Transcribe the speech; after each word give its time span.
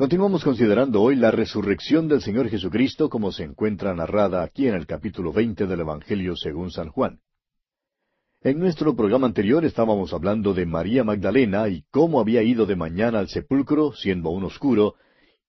Continuamos 0.00 0.42
considerando 0.42 1.02
hoy 1.02 1.14
la 1.14 1.30
resurrección 1.30 2.08
del 2.08 2.22
Señor 2.22 2.48
Jesucristo 2.48 3.10
como 3.10 3.32
se 3.32 3.44
encuentra 3.44 3.94
narrada 3.94 4.42
aquí 4.42 4.66
en 4.66 4.74
el 4.74 4.86
capítulo 4.86 5.30
veinte 5.30 5.66
del 5.66 5.80
Evangelio 5.80 6.36
según 6.36 6.70
San 6.70 6.88
Juan. 6.88 7.20
En 8.40 8.58
nuestro 8.58 8.96
programa 8.96 9.26
anterior 9.26 9.62
estábamos 9.66 10.14
hablando 10.14 10.54
de 10.54 10.64
María 10.64 11.04
Magdalena 11.04 11.68
y 11.68 11.84
cómo 11.90 12.18
había 12.18 12.42
ido 12.42 12.64
de 12.64 12.76
mañana 12.76 13.18
al 13.18 13.28
sepulcro, 13.28 13.92
siendo 13.92 14.30
aún 14.30 14.44
oscuro, 14.44 14.94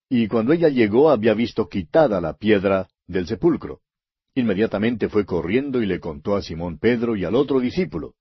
y 0.10 0.28
cuando 0.28 0.52
ella 0.52 0.68
llegó 0.68 1.12
había 1.12 1.34
visto 1.34 1.70
quitada 1.70 2.20
la 2.20 2.34
piedra 2.34 2.90
del 3.08 3.28
sepulcro. 3.28 3.80
Inmediatamente 4.36 5.08
fue 5.08 5.26
corriendo 5.26 5.82
y 5.82 5.86
le 5.86 6.02
contó 6.02 6.36
a 6.36 6.42
Simón 6.42 6.78
Pedro 6.78 7.16
y 7.16 7.24
al 7.24 7.36
otro 7.36 7.62
discípulo. 7.62 8.16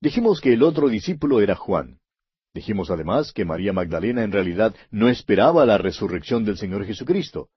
Dijimos 0.00 0.40
que 0.40 0.52
el 0.52 0.62
otro 0.62 0.88
discípulo 0.88 1.40
era 1.40 1.56
Juan. 1.56 1.98
Dijimos 2.56 2.90
además 2.90 3.34
que 3.34 3.44
María 3.44 3.74
Magdalena 3.74 4.24
en 4.24 4.32
realidad 4.32 4.74
no 4.90 5.10
esperaba 5.10 5.66
la 5.66 5.76
resurrección 5.76 6.42
del 6.42 6.56
Señor 6.56 6.86
Jesucristo. 6.86 7.50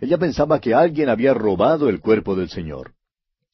Ella 0.00 0.18
pensaba 0.18 0.60
que 0.60 0.74
alguien 0.74 1.08
había 1.08 1.34
robado 1.34 1.88
el 1.88 2.00
cuerpo 2.00 2.34
del 2.34 2.48
Señor. 2.48 2.94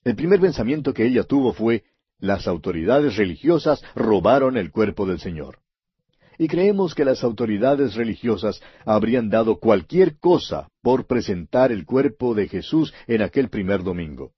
El 0.04 0.16
primer 0.16 0.40
pensamiento 0.40 0.94
que 0.94 1.04
ella 1.04 1.24
tuvo 1.24 1.52
fue, 1.52 1.84
las 2.18 2.48
autoridades 2.48 3.16
religiosas 3.16 3.84
robaron 3.94 4.56
el 4.56 4.70
cuerpo 4.70 5.04
del 5.04 5.20
Señor. 5.20 5.58
Y 6.38 6.48
creemos 6.48 6.94
que 6.94 7.04
las 7.04 7.22
autoridades 7.22 7.94
religiosas 7.94 8.62
habrían 8.86 9.28
dado 9.28 9.58
cualquier 9.58 10.18
cosa 10.18 10.70
por 10.80 11.06
presentar 11.06 11.72
el 11.72 11.84
cuerpo 11.84 12.34
de 12.34 12.48
Jesús 12.48 12.94
en 13.06 13.20
aquel 13.20 13.50
primer 13.50 13.82
domingo. 13.82 14.32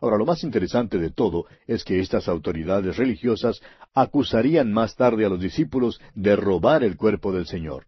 Ahora, 0.00 0.16
lo 0.16 0.26
más 0.26 0.44
interesante 0.44 0.98
de 0.98 1.10
todo 1.10 1.46
es 1.66 1.84
que 1.84 2.00
estas 2.00 2.28
autoridades 2.28 2.96
religiosas 2.96 3.60
acusarían 3.94 4.72
más 4.72 4.94
tarde 4.94 5.24
a 5.24 5.28
los 5.28 5.40
discípulos 5.40 6.00
de 6.14 6.36
robar 6.36 6.84
el 6.84 6.96
cuerpo 6.96 7.32
del 7.32 7.46
Señor. 7.46 7.86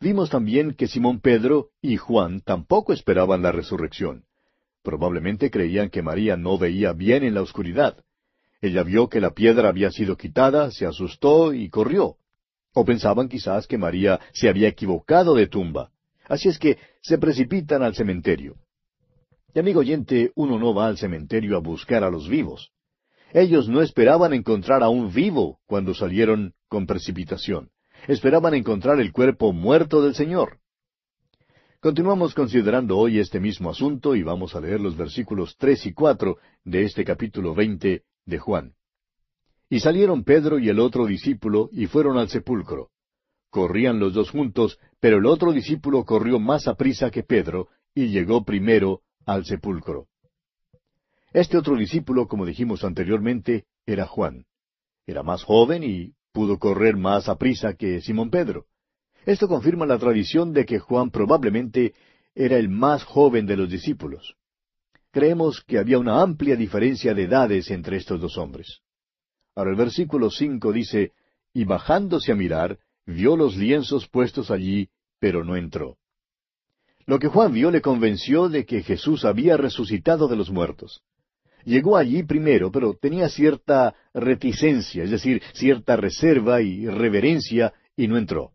Vimos 0.00 0.30
también 0.30 0.74
que 0.74 0.86
Simón 0.86 1.20
Pedro 1.20 1.70
y 1.80 1.96
Juan 1.96 2.40
tampoco 2.40 2.92
esperaban 2.92 3.42
la 3.42 3.52
resurrección. 3.52 4.24
Probablemente 4.82 5.50
creían 5.50 5.90
que 5.90 6.02
María 6.02 6.36
no 6.36 6.56
veía 6.56 6.92
bien 6.92 7.24
en 7.24 7.34
la 7.34 7.42
oscuridad. 7.42 7.96
Ella 8.60 8.82
vio 8.82 9.08
que 9.08 9.20
la 9.20 9.30
piedra 9.30 9.68
había 9.68 9.90
sido 9.90 10.16
quitada, 10.16 10.70
se 10.70 10.86
asustó 10.86 11.52
y 11.52 11.68
corrió. 11.68 12.16
O 12.74 12.84
pensaban 12.84 13.28
quizás 13.28 13.66
que 13.66 13.78
María 13.78 14.20
se 14.32 14.48
había 14.48 14.68
equivocado 14.68 15.34
de 15.34 15.46
tumba. 15.46 15.90
Así 16.28 16.48
es 16.48 16.58
que 16.58 16.78
se 17.00 17.18
precipitan 17.18 17.82
al 17.82 17.94
cementerio. 17.94 18.56
Y 19.54 19.58
amigo 19.58 19.80
oyente, 19.80 20.32
uno 20.34 20.58
no 20.58 20.74
va 20.74 20.88
al 20.88 20.98
cementerio 20.98 21.56
a 21.56 21.60
buscar 21.60 22.04
a 22.04 22.10
los 22.10 22.28
vivos. 22.28 22.70
Ellos 23.32 23.68
no 23.68 23.82
esperaban 23.82 24.32
encontrar 24.32 24.82
a 24.82 24.88
un 24.88 25.12
vivo 25.12 25.60
cuando 25.66 25.94
salieron 25.94 26.54
con 26.68 26.86
precipitación. 26.86 27.70
Esperaban 28.06 28.54
encontrar 28.54 29.00
el 29.00 29.12
cuerpo 29.12 29.52
muerto 29.52 30.02
del 30.02 30.14
Señor. 30.14 30.58
Continuamos 31.80 32.34
considerando 32.34 32.98
hoy 32.98 33.18
este 33.18 33.38
mismo 33.38 33.70
asunto 33.70 34.16
y 34.16 34.22
vamos 34.22 34.54
a 34.54 34.60
leer 34.60 34.80
los 34.80 34.96
versículos 34.96 35.56
tres 35.58 35.86
y 35.86 35.92
cuatro 35.92 36.38
de 36.64 36.82
este 36.82 37.04
capítulo 37.04 37.54
veinte 37.54 38.02
de 38.26 38.38
Juan. 38.38 38.74
Y 39.70 39.80
salieron 39.80 40.24
Pedro 40.24 40.58
y 40.58 40.68
el 40.68 40.80
otro 40.80 41.06
discípulo 41.06 41.68
y 41.72 41.86
fueron 41.86 42.18
al 42.18 42.28
sepulcro. 42.28 42.90
Corrían 43.50 43.98
los 43.98 44.12
dos 44.12 44.30
juntos, 44.30 44.78
pero 45.00 45.18
el 45.18 45.26
otro 45.26 45.52
discípulo 45.52 46.04
corrió 46.04 46.38
más 46.38 46.66
aprisa 46.66 47.10
que 47.10 47.22
Pedro 47.22 47.68
y 47.94 48.08
llegó 48.08 48.44
primero 48.44 49.02
al 49.28 49.44
sepulcro. 49.44 50.06
Este 51.34 51.58
otro 51.58 51.76
discípulo, 51.76 52.26
como 52.26 52.46
dijimos 52.46 52.82
anteriormente, 52.82 53.66
era 53.84 54.06
Juan. 54.06 54.46
Era 55.06 55.22
más 55.22 55.44
joven 55.44 55.84
y 55.84 56.14
pudo 56.32 56.58
correr 56.58 56.96
más 56.96 57.28
a 57.28 57.36
prisa 57.36 57.74
que 57.74 58.00
Simón 58.00 58.30
Pedro. 58.30 58.64
Esto 59.26 59.46
confirma 59.46 59.84
la 59.84 59.98
tradición 59.98 60.54
de 60.54 60.64
que 60.64 60.78
Juan 60.78 61.10
probablemente 61.10 61.92
era 62.34 62.56
el 62.56 62.70
más 62.70 63.04
joven 63.04 63.44
de 63.44 63.58
los 63.58 63.68
discípulos. 63.68 64.34
Creemos 65.10 65.62
que 65.62 65.78
había 65.78 65.98
una 65.98 66.22
amplia 66.22 66.56
diferencia 66.56 67.12
de 67.12 67.24
edades 67.24 67.70
entre 67.70 67.98
estos 67.98 68.18
dos 68.18 68.38
hombres. 68.38 68.80
Ahora 69.54 69.72
el 69.72 69.76
versículo 69.76 70.30
cinco 70.30 70.72
dice, 70.72 71.12
y 71.52 71.64
bajándose 71.64 72.32
a 72.32 72.34
mirar, 72.34 72.78
vio 73.04 73.36
los 73.36 73.56
lienzos 73.56 74.08
puestos 74.08 74.50
allí, 74.50 74.88
pero 75.18 75.44
no 75.44 75.54
entró. 75.54 75.98
Lo 77.08 77.18
que 77.18 77.28
Juan 77.28 77.54
vio 77.54 77.70
le 77.70 77.80
convenció 77.80 78.50
de 78.50 78.66
que 78.66 78.82
Jesús 78.82 79.24
había 79.24 79.56
resucitado 79.56 80.28
de 80.28 80.36
los 80.36 80.50
muertos. 80.50 81.00
Llegó 81.64 81.96
allí 81.96 82.22
primero, 82.22 82.70
pero 82.70 82.98
tenía 83.00 83.30
cierta 83.30 83.94
reticencia, 84.12 85.04
es 85.04 85.10
decir, 85.10 85.42
cierta 85.54 85.96
reserva 85.96 86.60
y 86.60 86.86
reverencia, 86.86 87.72
y 87.96 88.08
no 88.08 88.18
entró. 88.18 88.50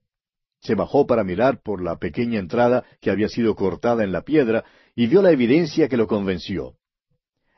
Se 0.62 0.76
bajó 0.76 1.08
para 1.08 1.24
mirar 1.24 1.64
por 1.64 1.82
la 1.82 1.98
pequeña 1.98 2.38
entrada 2.38 2.84
que 3.02 3.10
había 3.10 3.28
sido 3.28 3.56
cortada 3.56 4.04
en 4.04 4.12
la 4.12 4.22
piedra, 4.22 4.64
y 4.96 5.08
vio 5.08 5.24
la 5.24 5.32
evidencia 5.32 5.90
que 5.90 5.98
lo 5.98 6.06
convenció. 6.06 6.76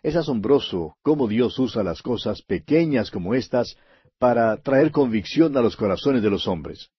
Es 0.01 0.15
asombroso 0.15 0.95
cómo 1.01 1.27
Dios 1.27 1.59
usa 1.59 1.83
las 1.83 2.01
cosas 2.01 2.41
pequeñas 2.41 3.11
como 3.11 3.35
estas 3.35 3.75
para 4.17 4.55
traer 4.61 4.91
convicción 4.91 5.57
a 5.57 5.61
los 5.61 5.75
corazones 5.75 6.23
de 6.23 6.29
los 6.29 6.47
hombres. 6.47 6.89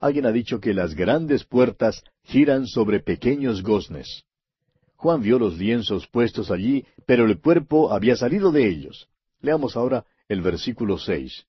Alguien 0.00 0.26
ha 0.26 0.32
dicho 0.32 0.60
que 0.60 0.74
las 0.74 0.94
grandes 0.94 1.44
puertas 1.44 2.02
giran 2.24 2.66
sobre 2.66 3.00
pequeños 3.00 3.62
goznes. 3.62 4.24
Juan 4.96 5.22
vio 5.22 5.38
los 5.38 5.58
lienzos 5.58 6.06
puestos 6.06 6.50
allí, 6.50 6.84
pero 7.06 7.26
el 7.26 7.40
cuerpo 7.40 7.92
había 7.92 8.16
salido 8.16 8.50
de 8.50 8.68
ellos. 8.68 9.08
Leamos 9.40 9.76
ahora 9.76 10.04
el 10.28 10.40
versículo 10.40 10.98
seis. 10.98 11.46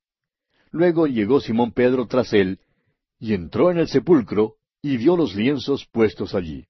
Luego 0.72 1.07
llegó 1.07 1.40
Simón 1.40 1.72
Pedro 1.72 2.07
tras 2.07 2.34
él, 2.34 2.59
y 3.19 3.34
entró 3.34 3.72
en 3.72 3.78
el 3.78 3.88
sepulcro, 3.88 4.56
y 4.81 4.97
vio 4.97 5.18
los 5.18 5.36
lienzos 5.36 5.86
puestos 5.86 6.36
allí. 6.36 6.68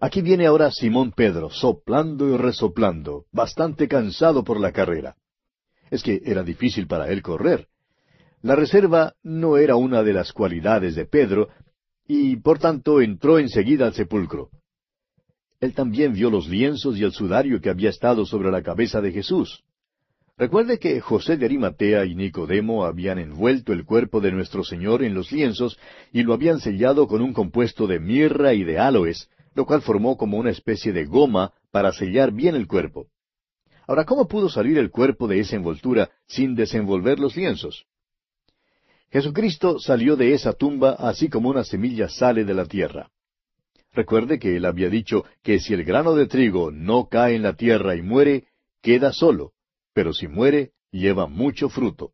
Aquí 0.00 0.20
viene 0.20 0.46
ahora 0.46 0.70
Simón 0.70 1.12
Pedro, 1.12 1.50
soplando 1.50 2.28
y 2.28 2.36
resoplando, 2.36 3.24
bastante 3.32 3.88
cansado 3.88 4.44
por 4.44 4.60
la 4.60 4.72
carrera. 4.72 5.16
Es 5.90 6.02
que 6.02 6.20
era 6.24 6.42
difícil 6.42 6.86
para 6.86 7.10
él 7.10 7.22
correr. 7.22 7.68
La 8.46 8.54
reserva 8.54 9.12
no 9.24 9.56
era 9.56 9.74
una 9.74 10.04
de 10.04 10.12
las 10.12 10.32
cualidades 10.32 10.94
de 10.94 11.04
Pedro, 11.04 11.48
y 12.06 12.36
por 12.36 12.60
tanto 12.60 13.00
entró 13.00 13.40
enseguida 13.40 13.86
al 13.86 13.94
sepulcro. 13.94 14.50
Él 15.58 15.74
también 15.74 16.12
vio 16.12 16.30
los 16.30 16.46
lienzos 16.46 16.96
y 16.96 17.02
el 17.02 17.10
sudario 17.10 17.60
que 17.60 17.70
había 17.70 17.90
estado 17.90 18.24
sobre 18.24 18.52
la 18.52 18.62
cabeza 18.62 19.00
de 19.00 19.10
Jesús. 19.10 19.64
Recuerde 20.38 20.78
que 20.78 21.00
José 21.00 21.36
de 21.36 21.46
Arimatea 21.46 22.04
y 22.04 22.14
Nicodemo 22.14 22.84
habían 22.84 23.18
envuelto 23.18 23.72
el 23.72 23.84
cuerpo 23.84 24.20
de 24.20 24.30
nuestro 24.30 24.62
Señor 24.62 25.02
en 25.02 25.14
los 25.14 25.32
lienzos 25.32 25.76
y 26.12 26.22
lo 26.22 26.32
habían 26.32 26.60
sellado 26.60 27.08
con 27.08 27.22
un 27.22 27.32
compuesto 27.32 27.88
de 27.88 27.98
mirra 27.98 28.54
y 28.54 28.62
de 28.62 28.78
aloes, 28.78 29.28
lo 29.56 29.66
cual 29.66 29.82
formó 29.82 30.16
como 30.16 30.38
una 30.38 30.50
especie 30.50 30.92
de 30.92 31.04
goma 31.04 31.52
para 31.72 31.90
sellar 31.90 32.30
bien 32.30 32.54
el 32.54 32.68
cuerpo. 32.68 33.08
Ahora, 33.88 34.04
¿cómo 34.04 34.28
pudo 34.28 34.48
salir 34.48 34.78
el 34.78 34.92
cuerpo 34.92 35.26
de 35.26 35.40
esa 35.40 35.56
envoltura 35.56 36.10
sin 36.28 36.54
desenvolver 36.54 37.18
los 37.18 37.36
lienzos? 37.36 37.86
Jesucristo 39.10 39.78
salió 39.78 40.16
de 40.16 40.34
esa 40.34 40.52
tumba 40.52 40.92
así 40.92 41.28
como 41.28 41.48
una 41.48 41.64
semilla 41.64 42.08
sale 42.08 42.44
de 42.44 42.54
la 42.54 42.66
tierra. 42.66 43.10
Recuerde 43.92 44.38
que 44.38 44.56
él 44.56 44.66
había 44.66 44.90
dicho 44.90 45.24
que 45.42 45.58
si 45.58 45.72
el 45.72 45.84
grano 45.84 46.14
de 46.14 46.26
trigo 46.26 46.70
no 46.70 47.08
cae 47.08 47.34
en 47.34 47.42
la 47.42 47.54
tierra 47.54 47.96
y 47.96 48.02
muere, 48.02 48.44
queda 48.82 49.12
solo, 49.12 49.52
pero 49.94 50.12
si 50.12 50.28
muere, 50.28 50.72
lleva 50.90 51.26
mucho 51.26 51.68
fruto. 51.68 52.12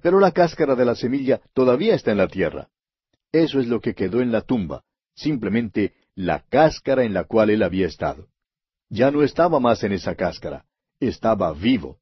Pero 0.00 0.20
la 0.20 0.32
cáscara 0.32 0.74
de 0.74 0.84
la 0.84 0.94
semilla 0.94 1.40
todavía 1.52 1.94
está 1.94 2.12
en 2.12 2.18
la 2.18 2.28
tierra. 2.28 2.68
Eso 3.30 3.60
es 3.60 3.66
lo 3.66 3.80
que 3.80 3.94
quedó 3.94 4.20
en 4.20 4.32
la 4.32 4.42
tumba, 4.42 4.84
simplemente 5.14 5.94
la 6.14 6.44
cáscara 6.48 7.04
en 7.04 7.14
la 7.14 7.24
cual 7.24 7.50
él 7.50 7.62
había 7.62 7.86
estado. 7.86 8.28
Ya 8.88 9.10
no 9.10 9.22
estaba 9.22 9.60
más 9.60 9.82
en 9.84 9.92
esa 9.92 10.14
cáscara, 10.14 10.64
estaba 11.00 11.52
vivo. 11.52 11.98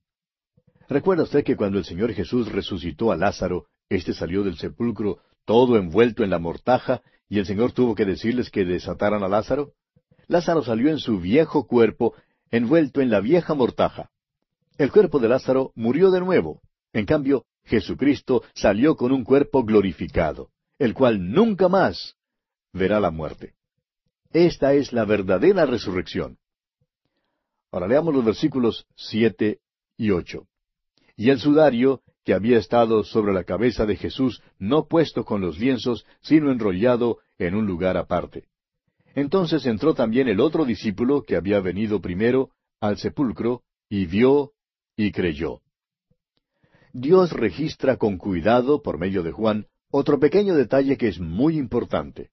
¿Recuerda 0.89 1.23
usted 1.23 1.45
que 1.45 1.57
cuando 1.57 1.79
el 1.79 1.85
Señor 1.85 2.13
Jesús 2.13 2.51
resucitó 2.51 3.13
a 3.13 3.17
Lázaro, 3.17 3.67
este 3.91 4.15
salió 4.15 4.43
del 4.45 4.57
sepulcro 4.57 5.19
todo 5.45 5.77
envuelto 5.77 6.23
en 6.23 6.31
la 6.31 6.39
mortaja, 6.39 7.03
y 7.29 7.39
el 7.41 7.47
Señor 7.47 7.73
tuvo 7.73 7.95
que 7.95 8.05
decirles 8.05 8.51
que 8.51 8.65
desataran 8.65 9.23
a 9.25 9.29
Lázaro. 9.29 9.73
Lázaro 10.29 10.63
salió 10.63 10.91
en 10.91 10.99
su 10.99 11.19
viejo 11.19 11.67
cuerpo, 11.67 12.15
envuelto 12.51 13.01
en 13.01 13.11
la 13.11 13.21
vieja 13.21 13.55
mortaja. 13.55 14.11
El 14.79 14.93
cuerpo 14.93 15.19
de 15.19 15.29
Lázaro 15.29 15.73
murió 15.75 16.11
de 16.11 16.21
nuevo. 16.21 16.63
En 16.93 17.05
cambio, 17.05 17.45
Jesucristo 17.65 18.43
salió 18.55 18.97
con 18.97 19.13
un 19.13 19.25
cuerpo 19.25 19.65
glorificado, 19.65 20.51
el 20.79 20.95
cual 20.95 21.33
nunca 21.33 21.69
más 21.69 22.17
verá 22.73 23.01
la 23.01 23.11
muerte. 23.11 23.55
Esta 24.33 24.73
es 24.73 24.93
la 24.93 25.05
verdadera 25.05 25.67
resurrección. 25.67 26.39
Ahora 27.73 27.89
leamos 27.89 28.15
los 28.15 28.25
versículos 28.25 28.87
siete 28.95 29.59
y 29.97 30.11
ocho. 30.11 30.47
Y 31.17 31.31
el 31.31 31.41
sudario 31.41 32.03
que 32.25 32.35
había 32.35 32.59
estado 32.59 33.05
sobre 33.05 33.33
la 33.33 33.45
cabeza 33.45 33.87
de 33.87 33.97
Jesús, 33.97 34.43
no 34.59 34.87
puesto 34.87 35.25
con 35.25 35.41
los 35.41 35.59
lienzos, 35.59 36.05
sino 36.21 36.51
enrollado 36.51 37.19
en 37.39 37.55
un 37.55 37.67
lugar 37.67 37.97
aparte. 37.97 38.45
Entonces 39.15 39.67
entró 39.67 39.95
también 39.95 40.29
el 40.29 40.41
otro 40.41 40.65
discípulo 40.65 41.23
que 41.23 41.37
había 41.37 41.61
venido 41.61 42.01
primero 42.01 42.51
al 42.81 42.97
sepulcro, 42.97 43.63
y 43.89 44.07
vio 44.07 44.53
y 44.97 45.13
creyó. 45.13 45.61
Dios 46.93 47.33
registra 47.33 47.97
con 47.97 48.19
cuidado, 48.19 48.83
por 48.83 48.99
medio 48.99 49.23
de 49.23 49.33
Juan, 49.33 49.67
Otro 49.93 50.21
pequeño 50.21 50.55
detalle 50.55 50.97
que 50.97 51.09
es 51.09 51.19
muy 51.19 51.59
importante. 51.59 52.31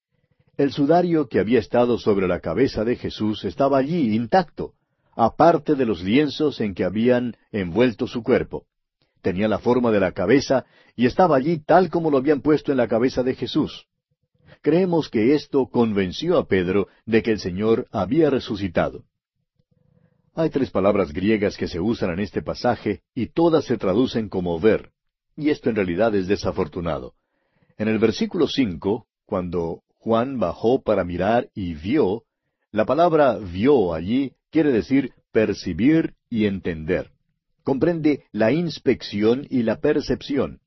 El 0.58 0.72
sudario 0.72 1.28
que 1.28 1.40
había 1.40 1.60
estado 1.60 1.98
sobre 1.98 2.28
la 2.28 2.40
cabeza 2.40 2.84
de 2.84 2.96
Jesús 2.96 3.44
estaba 3.46 3.80
allí 3.80 4.16
intacto, 4.16 4.74
aparte 5.16 5.74
de 5.74 5.86
los 5.86 6.04
lienzos 6.04 6.62
en 6.62 6.76
que 6.76 6.84
habían 6.84 7.36
envuelto 7.52 8.06
su 8.06 8.22
cuerpo. 8.22 8.66
Tenía 9.22 9.48
la 9.48 9.60
forma 9.60 9.92
de 9.92 10.00
la 10.00 10.12
cabeza 10.12 10.66
y 10.96 11.06
estaba 11.06 11.36
allí 11.36 11.60
tal 11.60 11.90
como 11.90 12.12
lo 12.12 12.18
habían 12.18 12.42
puesto 12.42 12.72
en 12.72 12.78
la 12.78 12.88
cabeza 12.88 13.24
de 13.24 13.36
Jesús. 13.36 13.88
Creemos 14.62 15.10
que 15.10 15.36
esto 15.36 15.68
convenció 15.68 16.38
a 16.38 16.48
Pedro 16.48 16.88
de 17.06 17.24
que 17.24 17.32
el 17.32 17.40
Señor 17.40 17.88
había 17.92 18.30
resucitado. 18.30 19.04
Hay 20.34 20.50
tres 20.50 20.70
palabras 20.70 21.12
griegas 21.14 21.58
que 21.58 21.68
se 21.68 21.80
usan 21.80 22.12
en 22.12 22.20
este 22.20 22.42
pasaje 22.42 23.02
y 23.16 23.28
todas 23.28 23.66
se 23.66 23.78
traducen 23.78 24.30
como 24.30 24.60
ver, 24.60 24.92
y 25.36 25.50
esto 25.50 25.70
en 25.70 25.76
realidad 25.76 26.14
es 26.16 26.28
desafortunado. 26.28 27.14
En 27.78 27.88
el 27.88 28.00
versículo 28.00 28.48
cinco, 28.48 29.08
cuando 29.26 29.82
Juan 29.96 30.40
bajó 30.40 30.82
para 30.82 31.04
mirar 31.04 31.50
y 31.54 31.74
vio, 31.74 32.24
la 32.72 32.86
palabra 32.86 33.38
vio 33.38 33.94
allí 33.94 34.34
quiere 34.52 34.72
decir 34.72 35.14
percibir 35.32 36.16
y 36.30 36.46
entender. 36.46 37.12
Comprende 37.68 38.24
la 38.32 38.54
inspección 38.54 39.46
y 39.50 39.64
la 39.64 39.82
percepción. 39.82 40.62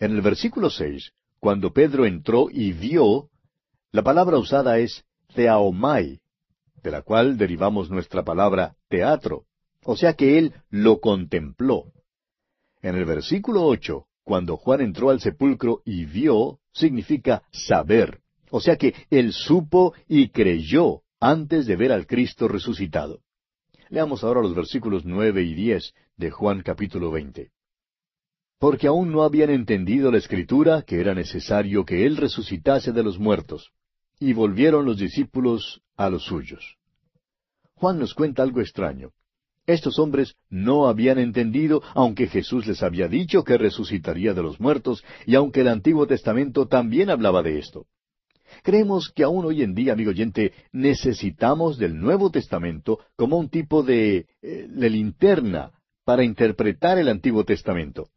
En 0.00 0.10
el 0.10 0.20
versículo 0.20 0.68
seis, 0.68 1.12
cuando 1.38 1.72
Pedro 1.72 2.06
entró 2.06 2.48
y 2.50 2.72
vio, 2.72 3.30
la 3.92 4.02
palabra 4.02 4.36
usada 4.36 4.80
es 4.80 5.04
theaomai, 5.36 6.18
de 6.82 6.90
la 6.90 7.02
cual 7.02 7.38
derivamos 7.38 7.88
nuestra 7.88 8.24
palabra 8.24 8.74
teatro, 8.88 9.44
o 9.84 9.96
sea 9.96 10.14
que 10.14 10.38
él 10.38 10.54
lo 10.70 10.98
contempló. 10.98 11.84
En 12.82 12.96
el 12.96 13.04
versículo 13.04 13.62
ocho, 13.62 14.06
cuando 14.24 14.56
Juan 14.56 14.80
entró 14.80 15.10
al 15.10 15.20
sepulcro 15.20 15.82
y 15.84 16.04
vio, 16.04 16.58
significa 16.72 17.44
saber, 17.52 18.22
o 18.50 18.60
sea 18.60 18.74
que 18.74 18.92
él 19.10 19.32
supo 19.32 19.94
y 20.08 20.30
creyó 20.30 21.02
antes 21.20 21.66
de 21.66 21.76
ver 21.76 21.92
al 21.92 22.08
Cristo 22.08 22.48
resucitado. 22.48 23.20
Leamos 23.90 24.24
ahora 24.24 24.42
los 24.42 24.54
versículos 24.54 25.04
nueve 25.04 25.42
y 25.42 25.54
diez 25.54 25.94
de 26.16 26.30
Juan 26.30 26.62
capítulo 26.62 27.10
veinte 27.10 27.50
porque 28.58 28.88
aún 28.88 29.12
no 29.12 29.22
habían 29.22 29.50
entendido 29.50 30.10
la 30.10 30.18
escritura 30.18 30.82
que 30.82 31.00
era 31.00 31.14
necesario 31.14 31.84
que 31.84 32.04
Él 32.06 32.16
resucitase 32.16 32.92
de 32.92 33.02
los 33.02 33.18
muertos. 33.18 33.70
Y 34.18 34.32
volvieron 34.32 34.84
los 34.84 34.98
discípulos 34.98 35.80
a 35.96 36.10
los 36.10 36.24
suyos. 36.24 36.76
Juan 37.74 38.00
nos 38.00 38.14
cuenta 38.14 38.42
algo 38.42 38.60
extraño. 38.60 39.12
Estos 39.64 39.98
hombres 40.00 40.34
no 40.48 40.88
habían 40.88 41.18
entendido, 41.18 41.82
aunque 41.94 42.26
Jesús 42.26 42.66
les 42.66 42.82
había 42.82 43.06
dicho 43.06 43.44
que 43.44 43.58
resucitaría 43.58 44.34
de 44.34 44.42
los 44.42 44.58
muertos, 44.58 45.04
y 45.24 45.36
aunque 45.36 45.60
el 45.60 45.68
Antiguo 45.68 46.06
Testamento 46.06 46.66
también 46.66 47.10
hablaba 47.10 47.42
de 47.42 47.58
esto. 47.58 47.86
Creemos 48.62 49.12
que 49.14 49.24
aún 49.24 49.44
hoy 49.44 49.62
en 49.62 49.74
día, 49.74 49.92
amigo 49.92 50.10
oyente, 50.10 50.52
necesitamos 50.72 51.78
del 51.78 51.98
Nuevo 51.98 52.30
Testamento 52.30 53.00
como 53.16 53.38
un 53.38 53.48
tipo 53.48 53.82
de, 53.82 54.26
eh, 54.42 54.66
de 54.68 54.90
linterna 54.90 55.72
para 56.04 56.24
interpretar 56.24 56.98
el 56.98 57.08
Antiguo 57.08 57.44
Testamento. 57.44 58.08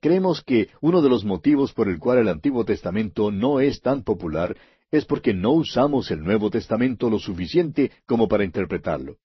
Creemos 0.00 0.42
que 0.42 0.68
uno 0.80 1.02
de 1.02 1.08
los 1.08 1.24
motivos 1.24 1.72
por 1.72 1.88
el 1.88 1.98
cual 1.98 2.18
el 2.18 2.28
Antiguo 2.28 2.64
Testamento 2.64 3.30
no 3.30 3.60
es 3.60 3.80
tan 3.80 4.02
popular 4.02 4.56
es 4.90 5.04
porque 5.04 5.34
no 5.34 5.52
usamos 5.52 6.10
el 6.10 6.22
Nuevo 6.22 6.50
Testamento 6.50 7.10
lo 7.10 7.18
suficiente 7.18 7.90
como 8.06 8.28
para 8.28 8.44
interpretarlo. 8.44 9.16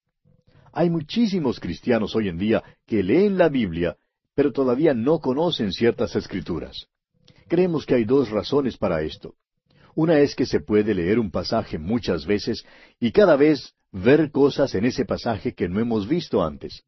Hay 0.74 0.89
muchísimos 0.89 1.59
cristianos 1.59 2.15
hoy 2.15 2.30
en 2.30 2.38
día 2.38 2.63
que 2.86 3.03
leen 3.03 3.38
la 3.38 3.50
Biblia, 3.50 3.98
pero 4.33 4.51
todavía 4.51 4.94
no 4.94 5.19
conocen 5.19 5.71
ciertas 5.71 6.15
escrituras. 6.15 6.88
Creemos 7.48 7.86
que 7.86 7.95
hay 7.95 8.06
dos 8.06 8.30
razones 8.30 8.77
para 8.77 9.01
esto. 9.01 9.36
Una 9.96 10.20
es 10.20 10.36
que 10.36 10.46
se 10.46 10.60
puede 10.60 10.94
leer 10.94 11.20
un 11.20 11.32
pasaje 11.32 11.78
muchas 11.78 12.26
veces 12.26 12.66
y 13.00 13.12
cada 13.12 13.36
vez 13.36 13.74
ver 13.92 14.32
cosas 14.32 14.74
en 14.76 14.86
ese 14.86 15.06
pasaje 15.06 15.54
que 15.54 15.68
no 15.68 15.80
hemos 15.80 16.08
visto 16.08 16.44
antes. 16.44 16.84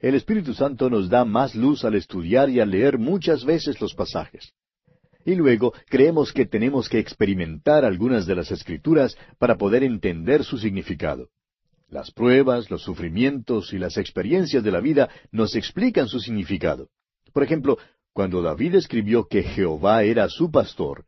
El 0.00 0.14
Espíritu 0.14 0.54
Santo 0.54 0.88
nos 0.88 1.08
da 1.08 1.24
más 1.24 1.54
luz 1.54 1.84
al 1.84 1.94
estudiar 1.94 2.48
y 2.50 2.60
al 2.60 2.70
leer 2.70 2.98
muchas 2.98 3.44
veces 3.44 3.80
los 3.80 3.94
pasajes. 3.94 4.52
Y 5.24 5.34
luego 5.34 5.74
creemos 5.88 6.32
que 6.32 6.46
tenemos 6.46 6.88
que 6.88 6.98
experimentar 6.98 7.84
algunas 7.84 8.26
de 8.26 8.34
las 8.34 8.50
escrituras 8.50 9.16
para 9.38 9.56
poder 9.56 9.82
entender 9.84 10.44
su 10.44 10.56
significado. 10.56 11.28
Las 11.88 12.10
pruebas, 12.12 12.70
los 12.70 12.82
sufrimientos 12.82 13.72
y 13.72 13.78
las 13.78 13.98
experiencias 13.98 14.64
de 14.64 14.70
la 14.70 14.80
vida 14.80 15.10
nos 15.32 15.54
explican 15.54 16.08
su 16.08 16.20
significado. 16.20 16.88
Por 17.32 17.42
ejemplo, 17.42 17.78
cuando 18.12 18.40
David 18.40 18.76
escribió 18.76 19.26
que 19.28 19.42
Jehová 19.42 20.04
era 20.04 20.28
su 20.28 20.50
pastor, 20.50 21.04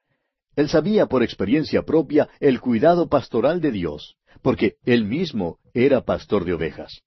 él 0.57 0.69
sabía 0.69 1.07
por 1.07 1.23
experiencia 1.23 1.83
propia 1.83 2.29
el 2.41 2.61
cuidado 2.61 3.09
pastoral 3.09 3.61
de 3.61 3.73
Dios, 3.73 4.17
porque 4.43 4.77
él 4.85 5.05
mismo 5.05 5.59
era 5.73 6.03
pastor 6.03 6.45
de 6.45 6.55
ovejas. 6.55 7.03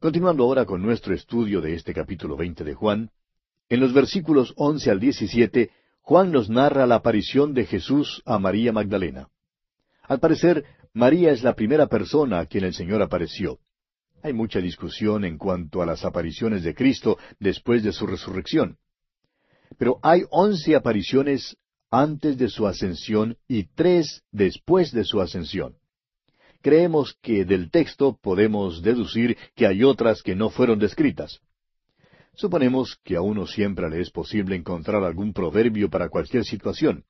Continuando 0.00 0.44
ahora 0.44 0.64
con 0.64 0.82
nuestro 0.82 1.14
estudio 1.14 1.60
de 1.60 1.74
este 1.74 1.94
capítulo 1.94 2.36
veinte 2.36 2.64
de 2.64 2.74
Juan, 2.74 3.10
en 3.68 3.80
los 3.80 3.92
versículos 3.92 4.52
once 4.56 4.90
al 4.90 4.98
diecisiete, 4.98 5.70
Juan 6.00 6.32
nos 6.32 6.50
narra 6.50 6.86
la 6.86 6.96
aparición 6.96 7.54
de 7.54 7.64
Jesús 7.64 8.20
a 8.26 8.38
María 8.38 8.72
Magdalena. 8.72 9.28
Al 10.02 10.18
parecer, 10.18 10.64
María 10.92 11.30
es 11.30 11.44
la 11.44 11.54
primera 11.54 11.86
persona 11.86 12.40
a 12.40 12.46
quien 12.46 12.64
el 12.64 12.74
Señor 12.74 13.00
apareció. 13.00 13.60
Hay 14.22 14.32
mucha 14.32 14.58
discusión 14.58 15.24
en 15.24 15.38
cuanto 15.38 15.80
a 15.82 15.86
las 15.86 16.04
apariciones 16.04 16.64
de 16.64 16.74
Cristo 16.74 17.18
después 17.38 17.82
de 17.82 17.92
su 17.92 18.06
resurrección. 18.06 18.78
Pero 19.78 19.98
hay 20.02 20.22
once 20.30 20.74
apariciones 20.74 21.56
antes 21.92 22.38
de 22.38 22.48
su 22.48 22.66
ascensión 22.66 23.36
y 23.46 23.64
tres 23.74 24.24
después 24.32 24.90
de 24.90 25.04
su 25.04 25.20
ascensión 25.20 25.76
creemos 26.62 27.18
que 27.20 27.44
del 27.44 27.70
texto 27.70 28.16
podemos 28.22 28.82
deducir 28.82 29.36
que 29.54 29.66
hay 29.66 29.82
otras 29.82 30.22
que 30.22 30.34
no 30.34 30.48
fueron 30.48 30.78
descritas. 30.78 31.40
Suponemos 32.34 32.98
que 33.04 33.16
a 33.16 33.20
uno 33.20 33.46
siempre 33.46 33.90
le 33.90 34.00
es 34.00 34.10
posible 34.10 34.56
encontrar 34.56 35.02
algún 35.02 35.34
proverbio 35.34 35.90
para 35.90 36.08
cualquier 36.08 36.44
situación. 36.44 37.04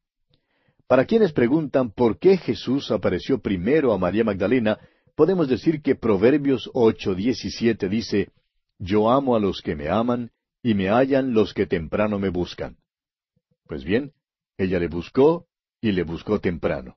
Para 0.88 1.04
quienes 1.04 1.32
preguntan 1.32 1.92
por 1.92 2.18
qué 2.18 2.36
Jesús 2.38 2.90
apareció 2.90 3.40
primero 3.40 3.92
a 3.92 3.98
María 3.98 4.24
Magdalena, 4.24 4.78
podemos 5.14 5.48
decir 5.48 5.80
que 5.80 5.94
Proverbios 5.94 6.68
ocho 6.74 7.14
diecisiete 7.14 7.88
dice, 7.88 8.30
Yo 8.78 9.10
amo 9.10 9.36
a 9.36 9.40
los 9.40 9.60
que 9.62 9.76
me 9.76 9.88
aman, 9.88 10.30
y 10.62 10.74
me 10.74 10.88
hallan 10.88 11.34
los 11.34 11.54
que 11.54 11.66
temprano 11.66 12.18
me 12.18 12.30
buscan. 12.30 12.76
Pues 13.66 13.84
bien, 13.84 14.12
ella 14.56 14.78
le 14.78 14.88
buscó 14.88 15.46
y 15.80 15.92
le 15.92 16.04
buscó 16.04 16.40
temprano. 16.40 16.96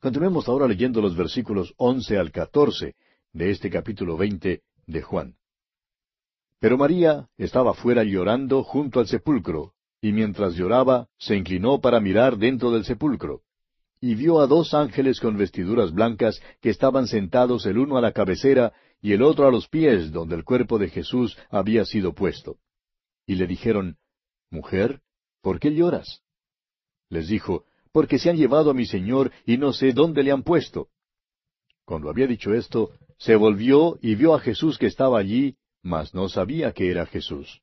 Continuemos 0.00 0.48
ahora 0.48 0.68
leyendo 0.68 1.00
los 1.00 1.16
versículos 1.16 1.72
once 1.76 2.18
al 2.18 2.30
catorce 2.30 2.94
de 3.32 3.50
este 3.50 3.70
capítulo 3.70 4.16
veinte 4.16 4.62
de 4.86 5.02
Juan. 5.02 5.36
Pero 6.60 6.78
María 6.78 7.28
estaba 7.36 7.74
fuera 7.74 8.04
llorando 8.04 8.62
junto 8.62 9.00
al 9.00 9.06
sepulcro, 9.06 9.72
y 10.00 10.12
mientras 10.12 10.54
lloraba, 10.54 11.08
se 11.18 11.36
inclinó 11.36 11.80
para 11.80 12.00
mirar 12.00 12.36
dentro 12.36 12.70
del 12.70 12.84
sepulcro, 12.84 13.42
y 14.00 14.14
vio 14.14 14.40
a 14.40 14.46
dos 14.46 14.74
ángeles 14.74 15.18
con 15.20 15.38
vestiduras 15.38 15.92
blancas 15.92 16.40
que 16.60 16.70
estaban 16.70 17.06
sentados 17.06 17.64
el 17.64 17.78
uno 17.78 17.96
a 17.96 18.02
la 18.02 18.12
cabecera 18.12 18.74
y 19.00 19.12
el 19.12 19.22
otro 19.22 19.46
a 19.46 19.50
los 19.50 19.68
pies 19.68 20.12
donde 20.12 20.36
el 20.36 20.44
cuerpo 20.44 20.78
de 20.78 20.90
Jesús 20.90 21.38
había 21.48 21.86
sido 21.86 22.12
puesto. 22.12 22.58
Y 23.26 23.36
le 23.36 23.46
dijeron, 23.46 23.96
Mujer, 24.50 25.00
¿por 25.44 25.60
qué 25.60 25.74
lloras? 25.74 26.22
Les 27.10 27.28
dijo, 27.28 27.66
porque 27.92 28.18
se 28.18 28.30
han 28.30 28.36
llevado 28.36 28.70
a 28.70 28.74
mi 28.74 28.86
señor 28.86 29.30
y 29.44 29.58
no 29.58 29.74
sé 29.74 29.92
dónde 29.92 30.22
le 30.22 30.32
han 30.32 30.42
puesto. 30.42 30.88
Cuando 31.84 32.08
había 32.08 32.26
dicho 32.26 32.54
esto, 32.54 32.92
se 33.18 33.36
volvió 33.36 33.98
y 34.00 34.14
vio 34.14 34.34
a 34.34 34.40
Jesús 34.40 34.78
que 34.78 34.86
estaba 34.86 35.18
allí, 35.18 35.56
mas 35.82 36.14
no 36.14 36.30
sabía 36.30 36.72
que 36.72 36.90
era 36.90 37.04
Jesús. 37.04 37.60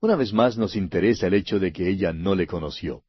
Una 0.00 0.16
vez 0.16 0.32
más 0.32 0.58
nos 0.58 0.74
interesa 0.74 1.28
el 1.28 1.34
hecho 1.34 1.60
de 1.60 1.72
que 1.72 1.88
ella 1.88 2.12
no 2.12 2.34
le 2.34 2.48
conoció. 2.48 3.04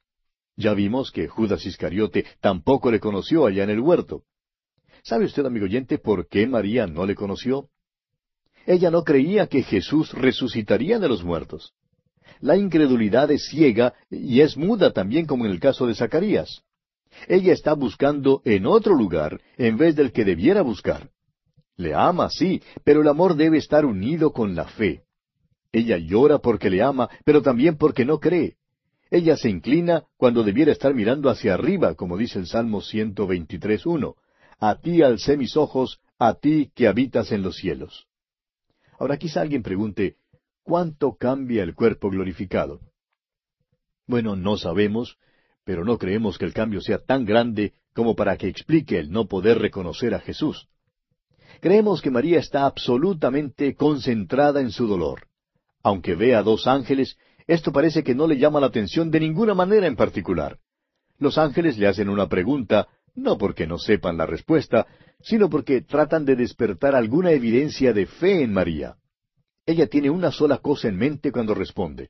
Ya 0.55 0.75
vimos 0.75 1.11
que 1.11 1.27
Judas 1.27 1.65
Iscariote 1.65 2.25
tampoco 2.41 2.91
le 2.91 2.99
conoció 2.99 3.47
allá 3.47 3.63
en 3.63 3.71
el 3.71 3.79
huerto. 3.79 4.25
¿Sabe 5.01 5.25
usted, 5.25 5.43
amigo 5.45 5.65
oyente, 5.65 5.97
por 5.97 6.27
qué 6.27 6.45
María 6.45 6.85
no 6.85 7.03
le 7.07 7.15
conoció? 7.15 7.69
Ella 8.67 8.91
no 8.91 9.03
creía 9.03 9.47
que 9.47 9.63
Jesús 9.63 10.13
resucitaría 10.13 10.99
de 10.99 11.09
los 11.09 11.23
muertos 11.23 11.73
la 12.41 12.57
incredulidad 12.57 13.31
es 13.31 13.47
ciega 13.47 13.93
y 14.09 14.41
es 14.41 14.57
muda 14.57 14.91
también 14.91 15.25
como 15.25 15.45
en 15.45 15.51
el 15.51 15.59
caso 15.59 15.87
de 15.87 15.95
Zacarías. 15.95 16.63
Ella 17.27 17.53
está 17.53 17.73
buscando 17.73 18.41
en 18.45 18.65
otro 18.65 18.95
lugar 18.95 19.41
en 19.57 19.77
vez 19.77 19.95
del 19.95 20.11
que 20.11 20.25
debiera 20.25 20.61
buscar. 20.61 21.09
Le 21.75 21.93
ama, 21.93 22.29
sí, 22.29 22.61
pero 22.83 23.01
el 23.01 23.07
amor 23.07 23.35
debe 23.35 23.57
estar 23.57 23.85
unido 23.85 24.31
con 24.31 24.55
la 24.55 24.65
fe. 24.65 25.03
Ella 25.71 25.97
llora 25.97 26.39
porque 26.39 26.69
le 26.69 26.81
ama, 26.81 27.09
pero 27.25 27.41
también 27.41 27.77
porque 27.77 28.05
no 28.05 28.19
cree. 28.19 28.55
Ella 29.11 29.37
se 29.37 29.49
inclina 29.49 30.03
cuando 30.17 30.43
debiera 30.43 30.71
estar 30.71 30.93
mirando 30.93 31.29
hacia 31.29 31.53
arriba, 31.53 31.95
como 31.95 32.17
dice 32.17 32.39
el 32.39 32.47
Salmo 32.47 32.81
123.1. 32.81 34.15
A 34.59 34.75
ti 34.75 35.01
alcé 35.01 35.37
mis 35.37 35.57
ojos, 35.57 35.99
a 36.19 36.33
ti 36.35 36.71
que 36.75 36.87
habitas 36.87 37.31
en 37.31 37.41
los 37.41 37.55
cielos. 37.55 38.07
Ahora 38.99 39.17
quizá 39.17 39.41
alguien 39.41 39.63
pregunte, 39.63 40.17
¿Cuánto 40.69 41.15
cambia 41.15 41.63
el 41.63 41.73
cuerpo 41.73 42.11
glorificado? 42.11 42.79
Bueno, 44.05 44.35
no 44.35 44.55
sabemos, 44.55 45.17
pero 45.63 45.83
no 45.83 45.97
creemos 45.97 46.37
que 46.37 46.45
el 46.45 46.53
cambio 46.53 46.79
sea 46.79 46.99
tan 46.99 47.25
grande 47.25 47.73
como 47.95 48.15
para 48.15 48.37
que 48.37 48.47
explique 48.47 48.99
el 48.99 49.09
no 49.09 49.27
poder 49.27 49.57
reconocer 49.57 50.13
a 50.13 50.19
Jesús. 50.19 50.67
Creemos 51.59 52.03
que 52.03 52.11
María 52.11 52.37
está 52.37 52.67
absolutamente 52.67 53.73
concentrada 53.73 54.61
en 54.61 54.69
su 54.69 54.85
dolor. 54.85 55.25
Aunque 55.81 56.13
ve 56.13 56.35
a 56.35 56.43
dos 56.43 56.67
ángeles, 56.67 57.17
esto 57.47 57.71
parece 57.71 58.03
que 58.03 58.13
no 58.13 58.27
le 58.27 58.37
llama 58.37 58.59
la 58.59 58.67
atención 58.67 59.09
de 59.09 59.21
ninguna 59.21 59.55
manera 59.55 59.87
en 59.87 59.95
particular. 59.95 60.59
Los 61.17 61.39
ángeles 61.39 61.79
le 61.79 61.87
hacen 61.87 62.09
una 62.09 62.29
pregunta, 62.29 62.87
no 63.15 63.39
porque 63.39 63.65
no 63.65 63.79
sepan 63.79 64.17
la 64.17 64.27
respuesta, 64.27 64.85
sino 65.19 65.49
porque 65.49 65.81
tratan 65.81 66.25
de 66.25 66.35
despertar 66.35 66.93
alguna 66.93 67.31
evidencia 67.31 67.91
de 67.91 68.05
fe 68.05 68.43
en 68.43 68.53
María. 68.53 68.97
Ella 69.69 69.85
tiene 69.85 70.09
una 70.09 70.31
sola 70.31 70.57
cosa 70.57 70.87
en 70.87 70.97
mente 70.97 71.31
cuando 71.31 71.53
responde. 71.53 72.09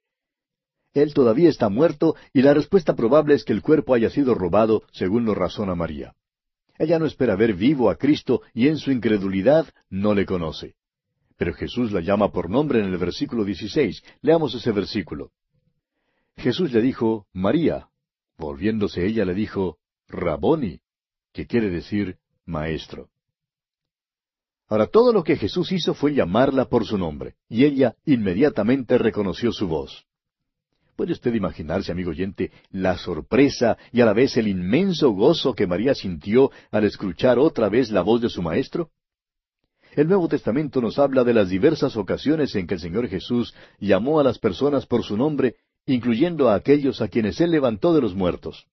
Él 0.94 1.14
todavía 1.14 1.50
está 1.50 1.68
muerto 1.68 2.16
y 2.32 2.42
la 2.42 2.54
respuesta 2.54 2.96
probable 2.96 3.36
es 3.36 3.44
que 3.44 3.52
el 3.52 3.62
cuerpo 3.62 3.94
haya 3.94 4.10
sido 4.10 4.34
robado, 4.34 4.84
según 4.94 5.26
lo 5.26 5.36
razona 5.36 5.76
María. 5.76 6.16
Ella 6.78 7.00
no 7.00 7.06
espera 7.06 7.36
ver 7.36 7.56
vivo 7.56 7.90
a 7.90 7.98
Cristo 7.98 8.44
y 8.54 8.70
en 8.70 8.78
su 8.78 8.94
incredulidad 8.94 9.68
no 9.90 10.14
le 10.14 10.26
conoce. 10.26 10.76
Pero 11.36 11.54
Jesús 11.54 11.92
la 11.92 12.00
llama 12.00 12.32
por 12.32 12.50
nombre 12.50 12.80
en 12.80 12.86
el 12.86 12.98
versículo 12.98 13.44
16. 13.44 14.04
Leamos 14.22 14.56
ese 14.56 14.72
versículo. 14.72 15.34
Jesús 16.38 16.72
le 16.72 16.82
dijo, 16.82 17.28
María. 17.34 17.90
Volviéndose 18.38 19.06
ella 19.06 19.26
le 19.26 19.34
dijo, 19.34 19.80
Raboni, 20.08 20.80
que 21.34 21.46
quiere 21.46 21.70
decir 21.70 22.20
maestro. 22.46 23.10
Ahora 24.70 24.86
todo 24.86 25.12
lo 25.12 25.24
que 25.24 25.36
Jesús 25.36 25.72
hizo 25.72 25.96
fue 25.96 26.14
llamarla 26.14 26.66
por 26.66 26.86
su 26.86 26.98
nombre, 26.98 27.34
y 27.50 27.66
ella 27.66 27.96
inmediatamente 28.06 29.00
reconoció 29.00 29.52
su 29.52 29.68
voz. 29.68 30.06
¿Puede 30.96 31.14
usted 31.14 31.34
imaginarse, 31.34 31.92
amigo 31.92 32.12
oyente, 32.12 32.52
la 32.70 32.98
sorpresa 32.98 33.78
y 33.92 34.02
a 34.02 34.06
la 34.06 34.14
vez 34.14 34.38
el 34.38 34.48
inmenso 34.48 35.10
gozo 35.12 35.56
que 35.56 35.66
María 35.66 35.96
sintió 35.96 36.52
al 36.72 36.84
escuchar 36.84 37.40
otra 37.40 37.68
vez 37.68 37.90
la 37.90 38.02
voz 38.02 38.22
de 38.22 38.30
su 38.30 38.44
Maestro? 38.44 38.92
El 39.96 40.08
Nuevo 40.08 40.28
Testamento 40.28 40.82
nos 40.82 41.00
habla 41.00 41.24
de 41.24 41.34
las 41.34 41.50
diversas 41.50 41.98
ocasiones 41.98 42.54
en 42.56 42.68
que 42.68 42.76
el 42.76 42.80
Señor 42.80 43.08
Jesús 43.08 43.56
llamó 43.80 44.20
a 44.20 44.24
las 44.24 44.38
personas 44.38 44.86
por 44.86 45.04
su 45.04 45.18
nombre, 45.18 45.56
incluyendo 45.88 46.48
a 46.48 46.56
aquellos 46.56 47.02
a 47.02 47.08
quienes 47.08 47.42
Él 47.42 47.50
levantó 47.50 47.94
de 47.96 48.02
los 48.02 48.14
muertos. 48.14 48.68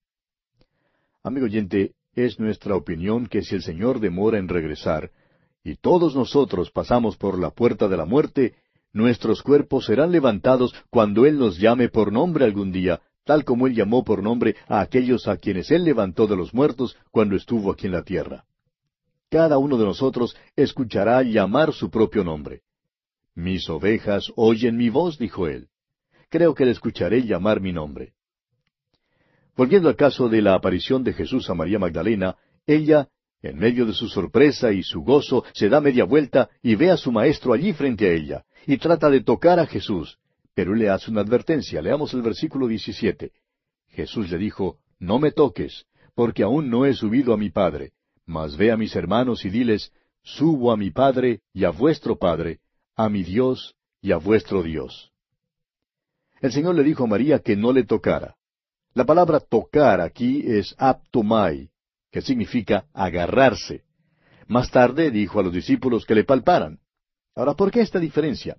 Amigo 1.22 1.46
oyente, 1.46 1.94
es 2.14 2.38
nuestra 2.38 2.74
opinión 2.76 3.28
que 3.28 3.42
si 3.42 3.54
el 3.54 3.62
Señor 3.62 4.00
demora 4.00 4.38
en 4.38 4.48
regresar, 4.48 5.10
y 5.66 5.76
todos 5.76 6.14
nosotros 6.14 6.70
pasamos 6.70 7.16
por 7.16 7.38
la 7.38 7.50
puerta 7.50 7.88
de 7.88 7.96
la 7.96 8.04
muerte, 8.04 8.54
Nuestros 8.96 9.42
cuerpos 9.42 9.84
serán 9.84 10.10
levantados 10.10 10.74
cuando 10.88 11.26
Él 11.26 11.38
nos 11.38 11.58
llame 11.58 11.90
por 11.90 12.10
nombre 12.10 12.46
algún 12.46 12.72
día, 12.72 13.02
tal 13.26 13.44
como 13.44 13.66
Él 13.66 13.74
llamó 13.74 14.04
por 14.04 14.22
nombre 14.22 14.56
a 14.68 14.80
aquellos 14.80 15.28
a 15.28 15.36
quienes 15.36 15.70
Él 15.70 15.84
levantó 15.84 16.26
de 16.26 16.34
los 16.34 16.54
muertos 16.54 16.96
cuando 17.10 17.36
estuvo 17.36 17.70
aquí 17.70 17.84
en 17.88 17.92
la 17.92 18.04
tierra. 18.04 18.46
Cada 19.28 19.58
uno 19.58 19.76
de 19.76 19.84
nosotros 19.84 20.34
escuchará 20.56 21.22
llamar 21.22 21.74
su 21.74 21.90
propio 21.90 22.24
nombre. 22.24 22.62
Mis 23.34 23.68
ovejas 23.68 24.32
oyen 24.34 24.78
mi 24.78 24.88
voz, 24.88 25.18
dijo 25.18 25.46
Él. 25.46 25.68
Creo 26.30 26.54
que 26.54 26.64
le 26.64 26.70
escucharé 26.70 27.22
llamar 27.26 27.60
mi 27.60 27.74
nombre. 27.74 28.14
Volviendo 29.54 29.90
al 29.90 29.96
caso 29.96 30.30
de 30.30 30.40
la 30.40 30.54
aparición 30.54 31.04
de 31.04 31.12
Jesús 31.12 31.50
a 31.50 31.54
María 31.54 31.78
Magdalena, 31.78 32.36
ella, 32.66 33.10
en 33.42 33.58
medio 33.58 33.86
de 33.86 33.92
su 33.92 34.08
sorpresa 34.08 34.72
y 34.72 34.82
su 34.82 35.02
gozo, 35.02 35.44
se 35.52 35.68
da 35.68 35.80
media 35.80 36.04
vuelta 36.04 36.48
y 36.62 36.74
ve 36.74 36.90
a 36.90 36.96
su 36.96 37.12
maestro 37.12 37.52
allí 37.52 37.72
frente 37.72 38.08
a 38.08 38.12
ella, 38.12 38.44
y 38.66 38.78
trata 38.78 39.10
de 39.10 39.22
tocar 39.22 39.60
a 39.60 39.66
Jesús, 39.66 40.18
pero 40.54 40.72
él 40.72 40.80
le 40.80 40.90
hace 40.90 41.10
una 41.10 41.20
advertencia. 41.20 41.82
Leamos 41.82 42.14
el 42.14 42.22
versículo 42.22 42.66
17. 42.66 43.30
Jesús 43.88 44.30
le 44.30 44.38
dijo, 44.38 44.78
No 44.98 45.18
me 45.18 45.30
toques, 45.30 45.84
porque 46.14 46.42
aún 46.42 46.70
no 46.70 46.86
he 46.86 46.94
subido 46.94 47.32
a 47.32 47.36
mi 47.36 47.50
Padre, 47.50 47.92
mas 48.24 48.56
ve 48.56 48.72
a 48.72 48.76
mis 48.76 48.96
hermanos 48.96 49.44
y 49.44 49.50
diles, 49.50 49.92
Subo 50.22 50.72
a 50.72 50.76
mi 50.76 50.90
Padre 50.90 51.40
y 51.52 51.64
a 51.64 51.70
vuestro 51.70 52.16
Padre, 52.16 52.58
a 52.96 53.08
mi 53.08 53.22
Dios 53.22 53.76
y 54.00 54.12
a 54.12 54.16
vuestro 54.16 54.62
Dios. 54.62 55.12
El 56.40 56.52
Señor 56.52 56.74
le 56.74 56.82
dijo 56.82 57.04
a 57.04 57.06
María 57.06 57.38
que 57.38 57.54
no 57.54 57.72
le 57.72 57.84
tocara. 57.84 58.36
La 58.94 59.04
palabra 59.04 59.40
tocar 59.40 60.00
aquí 60.00 60.42
es 60.46 60.74
aptomai, 60.78 61.70
que 62.10 62.22
significa 62.22 62.86
agarrarse. 62.92 63.82
Más 64.46 64.70
tarde 64.70 65.10
dijo 65.10 65.40
a 65.40 65.42
los 65.42 65.52
discípulos 65.52 66.04
que 66.04 66.14
le 66.14 66.24
palparan. 66.24 66.78
Ahora, 67.34 67.54
¿por 67.54 67.70
qué 67.70 67.80
esta 67.80 67.98
diferencia? 67.98 68.56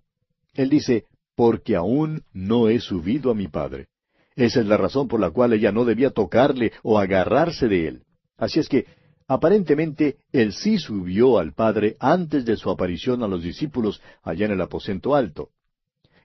Él 0.54 0.70
dice, 0.70 1.06
porque 1.36 1.76
aún 1.76 2.24
no 2.34 2.68
he 2.68 2.80
subido 2.80 3.32
a 3.32 3.36
mi 3.36 3.48
Padre. 3.48 3.88
Esa 4.36 4.60
es 4.60 4.68
la 4.68 4.78
razón 4.78 5.08
por 5.08 5.20
la 5.20 5.32
cual 5.32 5.54
ella 5.54 5.72
no 5.72 5.86
debía 5.86 6.12
tocarle 6.12 6.72
o 6.84 7.00
agarrarse 7.00 7.68
de 7.68 7.88
él. 7.88 8.04
Así 8.38 8.60
es 8.60 8.70
que, 8.70 8.86
aparentemente, 9.28 10.18
él 10.32 10.54
sí 10.54 10.78
subió 10.78 11.40
al 11.40 11.54
Padre 11.54 11.96
antes 12.00 12.46
de 12.46 12.56
su 12.56 12.70
aparición 12.70 13.24
a 13.24 13.28
los 13.28 13.42
discípulos 13.42 14.02
allá 14.22 14.46
en 14.46 14.52
el 14.52 14.62
aposento 14.62 15.16
alto. 15.16 15.50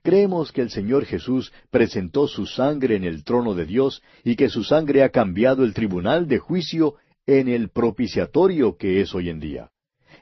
Creemos 0.02 0.50
que 0.50 0.62
el 0.62 0.70
Señor 0.70 1.04
Jesús 1.04 1.52
presentó 1.70 2.26
su 2.26 2.44
sangre 2.46 2.96
en 2.96 3.04
el 3.04 3.22
trono 3.22 3.54
de 3.54 3.66
Dios 3.66 4.02
y 4.24 4.34
que 4.34 4.48
su 4.48 4.64
sangre 4.64 5.04
ha 5.04 5.10
cambiado 5.10 5.62
el 5.62 5.74
tribunal 5.74 6.26
de 6.26 6.38
juicio 6.38 6.96
en 7.26 7.48
el 7.48 7.70
propiciatorio 7.70 8.76
que 8.76 9.00
es 9.00 9.14
hoy 9.14 9.28
en 9.28 9.40
día. 9.40 9.70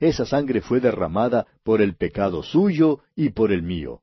Esa 0.00 0.24
sangre 0.24 0.60
fue 0.60 0.80
derramada 0.80 1.46
por 1.62 1.82
el 1.82 1.94
pecado 1.94 2.42
suyo 2.42 3.00
y 3.14 3.30
por 3.30 3.52
el 3.52 3.62
mío. 3.62 4.00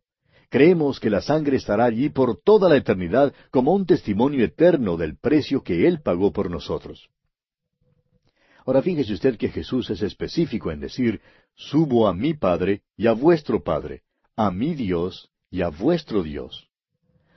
Creemos 0.49 0.99
que 0.99 1.09
la 1.09 1.21
sangre 1.21 1.57
estará 1.57 1.85
allí 1.85 2.09
por 2.09 2.39
toda 2.41 2.69
la 2.69 2.77
eternidad 2.77 3.33
como 3.51 3.73
un 3.73 3.85
testimonio 3.85 4.45
eterno 4.45 4.95
del 4.95 5.17
precio 5.17 5.61
que 5.61 5.87
Él 5.87 6.01
pagó 6.01 6.31
por 6.31 6.49
nosotros. 6.49 7.09
Ahora 8.65 8.81
fíjese 8.81 9.13
usted 9.13 9.37
que 9.37 9.49
Jesús 9.49 9.89
es 9.89 10.01
específico 10.01 10.71
en 10.71 10.79
decir, 10.79 11.21
subo 11.55 12.07
a 12.07 12.13
mi 12.13 12.33
Padre 12.33 12.83
y 12.95 13.07
a 13.07 13.13
vuestro 13.13 13.63
Padre, 13.63 14.03
a 14.35 14.51
mi 14.51 14.75
Dios 14.75 15.29
y 15.49 15.61
a 15.61 15.69
vuestro 15.69 16.23
Dios. 16.23 16.67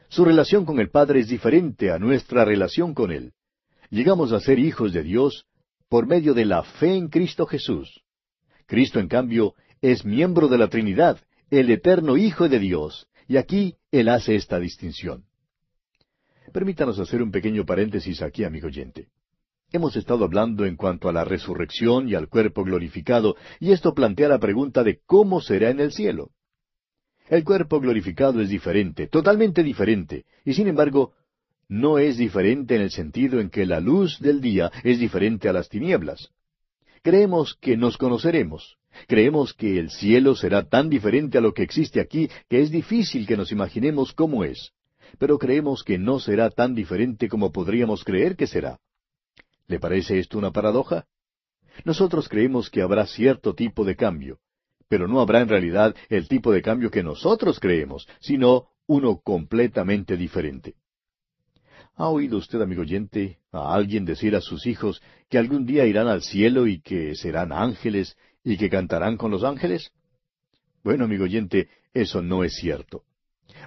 Su 0.08 0.24
relación 0.24 0.64
con 0.64 0.80
el 0.80 0.90
Padre 0.90 1.20
es 1.20 1.28
diferente 1.28 1.92
a 1.92 1.98
nuestra 1.98 2.44
relación 2.44 2.94
con 2.94 3.12
Él. 3.12 3.32
Llegamos 3.90 4.32
a 4.32 4.40
ser 4.40 4.58
hijos 4.58 4.92
de 4.92 5.02
Dios 5.02 5.46
por 5.90 6.06
medio 6.06 6.34
de 6.34 6.44
la 6.44 6.62
fe 6.62 6.94
en 6.94 7.08
Cristo 7.08 7.44
Jesús. 7.46 8.02
Cristo, 8.66 9.00
en 9.00 9.08
cambio, 9.08 9.54
es 9.82 10.04
miembro 10.04 10.46
de 10.46 10.56
la 10.56 10.68
Trinidad, 10.68 11.18
el 11.50 11.68
eterno 11.68 12.16
Hijo 12.16 12.48
de 12.48 12.60
Dios, 12.60 13.08
y 13.26 13.36
aquí 13.36 13.74
Él 13.90 14.08
hace 14.08 14.36
esta 14.36 14.60
distinción. 14.60 15.24
Permítanos 16.52 17.00
hacer 17.00 17.20
un 17.20 17.32
pequeño 17.32 17.66
paréntesis 17.66 18.22
aquí, 18.22 18.44
amigo 18.44 18.68
oyente. 18.68 19.08
Hemos 19.72 19.96
estado 19.96 20.24
hablando 20.24 20.64
en 20.64 20.76
cuanto 20.76 21.08
a 21.08 21.12
la 21.12 21.24
resurrección 21.24 22.08
y 22.08 22.14
al 22.14 22.28
cuerpo 22.28 22.62
glorificado, 22.62 23.34
y 23.58 23.72
esto 23.72 23.92
plantea 23.92 24.28
la 24.28 24.38
pregunta 24.38 24.84
de 24.84 25.00
cómo 25.04 25.40
será 25.40 25.70
en 25.70 25.80
el 25.80 25.90
cielo. 25.90 26.30
El 27.28 27.42
cuerpo 27.42 27.80
glorificado 27.80 28.40
es 28.40 28.48
diferente, 28.48 29.08
totalmente 29.08 29.64
diferente, 29.64 30.24
y 30.44 30.54
sin 30.54 30.68
embargo, 30.68 31.14
no 31.70 31.98
es 32.00 32.18
diferente 32.18 32.74
en 32.74 32.82
el 32.82 32.90
sentido 32.90 33.38
en 33.38 33.48
que 33.48 33.64
la 33.64 33.78
luz 33.78 34.18
del 34.18 34.40
día 34.40 34.72
es 34.82 34.98
diferente 34.98 35.48
a 35.48 35.52
las 35.52 35.68
tinieblas. 35.68 36.30
Creemos 37.00 37.54
que 37.60 37.76
nos 37.76 37.96
conoceremos. 37.96 38.76
Creemos 39.06 39.54
que 39.54 39.78
el 39.78 39.90
cielo 39.90 40.34
será 40.34 40.68
tan 40.68 40.90
diferente 40.90 41.38
a 41.38 41.40
lo 41.40 41.54
que 41.54 41.62
existe 41.62 42.00
aquí 42.00 42.28
que 42.48 42.60
es 42.60 42.72
difícil 42.72 43.24
que 43.24 43.36
nos 43.36 43.52
imaginemos 43.52 44.12
cómo 44.12 44.42
es. 44.42 44.72
Pero 45.18 45.38
creemos 45.38 45.84
que 45.84 45.96
no 45.96 46.18
será 46.18 46.50
tan 46.50 46.74
diferente 46.74 47.28
como 47.28 47.52
podríamos 47.52 48.02
creer 48.02 48.34
que 48.34 48.48
será. 48.48 48.80
¿Le 49.68 49.78
parece 49.78 50.18
esto 50.18 50.38
una 50.38 50.50
paradoja? 50.50 51.06
Nosotros 51.84 52.28
creemos 52.28 52.68
que 52.68 52.82
habrá 52.82 53.06
cierto 53.06 53.54
tipo 53.54 53.84
de 53.84 53.94
cambio, 53.94 54.40
pero 54.88 55.06
no 55.06 55.20
habrá 55.20 55.40
en 55.40 55.48
realidad 55.48 55.94
el 56.08 56.26
tipo 56.26 56.50
de 56.50 56.62
cambio 56.62 56.90
que 56.90 57.04
nosotros 57.04 57.60
creemos, 57.60 58.08
sino 58.18 58.70
uno 58.88 59.20
completamente 59.22 60.16
diferente. 60.16 60.74
¿Ha 62.00 62.08
oído 62.08 62.38
usted, 62.38 62.62
amigo 62.62 62.80
oyente, 62.80 63.40
a 63.52 63.74
alguien 63.74 64.06
decir 64.06 64.34
a 64.34 64.40
sus 64.40 64.64
hijos 64.64 65.02
que 65.28 65.36
algún 65.36 65.66
día 65.66 65.84
irán 65.84 66.08
al 66.08 66.22
cielo 66.22 66.66
y 66.66 66.80
que 66.80 67.14
serán 67.14 67.52
ángeles 67.52 68.16
y 68.42 68.56
que 68.56 68.70
cantarán 68.70 69.18
con 69.18 69.30
los 69.30 69.44
ángeles? 69.44 69.92
Bueno, 70.82 71.04
amigo 71.04 71.24
oyente, 71.24 71.68
eso 71.92 72.22
no 72.22 72.42
es 72.42 72.54
cierto. 72.54 73.02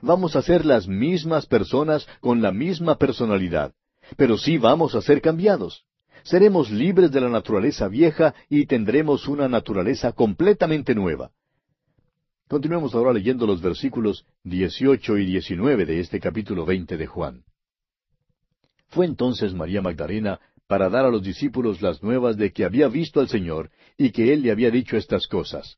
Vamos 0.01 0.35
a 0.35 0.41
ser 0.41 0.65
las 0.65 0.87
mismas 0.87 1.45
personas 1.45 2.07
con 2.21 2.41
la 2.41 2.51
misma 2.51 2.97
personalidad, 2.97 3.75
pero 4.17 4.39
sí 4.39 4.57
vamos 4.57 4.95
a 4.95 5.03
ser 5.03 5.21
cambiados. 5.21 5.83
Seremos 6.23 6.71
libres 6.71 7.11
de 7.11 7.21
la 7.21 7.29
naturaleza 7.29 7.87
vieja 7.87 8.33
y 8.49 8.65
tendremos 8.65 9.27
una 9.27 9.47
naturaleza 9.47 10.11
completamente 10.11 10.95
nueva. 10.95 11.29
Continuemos 12.47 12.95
ahora 12.95 13.13
leyendo 13.13 13.45
los 13.45 13.61
versículos 13.61 14.25
18 14.43 15.19
y 15.19 15.25
19 15.27 15.85
de 15.85 15.99
este 15.99 16.19
capítulo 16.19 16.65
20 16.65 16.97
de 16.97 17.05
Juan. 17.05 17.43
Fue 18.93 19.07
entonces 19.07 19.55
María 19.55 19.81
Magdalena 19.81 20.39
para 20.67 20.87
dar 20.87 21.05
a 21.05 21.09
los 21.09 21.23
discípulos 21.23 21.81
las 21.81 22.03
nuevas 22.03 22.37
de 22.37 22.53
que 22.53 22.63
había 22.63 22.87
visto 22.87 23.19
al 23.19 23.27
Señor 23.27 23.71
y 23.97 24.11
que 24.11 24.31
Él 24.31 24.43
le 24.43 24.51
había 24.51 24.69
dicho 24.69 24.97
estas 24.97 25.25
cosas. 25.25 25.77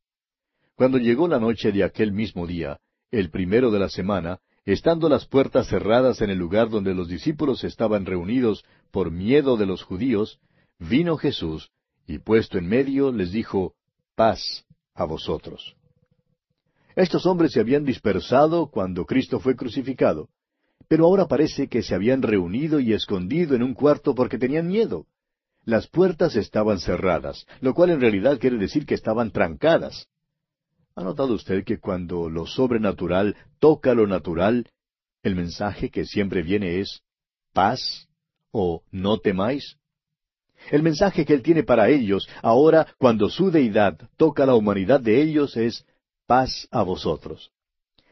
Cuando 0.75 0.97
llegó 0.97 1.29
la 1.29 1.39
noche 1.39 1.71
de 1.71 1.85
aquel 1.85 2.11
mismo 2.11 2.45
día, 2.45 2.79
el 3.11 3.29
primero 3.29 3.71
de 3.71 3.79
la 3.79 3.87
semana, 3.87 4.39
estando 4.65 5.07
las 5.07 5.25
puertas 5.25 5.67
cerradas 5.69 6.21
en 6.21 6.29
el 6.29 6.37
lugar 6.37 6.69
donde 6.69 6.93
los 6.93 7.07
discípulos 7.07 7.63
estaban 7.63 8.05
reunidos 8.05 8.65
por 8.91 9.11
miedo 9.11 9.55
de 9.55 9.65
los 9.65 9.81
judíos, 9.83 10.39
vino 10.77 11.15
Jesús, 11.15 11.71
y 12.05 12.19
puesto 12.19 12.57
en 12.57 12.67
medio 12.67 13.13
les 13.13 13.31
dijo, 13.31 13.75
paz 14.15 14.65
a 14.93 15.05
vosotros. 15.05 15.77
Estos 16.97 17.25
hombres 17.25 17.53
se 17.53 17.61
habían 17.61 17.85
dispersado 17.85 18.67
cuando 18.67 19.05
Cristo 19.05 19.39
fue 19.39 19.55
crucificado, 19.55 20.27
pero 20.87 21.05
ahora 21.05 21.27
parece 21.27 21.67
que 21.67 21.81
se 21.81 21.95
habían 21.95 22.21
reunido 22.21 22.79
y 22.79 22.93
escondido 22.93 23.55
en 23.55 23.63
un 23.63 23.73
cuarto 23.73 24.13
porque 24.15 24.37
tenían 24.37 24.67
miedo. 24.67 25.07
Las 25.63 25.87
puertas 25.87 26.35
estaban 26.35 26.79
cerradas, 26.79 27.47
lo 27.59 27.73
cual 27.73 27.89
en 27.89 28.01
realidad 28.01 28.39
quiere 28.39 28.57
decir 28.57 28.85
que 28.85 28.93
estaban 28.93 29.31
trancadas. 29.31 30.07
¿Ha 30.95 31.03
notado 31.03 31.33
usted 31.33 31.63
que 31.63 31.79
cuando 31.79 32.29
lo 32.29 32.45
sobrenatural 32.45 33.35
toca 33.59 33.93
lo 33.93 34.05
natural, 34.05 34.69
el 35.23 35.35
mensaje 35.35 35.89
que 35.89 36.05
siempre 36.05 36.43
viene 36.43 36.79
es 36.79 37.01
paz 37.51 38.07
o 38.51 38.83
no 38.91 39.17
temáis? 39.17 39.77
El 40.71 40.83
mensaje 40.83 41.25
que 41.25 41.33
Él 41.33 41.41
tiene 41.41 41.63
para 41.63 41.89
ellos 41.89 42.29
ahora, 42.41 42.87
cuando 42.97 43.29
su 43.29 43.51
deidad 43.51 43.97
toca 44.17 44.45
la 44.45 44.55
humanidad 44.55 45.01
de 45.01 45.21
ellos, 45.21 45.57
es 45.57 45.85
paz 46.27 46.67
a 46.71 46.83
vosotros. 46.83 47.51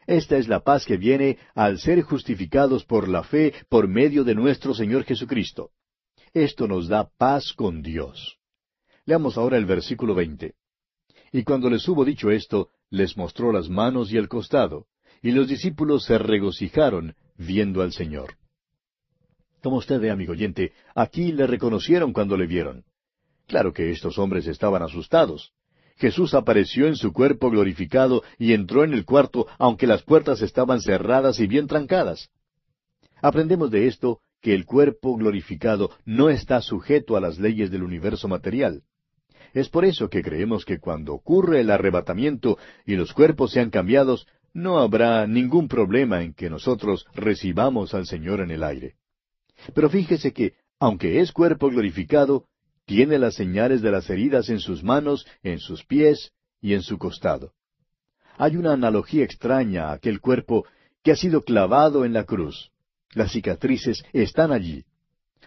Esta 0.08 0.38
es 0.38 0.48
la 0.48 0.62
paz 0.62 0.86
que 0.86 0.98
viene 0.98 1.38
al 1.56 1.80
ser 1.80 2.02
justificados 2.02 2.86
por 2.86 3.08
la 3.08 3.24
fe 3.24 3.54
por 3.70 3.88
medio 3.88 4.24
de 4.24 4.36
nuestro 4.36 4.74
Señor 4.74 5.04
Jesucristo. 5.04 5.72
Esto 6.34 6.68
nos 6.68 6.88
da 6.88 7.10
paz 7.18 7.54
con 7.54 7.82
Dios. 7.82 8.38
Leamos 9.06 9.38
ahora 9.38 9.58
el 9.58 9.66
versículo 9.66 10.16
veinte. 10.16 10.56
Y 11.32 11.44
cuando 11.44 11.70
les 11.70 11.88
hubo 11.88 12.06
dicho 12.06 12.32
esto, 12.32 12.70
les 12.90 13.18
mostró 13.18 13.52
las 13.52 13.70
manos 13.70 14.12
y 14.12 14.18
el 14.18 14.28
costado, 14.28 14.88
y 15.22 15.32
los 15.32 15.48
discípulos 15.48 16.06
se 16.06 16.18
regocijaron 16.18 17.16
viendo 17.38 17.82
al 17.82 17.92
Señor. 17.92 18.36
Como 19.62 19.78
usted 19.78 20.00
ve, 20.00 20.12
amigo 20.12 20.34
oyente, 20.34 20.74
aquí 20.94 21.32
le 21.32 21.48
reconocieron 21.48 22.14
cuando 22.14 22.36
le 22.38 22.48
vieron. 22.48 22.84
Claro 23.48 23.74
que 23.74 23.92
estos 23.92 24.18
hombres 24.20 24.46
estaban 24.48 24.84
asustados. 24.84 25.54
Jesús 25.98 26.34
apareció 26.34 26.88
en 26.88 26.96
su 26.96 27.14
cuerpo 27.14 27.50
glorificado 27.50 28.24
y 28.38 28.54
entró 28.54 28.84
en 28.84 28.94
el 28.94 29.06
cuarto 29.06 29.48
aunque 29.58 29.88
las 29.88 30.04
puertas 30.04 30.42
estaban 30.42 30.82
cerradas 30.82 31.40
y 31.40 31.48
bien 31.48 31.68
trancadas. 31.68 32.30
Aprendemos 33.22 33.72
de 33.72 33.88
esto 33.88 34.20
que 34.42 34.54
el 34.54 34.66
cuerpo 34.66 35.16
glorificado 35.16 35.92
no 36.06 36.30
está 36.30 36.62
sujeto 36.62 37.16
a 37.16 37.22
las 37.22 37.40
leyes 37.40 37.72
del 37.72 37.84
universo 37.84 38.28
material. 38.28 38.84
Es 39.54 39.70
por 39.70 39.86
eso 39.86 40.10
que 40.10 40.24
creemos 40.24 40.66
que 40.66 40.80
cuando 40.80 41.14
ocurre 41.14 41.62
el 41.62 41.70
arrebatamiento 41.70 42.58
y 42.86 42.96
los 42.96 43.14
cuerpos 43.14 43.52
sean 43.52 43.70
cambiados, 43.70 44.28
no 44.54 44.80
habrá 44.80 45.26
ningún 45.28 45.68
problema 45.68 46.24
en 46.24 46.34
que 46.34 46.50
nosotros 46.50 47.06
recibamos 47.14 47.94
al 47.94 48.06
Señor 48.06 48.42
en 48.42 48.52
el 48.52 48.64
aire. 48.64 48.96
Pero 49.74 49.90
fíjese 49.90 50.34
que, 50.34 50.54
aunque 50.80 51.22
es 51.22 51.32
cuerpo 51.32 51.70
glorificado, 51.70 52.46
tiene 52.86 53.18
las 53.18 53.36
señales 53.36 53.82
de 53.82 53.92
las 53.92 54.10
heridas 54.10 54.50
en 54.50 54.60
sus 54.60 54.84
manos, 54.84 55.26
en 55.42 55.60
sus 55.60 55.84
pies 55.86 56.32
y 56.62 56.74
en 56.74 56.82
su 56.82 56.98
costado. 56.98 57.54
Hay 58.38 58.58
una 58.58 58.74
analogía 58.74 59.24
extraña 59.24 59.90
a 59.90 59.94
aquel 59.94 60.20
cuerpo 60.20 60.66
que 61.04 61.12
ha 61.12 61.16
sido 61.16 61.42
clavado 61.42 62.06
en 62.06 62.14
la 62.14 62.24
cruz. 62.24 62.72
Las 63.14 63.32
cicatrices 63.32 64.04
están 64.12 64.52
allí. 64.52 64.86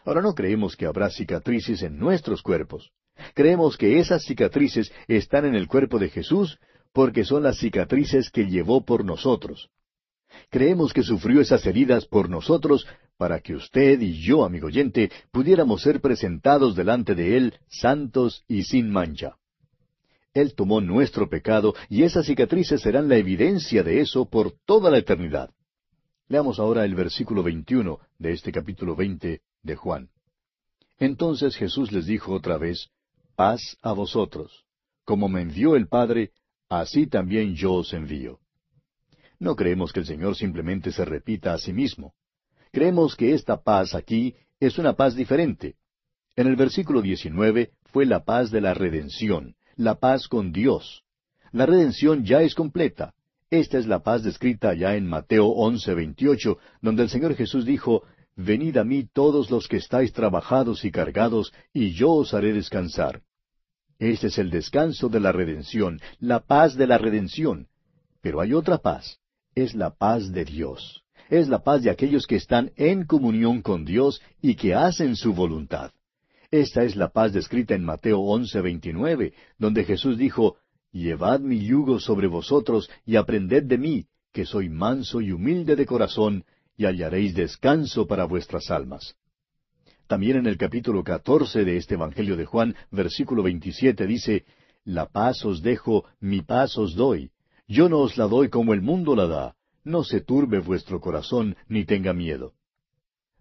Ahora 0.05 0.23
no 0.23 0.35
creemos 0.35 0.76
que 0.76 0.87
habrá 0.87 1.11
cicatrices 1.11 1.83
en 1.83 1.99
nuestros 1.99 2.43
cuerpos. 2.43 2.93
Creemos 3.35 3.76
que 3.76 3.99
esas 3.99 4.25
cicatrices 4.25 4.93
están 5.09 5.47
en 5.47 5.55
el 5.55 5.66
cuerpo 5.66 5.99
de 5.99 6.11
Jesús 6.11 6.59
porque 6.93 7.25
son 7.25 7.43
las 7.43 7.59
cicatrices 7.59 8.31
que 8.31 8.47
llevó 8.47 8.85
por 8.85 9.05
nosotros. 9.05 9.69
Creemos 10.50 10.93
que 10.93 11.02
sufrió 11.02 11.40
esas 11.40 11.66
heridas 11.66 12.07
por 12.07 12.31
nosotros 12.31 12.87
para 13.17 13.41
que 13.41 13.55
usted 13.55 14.01
y 14.01 14.21
yo, 14.21 14.45
amigo 14.45 14.67
oyente, 14.67 15.11
pudiéramos 15.31 15.83
ser 15.83 16.01
presentados 16.01 16.75
delante 16.75 17.15
de 17.15 17.37
Él 17.37 17.55
santos 17.69 18.45
y 18.49 18.65
sin 18.65 18.91
mancha. 18.91 19.37
Él 20.35 20.55
tomó 20.55 20.81
nuestro 20.81 21.31
pecado 21.31 21.75
y 21.89 22.02
esas 22.02 22.26
cicatrices 22.26 22.83
serán 22.83 23.09
la 23.09 23.17
evidencia 23.17 23.83
de 23.83 24.00
eso 24.00 24.29
por 24.29 24.52
toda 24.67 24.91
la 24.91 24.99
eternidad. 24.99 25.50
Leamos 26.29 26.59
ahora 26.59 26.85
el 26.85 26.95
versículo 26.95 27.43
21 27.43 27.99
de 28.19 28.33
este 28.33 28.52
capítulo 28.52 28.95
20 28.95 29.41
de 29.63 29.76
Juan. 29.76 30.11
Entonces 30.99 31.57
Jesús 31.57 31.93
les 31.93 32.07
dijo 32.07 32.35
otra 32.35 32.59
vez, 32.59 32.91
Paz 33.35 33.76
a 33.83 33.93
vosotros. 33.93 34.65
Como 35.05 35.29
me 35.29 35.43
envió 35.43 35.76
el 35.76 35.89
Padre, 35.89 36.33
así 36.69 37.07
también 37.07 37.55
yo 37.55 37.75
os 37.75 37.93
envío. 37.93 38.41
No 39.39 39.55
creemos 39.55 39.93
que 39.93 40.00
el 40.00 40.07
Señor 40.07 40.37
simplemente 40.37 40.91
se 40.91 41.05
repita 41.05 41.52
a 41.52 41.59
sí 41.59 41.73
mismo. 41.73 42.15
Creemos 42.76 43.17
que 43.17 43.32
esta 43.32 43.62
paz 43.62 43.95
aquí 43.95 44.34
es 44.60 44.76
una 44.76 44.93
paz 44.93 45.17
diferente. 45.17 45.76
En 46.36 46.47
el 46.47 46.56
versículo 46.56 47.00
19 47.00 47.71
fue 47.84 48.04
la 48.04 48.23
paz 48.23 48.50
de 48.50 48.60
la 48.60 48.75
redención, 48.75 49.54
la 49.76 49.95
paz 49.95 50.28
con 50.28 50.52
Dios. 50.52 51.02
La 51.52 51.65
redención 51.65 52.26
ya 52.26 52.43
es 52.43 52.54
completa. 52.54 53.15
Esta 53.49 53.78
es 53.78 53.86
la 53.86 54.00
paz 54.00 54.25
descrita 54.25 54.75
ya 54.75 54.95
en 54.95 55.06
Mateo 55.06 55.47
11:28, 55.47 56.58
donde 56.82 57.04
el 57.04 57.08
Señor 57.08 57.34
Jesús 57.34 57.65
dijo, 57.65 58.02
Venid 58.36 58.76
a 58.76 58.84
mí 58.84 59.08
todos 59.10 59.50
los 59.50 59.69
que 59.69 59.78
estáis 59.78 60.12
trabajados 60.12 60.84
y 60.84 60.91
cargados, 60.91 61.54
y 61.73 61.93
yo 61.93 62.10
os 62.10 62.34
haré 62.34 62.52
descansar. 62.52 63.23
Este 63.99 64.26
es 64.26 64.36
el 64.36 64.50
descanso 64.50 65.08
de 65.08 65.21
la 65.21 65.32
redención, 65.32 65.99
la 66.19 66.41
paz 66.41 66.76
de 66.76 66.86
la 66.86 66.99
redención. 66.99 67.69
Pero 68.21 68.43
hay 68.43 68.52
otra 68.52 68.76
paz, 68.76 69.19
es 69.54 69.75
la 69.75 69.95
paz 69.95 70.30
de 70.30 70.45
Dios. 70.45 71.05
Es 71.28 71.49
la 71.49 71.62
paz 71.62 71.82
de 71.82 71.91
aquellos 71.91 72.26
que 72.26 72.36
están 72.36 72.73
en 72.76 73.04
comunión 73.04 73.62
con 73.62 73.84
Dios 73.84 74.21
y 74.41 74.54
que 74.54 74.75
hacen 74.75 75.17
su 75.17 75.34
voluntad. 75.34 75.91
Esta 76.50 76.84
es 76.84 76.95
la 76.95 77.08
paz 77.08 77.32
descrita 77.32 77.75
en 77.75 77.84
Mateo 77.84 78.21
11:29, 78.21 79.32
donde 79.58 79.84
Jesús 79.84 80.17
dijo, 80.17 80.56
Llevad 80.93 81.41
mi 81.41 81.58
yugo 81.65 81.99
sobre 81.99 82.28
vosotros 82.28 82.89
y 83.04 83.17
aprended 83.17 83.65
de 83.65 83.76
mí, 83.76 84.06
que 84.32 84.47
soy 84.47 84.69
manso 84.69 85.21
y 85.21 85.32
humilde 85.32 85.76
de 85.76 85.84
corazón, 85.84 86.45
y 86.76 86.84
hallaréis 86.84 87.34
descanso 87.34 88.06
para 88.06 88.25
vuestras 88.25 88.71
almas. 88.71 89.17
También 90.06 90.36
en 90.36 90.47
el 90.47 90.56
capítulo 90.56 91.02
catorce 91.02 91.65
de 91.65 91.76
este 91.76 91.95
Evangelio 91.95 92.36
de 92.36 92.45
Juan, 92.45 92.76
versículo 92.91 93.43
veintisiete, 93.43 94.06
dice, 94.06 94.45
La 94.84 95.06
paz 95.06 95.45
os 95.45 95.62
dejo, 95.62 96.04
mi 96.21 96.43
paz 96.43 96.78
os 96.78 96.95
doy. 96.95 97.30
Yo 97.67 97.89
no 97.89 97.99
os 97.99 98.17
la 98.17 98.26
doy 98.26 98.49
como 98.49 98.73
el 98.73 98.82
mundo 98.82 99.17
la 99.17 99.26
da. 99.26 99.56
No 99.87 100.03
se 100.03 100.21
turbe 100.21 100.59
vuestro 100.59 101.01
corazón, 101.01 101.55
ni 101.69 101.85
tenga 101.85 102.13
miedo. 102.13 102.55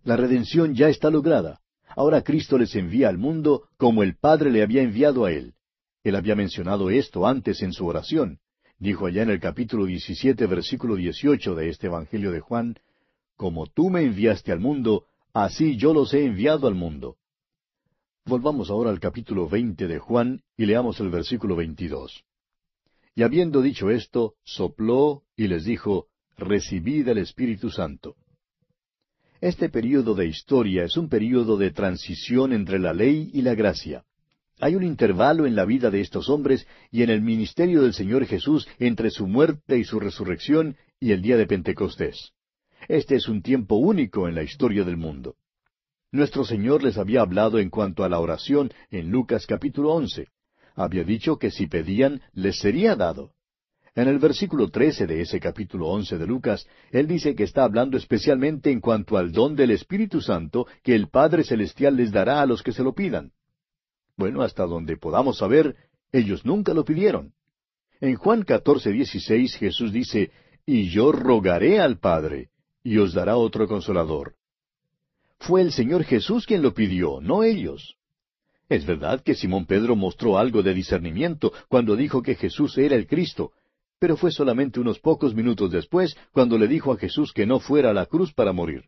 La 0.04 0.16
redención 0.16 0.76
ya 0.76 0.90
está 0.90 1.10
lograda. 1.10 1.60
Ahora 1.96 2.22
Cristo 2.22 2.60
les 2.60 2.76
envía 2.76 3.10
al 3.10 3.18
mundo 3.18 3.64
como 3.78 4.04
el 4.04 4.16
Padre 4.16 4.52
le 4.52 4.62
había 4.62 4.84
enviado 4.84 5.26
a 5.26 5.32
él. 5.32 5.56
Él 6.04 6.16
había 6.16 6.36
mencionado 6.36 6.92
esto 6.92 7.26
antes 7.26 7.64
en 7.64 7.74
su 7.74 7.88
oración. 7.88 8.38
Dijo 8.78 9.08
allá 9.08 9.24
en 9.24 9.32
el 9.32 9.40
capítulo 9.40 9.88
17, 9.88 10.46
versículo 10.46 10.96
18 10.96 11.56
de 11.56 11.70
este 11.70 11.88
Evangelio 11.88 12.32
de 12.32 12.42
Juan, 12.42 12.76
Como 13.36 13.66
tú 13.66 13.90
me 13.90 14.04
enviaste 14.04 14.52
al 14.52 14.60
mundo, 14.60 15.08
así 15.34 15.78
yo 15.78 15.96
los 15.96 16.14
he 16.14 16.26
enviado 16.26 16.68
al 16.68 16.76
mundo. 16.76 17.18
Volvamos 18.24 18.70
ahora 18.70 18.92
al 18.92 19.00
capítulo 19.00 19.50
20 19.50 19.88
de 19.88 19.98
Juan 19.98 20.44
y 20.56 20.68
leamos 20.68 21.00
el 21.00 21.10
versículo 21.10 21.56
22. 21.56 22.24
Y 23.16 23.24
habiendo 23.24 23.64
dicho 23.64 23.90
esto, 23.90 24.36
sopló 24.44 25.24
y 25.36 25.48
les 25.48 25.66
dijo, 25.66 26.10
Recibid 26.38 27.08
el 27.08 27.20
Espíritu 27.20 27.70
Santo. 27.70 28.18
Este 29.40 29.70
período 29.70 30.16
de 30.16 30.28
historia 30.28 30.84
es 30.84 30.98
un 30.98 31.08
período 31.08 31.56
de 31.56 31.72
transición 31.72 32.52
entre 32.52 32.78
la 32.78 32.94
ley 32.94 33.30
y 33.34 33.42
la 33.42 33.56
gracia. 33.56 34.04
Hay 34.60 34.76
un 34.76 34.84
intervalo 34.84 35.46
en 35.46 35.56
la 35.56 35.64
vida 35.64 35.90
de 35.92 36.02
estos 36.02 36.30
hombres 36.30 36.68
y 36.92 37.04
en 37.04 37.10
el 37.10 37.22
ministerio 37.22 37.82
del 37.82 37.94
Señor 37.94 38.26
Jesús 38.26 38.68
entre 38.80 39.12
su 39.12 39.28
muerte 39.28 39.78
y 39.78 39.86
su 39.86 39.98
resurrección 39.98 40.76
y 41.00 41.12
el 41.12 41.22
día 41.22 41.38
de 41.38 41.48
Pentecostés. 41.48 42.34
Este 42.90 43.16
es 43.16 43.30
un 43.30 43.42
tiempo 43.42 43.76
único 43.76 44.28
en 44.28 44.36
la 44.36 44.44
historia 44.44 44.84
del 44.84 44.98
mundo. 44.98 45.36
Nuestro 46.12 46.44
Señor 46.44 46.84
les 46.84 46.98
había 46.98 47.22
hablado 47.22 47.60
en 47.60 47.70
cuanto 47.70 48.04
a 48.04 48.10
la 48.10 48.20
oración 48.20 48.74
en 48.92 49.10
Lucas 49.10 49.46
capítulo 49.48 49.94
once. 49.94 50.28
Había 50.76 51.06
dicho 51.06 51.38
que 51.38 51.50
si 51.50 51.68
pedían, 51.68 52.22
les 52.34 52.60
sería 52.60 52.98
dado. 52.98 53.35
En 53.96 54.10
el 54.10 54.20
versículo 54.20 54.68
trece 54.68 55.08
de 55.08 55.22
ese 55.22 55.40
capítulo 55.40 55.88
once 55.88 56.18
de 56.18 56.28
Lucas, 56.28 56.68
Él 56.92 57.08
dice 57.08 57.34
que 57.34 57.44
está 57.44 57.64
hablando 57.64 57.96
especialmente 57.96 58.70
en 58.70 58.82
cuanto 58.82 59.16
al 59.18 59.32
don 59.32 59.56
del 59.56 59.72
Espíritu 59.72 60.20
Santo 60.20 60.68
que 60.84 60.94
el 60.94 61.08
Padre 61.08 61.46
Celestial 61.46 61.96
les 61.96 62.12
dará 62.12 62.42
a 62.42 62.46
los 62.46 62.62
que 62.62 62.74
se 62.74 62.84
lo 62.84 62.94
pidan. 62.94 63.32
Bueno, 64.18 64.42
hasta 64.42 64.66
donde 64.66 64.98
podamos 64.98 65.38
saber, 65.38 65.78
ellos 66.12 66.46
nunca 66.46 66.74
lo 66.74 66.84
pidieron. 66.84 67.34
En 68.02 68.16
Juan 68.16 68.44
14, 68.44 68.92
16 68.92 69.56
Jesús 69.56 69.94
dice, 69.94 70.32
Y 70.66 70.90
yo 70.90 71.14
rogaré 71.14 71.80
al 71.80 71.98
Padre, 71.98 72.50
y 72.84 72.98
os 72.98 73.14
dará 73.14 73.38
otro 73.38 73.66
consolador. 73.66 74.36
Fue 75.40 75.62
el 75.62 75.72
Señor 75.72 76.04
Jesús 76.04 76.46
quien 76.46 76.62
lo 76.62 76.74
pidió, 76.74 77.22
no 77.22 77.44
ellos. 77.44 77.96
Es 78.68 78.86
verdad 78.86 79.22
que 79.22 79.36
Simón 79.36 79.66
Pedro 79.66 79.96
mostró 79.96 80.38
algo 80.38 80.64
de 80.64 80.74
discernimiento 80.74 81.54
cuando 81.70 81.96
dijo 81.96 82.22
que 82.22 82.36
Jesús 82.36 82.78
era 82.78 82.96
el 82.96 83.08
Cristo, 83.08 83.52
pero 84.00 84.18
fue 84.18 84.32
solamente 84.32 84.80
unos 84.80 85.00
pocos 85.00 85.34
minutos 85.34 85.72
después 85.72 86.16
cuando 86.32 86.58
le 86.58 86.68
dijo 86.68 86.92
a 86.92 86.98
Jesús 86.98 87.32
que 87.34 87.46
no 87.46 87.60
fuera 87.60 87.92
a 87.92 87.94
la 87.94 88.06
cruz 88.06 88.34
para 88.34 88.54
morir. 88.54 88.86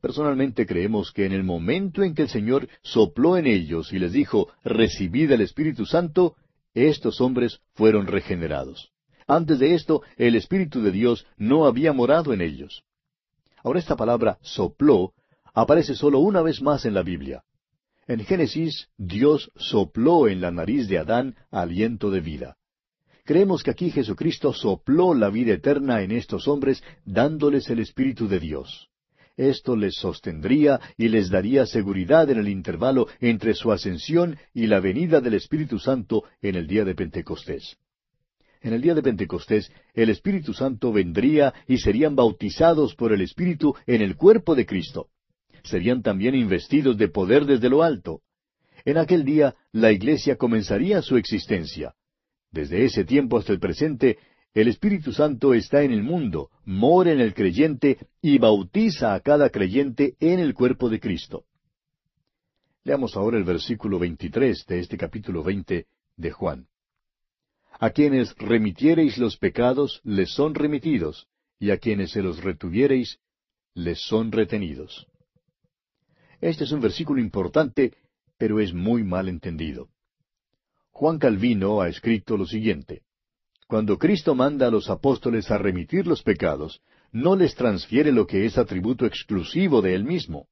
Personalmente 0.00 0.66
creemos 0.66 1.12
que 1.12 1.24
en 1.24 1.32
el 1.32 1.44
momento 1.44 2.02
en 2.02 2.14
que 2.14 2.22
el 2.22 2.28
Señor 2.28 2.68
sopló 2.82 3.36
en 3.38 3.46
ellos 3.46 3.92
y 3.92 3.98
les 3.98 4.12
dijo, 4.12 4.48
recibid 4.62 5.30
el 5.32 5.40
Espíritu 5.40 5.86
Santo, 5.86 6.36
estos 6.74 7.20
hombres 7.20 7.60
fueron 7.74 8.06
regenerados. 8.06 8.90
Antes 9.26 9.58
de 9.58 9.74
esto, 9.74 10.02
el 10.16 10.36
Espíritu 10.36 10.82
de 10.82 10.90
Dios 10.90 11.26
no 11.38 11.66
había 11.66 11.92
morado 11.92 12.34
en 12.34 12.42
ellos. 12.42 12.84
Ahora 13.62 13.78
esta 13.78 13.96
palabra 13.96 14.38
sopló 14.42 15.14
aparece 15.54 15.94
solo 15.94 16.18
una 16.18 16.42
vez 16.42 16.60
más 16.60 16.84
en 16.84 16.94
la 16.94 17.02
Biblia. 17.02 17.44
En 18.06 18.22
Génesis, 18.24 18.88
Dios 18.98 19.50
sopló 19.56 20.28
en 20.28 20.40
la 20.40 20.50
nariz 20.50 20.88
de 20.88 20.98
Adán 20.98 21.36
aliento 21.50 22.10
de 22.10 22.20
vida. 22.20 22.56
Creemos 23.24 23.62
que 23.62 23.70
aquí 23.70 23.90
Jesucristo 23.90 24.52
sopló 24.52 25.14
la 25.14 25.30
vida 25.30 25.54
eterna 25.54 26.02
en 26.02 26.12
estos 26.12 26.46
hombres, 26.46 26.82
dándoles 27.04 27.70
el 27.70 27.80
Espíritu 27.80 28.28
de 28.28 28.38
Dios. 28.38 28.88
Esto 29.36 29.74
les 29.74 29.94
sostendría 29.96 30.80
y 30.96 31.08
les 31.08 31.30
daría 31.30 31.66
seguridad 31.66 32.30
en 32.30 32.38
el 32.38 32.48
intervalo 32.48 33.08
entre 33.20 33.54
su 33.54 33.72
ascensión 33.72 34.38
y 34.52 34.66
la 34.66 34.78
venida 34.78 35.20
del 35.20 35.34
Espíritu 35.34 35.78
Santo 35.78 36.24
en 36.40 36.54
el 36.54 36.66
día 36.66 36.84
de 36.84 36.94
Pentecostés. 36.94 37.76
En 38.60 38.72
el 38.72 38.80
día 38.80 38.94
de 38.94 39.02
Pentecostés, 39.02 39.72
el 39.94 40.10
Espíritu 40.10 40.52
Santo 40.52 40.92
vendría 40.92 41.52
y 41.66 41.78
serían 41.78 42.14
bautizados 42.14 42.94
por 42.94 43.12
el 43.12 43.22
Espíritu 43.22 43.74
en 43.86 44.02
el 44.02 44.16
cuerpo 44.16 44.54
de 44.54 44.66
Cristo 44.66 45.08
serían 45.64 46.02
también 46.02 46.34
investidos 46.34 46.96
de 46.96 47.08
poder 47.08 47.46
desde 47.46 47.68
lo 47.68 47.82
alto. 47.82 48.20
En 48.84 48.98
aquel 48.98 49.24
día 49.24 49.56
la 49.72 49.92
iglesia 49.92 50.36
comenzaría 50.36 51.02
su 51.02 51.16
existencia. 51.16 51.94
Desde 52.54 52.84
ese 52.84 53.04
tiempo 53.04 53.36
hasta 53.36 53.52
el 53.52 53.58
presente, 53.58 54.16
el 54.54 54.68
Espíritu 54.68 55.12
Santo 55.12 55.54
está 55.54 55.82
en 55.82 55.90
el 55.90 56.04
mundo, 56.04 56.50
mora 56.64 57.10
en 57.10 57.20
el 57.20 57.34
creyente 57.34 57.98
y 58.22 58.38
bautiza 58.38 59.12
a 59.12 59.18
cada 59.18 59.50
creyente 59.50 60.14
en 60.20 60.38
el 60.38 60.54
cuerpo 60.54 60.88
de 60.88 61.00
Cristo. 61.00 61.46
Leamos 62.84 63.16
ahora 63.16 63.38
el 63.38 63.42
versículo 63.42 63.98
23 63.98 64.66
de 64.66 64.78
este 64.78 64.96
capítulo 64.96 65.42
20 65.42 65.88
de 66.16 66.30
Juan. 66.30 66.68
A 67.80 67.90
quienes 67.90 68.36
remitiereis 68.36 69.18
los 69.18 69.36
pecados, 69.36 70.00
les 70.04 70.30
son 70.30 70.54
remitidos, 70.54 71.26
y 71.58 71.72
a 71.72 71.78
quienes 71.78 72.12
se 72.12 72.22
los 72.22 72.40
retuviereis, 72.44 73.18
les 73.74 73.98
son 73.98 74.30
retenidos. 74.30 75.08
Este 76.40 76.62
es 76.62 76.70
un 76.70 76.80
versículo 76.80 77.20
importante, 77.20 77.94
pero 78.38 78.60
es 78.60 78.72
muy 78.72 79.02
mal 79.02 79.28
entendido. 79.28 79.88
Juan 80.96 81.18
Calvino 81.18 81.80
ha 81.80 81.88
escrito 81.88 82.36
lo 82.36 82.46
siguiente. 82.46 83.02
Cuando 83.66 83.98
Cristo 83.98 84.36
manda 84.36 84.68
a 84.68 84.70
los 84.70 84.88
apóstoles 84.88 85.50
a 85.50 85.58
remitir 85.58 86.06
los 86.06 86.22
pecados, 86.22 86.82
no 87.10 87.34
les 87.34 87.56
transfiere 87.56 88.12
lo 88.12 88.28
que 88.28 88.46
es 88.46 88.56
atributo 88.58 89.04
exclusivo 89.04 89.82
de 89.82 89.96
Él 89.96 90.04
mismo. 90.04 90.46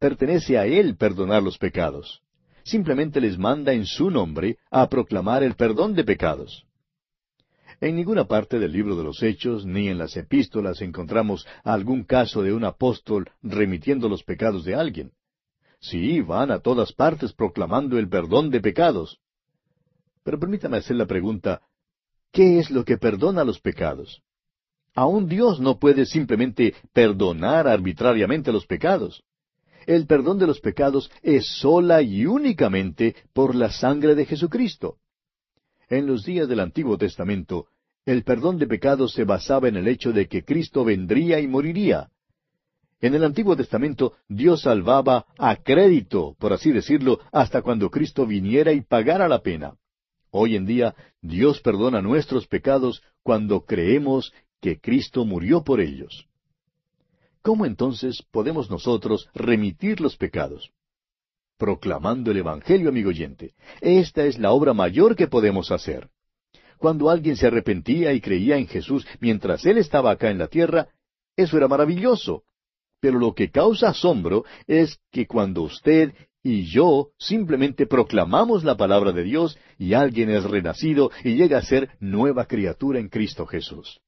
Pertenece 0.00 0.58
a 0.58 0.66
Él 0.66 0.96
perdonar 0.96 1.44
los 1.44 1.58
pecados. 1.58 2.22
Simplemente 2.64 3.20
les 3.20 3.38
manda 3.38 3.72
en 3.72 3.86
su 3.86 4.10
nombre 4.10 4.58
a 4.68 4.88
proclamar 4.88 5.44
el 5.44 5.54
perdón 5.54 5.94
de 5.94 6.02
pecados. 6.02 6.64
En 7.80 7.94
ninguna 7.94 8.24
parte 8.24 8.58
del 8.58 8.72
libro 8.72 8.96
de 8.96 9.04
los 9.04 9.22
Hechos 9.22 9.64
ni 9.64 9.86
en 9.86 9.98
las 9.98 10.16
epístolas 10.16 10.82
encontramos 10.82 11.46
algún 11.62 12.02
caso 12.02 12.42
de 12.42 12.52
un 12.52 12.64
apóstol 12.64 13.30
remitiendo 13.42 14.08
los 14.08 14.24
pecados 14.24 14.64
de 14.64 14.74
alguien. 14.74 15.12
Sí, 15.78 16.20
van 16.20 16.50
a 16.50 16.58
todas 16.58 16.92
partes 16.92 17.32
proclamando 17.32 17.96
el 17.96 18.08
perdón 18.08 18.50
de 18.50 18.60
pecados. 18.60 19.20
Pero 20.24 20.38
permítame 20.38 20.78
hacer 20.78 20.96
la 20.96 21.06
pregunta, 21.06 21.62
¿qué 22.32 22.58
es 22.58 22.70
lo 22.70 22.84
que 22.84 22.98
perdona 22.98 23.44
los 23.44 23.60
pecados? 23.60 24.22
Aún 24.94 25.28
Dios 25.28 25.60
no 25.60 25.78
puede 25.78 26.06
simplemente 26.06 26.74
perdonar 26.92 27.68
arbitrariamente 27.68 28.52
los 28.52 28.66
pecados. 28.66 29.22
El 29.86 30.06
perdón 30.06 30.38
de 30.38 30.46
los 30.46 30.60
pecados 30.60 31.10
es 31.22 31.46
sola 31.60 32.02
y 32.02 32.26
únicamente 32.26 33.14
por 33.32 33.54
la 33.54 33.70
sangre 33.70 34.14
de 34.14 34.26
Jesucristo. 34.26 34.96
En 35.88 36.06
los 36.06 36.24
días 36.24 36.48
del 36.48 36.60
Antiguo 36.60 36.98
Testamento, 36.98 37.68
el 38.04 38.24
perdón 38.24 38.58
de 38.58 38.66
pecados 38.66 39.12
se 39.12 39.24
basaba 39.24 39.68
en 39.68 39.76
el 39.76 39.88
hecho 39.88 40.12
de 40.12 40.28
que 40.28 40.44
Cristo 40.44 40.84
vendría 40.84 41.40
y 41.40 41.46
moriría. 41.46 42.08
En 43.00 43.14
el 43.14 43.22
Antiguo 43.24 43.56
Testamento 43.56 44.14
Dios 44.28 44.62
salvaba 44.62 45.26
a 45.38 45.56
crédito, 45.56 46.34
por 46.38 46.52
así 46.52 46.72
decirlo, 46.72 47.20
hasta 47.32 47.62
cuando 47.62 47.90
Cristo 47.90 48.26
viniera 48.26 48.72
y 48.72 48.80
pagara 48.80 49.28
la 49.28 49.40
pena. 49.40 49.74
Hoy 50.30 50.56
en 50.56 50.66
día 50.66 50.94
Dios 51.22 51.60
perdona 51.60 52.02
nuestros 52.02 52.46
pecados 52.46 53.02
cuando 53.22 53.64
creemos 53.64 54.32
que 54.60 54.80
Cristo 54.80 55.24
murió 55.24 55.62
por 55.62 55.80
ellos. 55.80 56.26
¿Cómo 57.42 57.64
entonces 57.64 58.22
podemos 58.30 58.70
nosotros 58.70 59.28
remitir 59.34 60.00
los 60.00 60.16
pecados? 60.16 60.70
Proclamando 61.56 62.30
el 62.30 62.38
Evangelio, 62.38 62.88
amigo 62.88 63.08
oyente. 63.08 63.54
Esta 63.80 64.24
es 64.26 64.38
la 64.38 64.52
obra 64.52 64.74
mayor 64.74 65.16
que 65.16 65.28
podemos 65.28 65.70
hacer. 65.70 66.08
Cuando 66.78 67.10
alguien 67.10 67.36
se 67.36 67.46
arrepentía 67.46 68.12
y 68.12 68.20
creía 68.20 68.56
en 68.56 68.66
Jesús 68.66 69.06
mientras 69.20 69.66
Él 69.66 69.78
estaba 69.78 70.10
acá 70.10 70.30
en 70.30 70.38
la 70.38 70.48
tierra, 70.48 70.88
eso 71.36 71.56
era 71.56 71.68
maravilloso. 71.68 72.44
Pero 73.00 73.18
lo 73.18 73.34
que 73.34 73.50
causa 73.50 73.90
asombro 73.90 74.44
es 74.66 74.98
que 75.10 75.26
cuando 75.26 75.62
usted 75.62 76.14
y 76.42 76.64
yo 76.64 77.10
simplemente 77.18 77.86
proclamamos 77.86 78.64
la 78.64 78.76
palabra 78.76 79.12
de 79.12 79.24
Dios 79.24 79.58
y 79.78 79.94
alguien 79.94 80.30
es 80.30 80.44
renacido 80.44 81.10
y 81.24 81.34
llega 81.34 81.58
a 81.58 81.62
ser 81.62 81.90
nueva 82.00 82.46
criatura 82.46 82.98
en 83.00 83.08
Cristo 83.08 83.46
Jesús. 83.46 84.00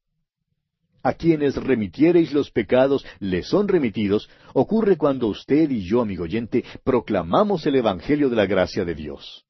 A 1.03 1.15
quienes 1.15 1.57
remitiereis 1.57 2.33
los 2.33 2.51
pecados 2.51 3.05
les 3.21 3.47
son 3.47 3.69
remitidos, 3.69 4.29
ocurre 4.53 4.97
cuando 4.97 5.29
usted 5.29 5.71
y 5.71 5.83
yo, 5.83 6.03
amigo 6.03 6.25
oyente, 6.25 6.65
proclamamos 6.85 7.67
el 7.67 7.77
Evangelio 7.77 8.29
de 8.29 8.37
la 8.37 8.47
gracia 8.47 8.85
de 8.85 8.95
Dios. 8.95 9.45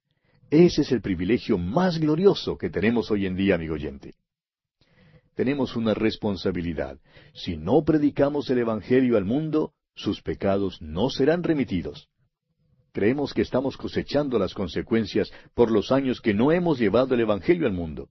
Ese 0.48 0.82
es 0.82 0.92
el 0.92 1.00
privilegio 1.00 1.58
más 1.58 1.98
glorioso 1.98 2.56
que 2.56 2.70
tenemos 2.70 3.10
hoy 3.10 3.26
en 3.26 3.36
día, 3.36 3.56
amigo 3.56 3.74
oyente 3.74 4.14
tenemos 5.40 5.74
una 5.74 5.94
responsabilidad. 5.94 6.98
Si 7.32 7.56
no 7.56 7.82
predicamos 7.82 8.50
el 8.50 8.58
Evangelio 8.58 9.16
al 9.16 9.24
mundo, 9.24 9.72
sus 9.94 10.20
pecados 10.20 10.82
no 10.82 11.08
serán 11.08 11.42
remitidos. 11.42 12.09
Creemos 12.92 13.32
que 13.32 13.42
estamos 13.42 13.76
cosechando 13.76 14.38
las 14.38 14.54
consecuencias 14.54 15.30
por 15.54 15.70
los 15.70 15.92
años 15.92 16.20
que 16.20 16.34
no 16.34 16.50
hemos 16.50 16.78
llevado 16.78 17.14
el 17.14 17.20
Evangelio 17.20 17.66
al 17.66 17.72
mundo. 17.72 18.08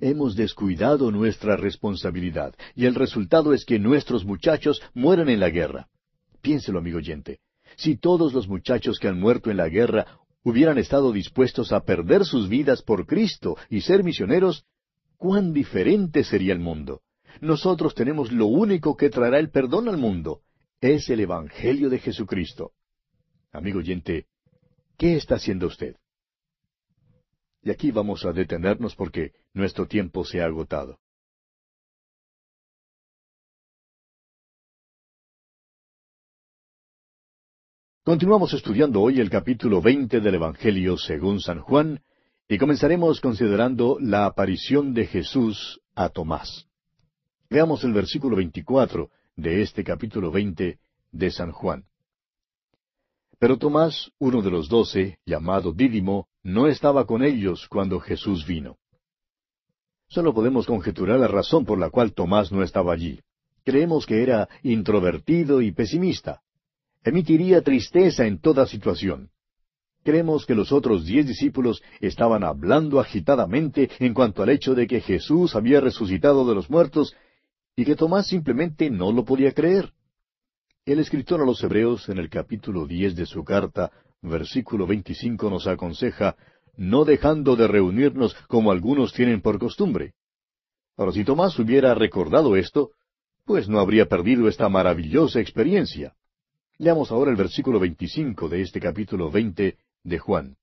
Hemos 0.00 0.36
descuidado 0.36 1.10
nuestra 1.10 1.56
responsabilidad 1.56 2.54
y 2.74 2.86
el 2.86 2.94
resultado 2.94 3.52
es 3.52 3.64
que 3.64 3.78
nuestros 3.78 4.24
muchachos 4.24 4.80
mueran 4.92 5.28
en 5.28 5.40
la 5.40 5.50
guerra. 5.50 5.88
Piénselo, 6.40 6.78
amigo 6.78 6.98
oyente. 6.98 7.40
Si 7.76 7.96
todos 7.96 8.32
los 8.32 8.48
muchachos 8.48 8.98
que 8.98 9.08
han 9.08 9.18
muerto 9.18 9.50
en 9.50 9.56
la 9.56 9.68
guerra 9.68 10.20
hubieran 10.44 10.78
estado 10.78 11.10
dispuestos 11.12 11.72
a 11.72 11.84
perder 11.84 12.24
sus 12.24 12.48
vidas 12.48 12.82
por 12.82 13.06
Cristo 13.06 13.56
y 13.70 13.80
ser 13.80 14.04
misioneros, 14.04 14.64
cuán 15.16 15.52
diferente 15.52 16.22
sería 16.22 16.52
el 16.52 16.60
mundo. 16.60 17.00
Nosotros 17.40 17.94
tenemos 17.94 18.30
lo 18.30 18.46
único 18.46 18.96
que 18.96 19.10
traerá 19.10 19.38
el 19.38 19.50
perdón 19.50 19.88
al 19.88 19.96
mundo. 19.96 20.42
Es 20.80 21.08
el 21.08 21.20
Evangelio 21.20 21.88
de 21.88 21.98
Jesucristo. 21.98 22.72
Amigo 23.54 23.78
oyente, 23.78 24.26
¿qué 24.98 25.14
está 25.14 25.36
haciendo 25.36 25.68
usted? 25.68 25.94
Y 27.62 27.70
aquí 27.70 27.92
vamos 27.92 28.24
a 28.24 28.32
detenernos 28.32 28.96
porque 28.96 29.32
nuestro 29.52 29.86
tiempo 29.86 30.24
se 30.24 30.42
ha 30.42 30.46
agotado. 30.46 30.98
Continuamos 38.02 38.52
estudiando 38.54 39.00
hoy 39.00 39.20
el 39.20 39.30
capítulo 39.30 39.80
veinte 39.80 40.20
del 40.20 40.34
Evangelio 40.34 40.98
según 40.98 41.40
San 41.40 41.60
Juan, 41.60 42.02
y 42.48 42.58
comenzaremos 42.58 43.20
considerando 43.20 43.98
la 44.00 44.26
aparición 44.26 44.92
de 44.94 45.06
Jesús 45.06 45.80
a 45.94 46.08
Tomás. 46.08 46.66
Veamos 47.48 47.84
el 47.84 47.92
versículo 47.92 48.34
24 48.34 49.10
de 49.36 49.62
este 49.62 49.84
capítulo 49.84 50.32
20 50.32 50.80
de 51.12 51.30
San 51.30 51.52
Juan. 51.52 51.84
Pero 53.38 53.58
Tomás, 53.58 54.10
uno 54.18 54.42
de 54.42 54.50
los 54.50 54.68
doce, 54.68 55.18
llamado 55.26 55.72
Dídimo, 55.72 56.28
no 56.42 56.66
estaba 56.66 57.06
con 57.06 57.24
ellos 57.24 57.66
cuando 57.68 58.00
Jesús 58.00 58.46
vino. 58.46 58.76
Solo 60.08 60.32
podemos 60.34 60.66
conjeturar 60.66 61.18
la 61.18 61.28
razón 61.28 61.64
por 61.64 61.78
la 61.78 61.90
cual 61.90 62.12
Tomás 62.12 62.52
no 62.52 62.62
estaba 62.62 62.92
allí. 62.92 63.20
Creemos 63.64 64.06
que 64.06 64.22
era 64.22 64.48
introvertido 64.62 65.62
y 65.62 65.72
pesimista. 65.72 66.42
Emitiría 67.02 67.62
tristeza 67.62 68.26
en 68.26 68.38
toda 68.38 68.66
situación. 68.66 69.30
Creemos 70.04 70.44
que 70.44 70.54
los 70.54 70.70
otros 70.70 71.06
diez 71.06 71.26
discípulos 71.26 71.82
estaban 72.00 72.44
hablando 72.44 73.00
agitadamente 73.00 73.90
en 73.98 74.12
cuanto 74.12 74.42
al 74.42 74.50
hecho 74.50 74.74
de 74.74 74.86
que 74.86 75.00
Jesús 75.00 75.56
había 75.56 75.80
resucitado 75.80 76.46
de 76.46 76.54
los 76.54 76.68
muertos 76.68 77.16
y 77.74 77.84
que 77.84 77.96
Tomás 77.96 78.26
simplemente 78.28 78.90
no 78.90 79.12
lo 79.12 79.24
podía 79.24 79.52
creer. 79.52 79.92
El 80.86 80.98
escritor 80.98 81.40
a 81.40 81.46
los 81.46 81.62
Hebreos 81.64 82.10
en 82.10 82.18
el 82.18 82.28
capítulo 82.28 82.86
diez 82.86 83.16
de 83.16 83.24
su 83.24 83.42
carta, 83.42 83.90
versículo 84.20 84.86
veinticinco, 84.86 85.48
nos 85.48 85.66
aconseja 85.66 86.36
no 86.76 87.06
dejando 87.06 87.56
de 87.56 87.66
reunirnos 87.66 88.34
como 88.48 88.70
algunos 88.70 89.14
tienen 89.14 89.40
por 89.40 89.58
costumbre. 89.58 90.12
Ahora, 90.98 91.12
si 91.12 91.24
Tomás 91.24 91.58
hubiera 91.58 91.94
recordado 91.94 92.54
esto, 92.54 92.90
pues 93.46 93.66
no 93.66 93.80
habría 93.80 94.10
perdido 94.10 94.46
esta 94.46 94.68
maravillosa 94.68 95.40
experiencia. 95.40 96.16
Leamos 96.76 97.10
ahora 97.10 97.30
el 97.30 97.38
versículo 97.38 97.80
25 97.80 98.50
de 98.50 98.60
este 98.60 98.78
capítulo 98.78 99.30
20 99.30 99.78
de 100.02 100.18
Juan. 100.18 100.58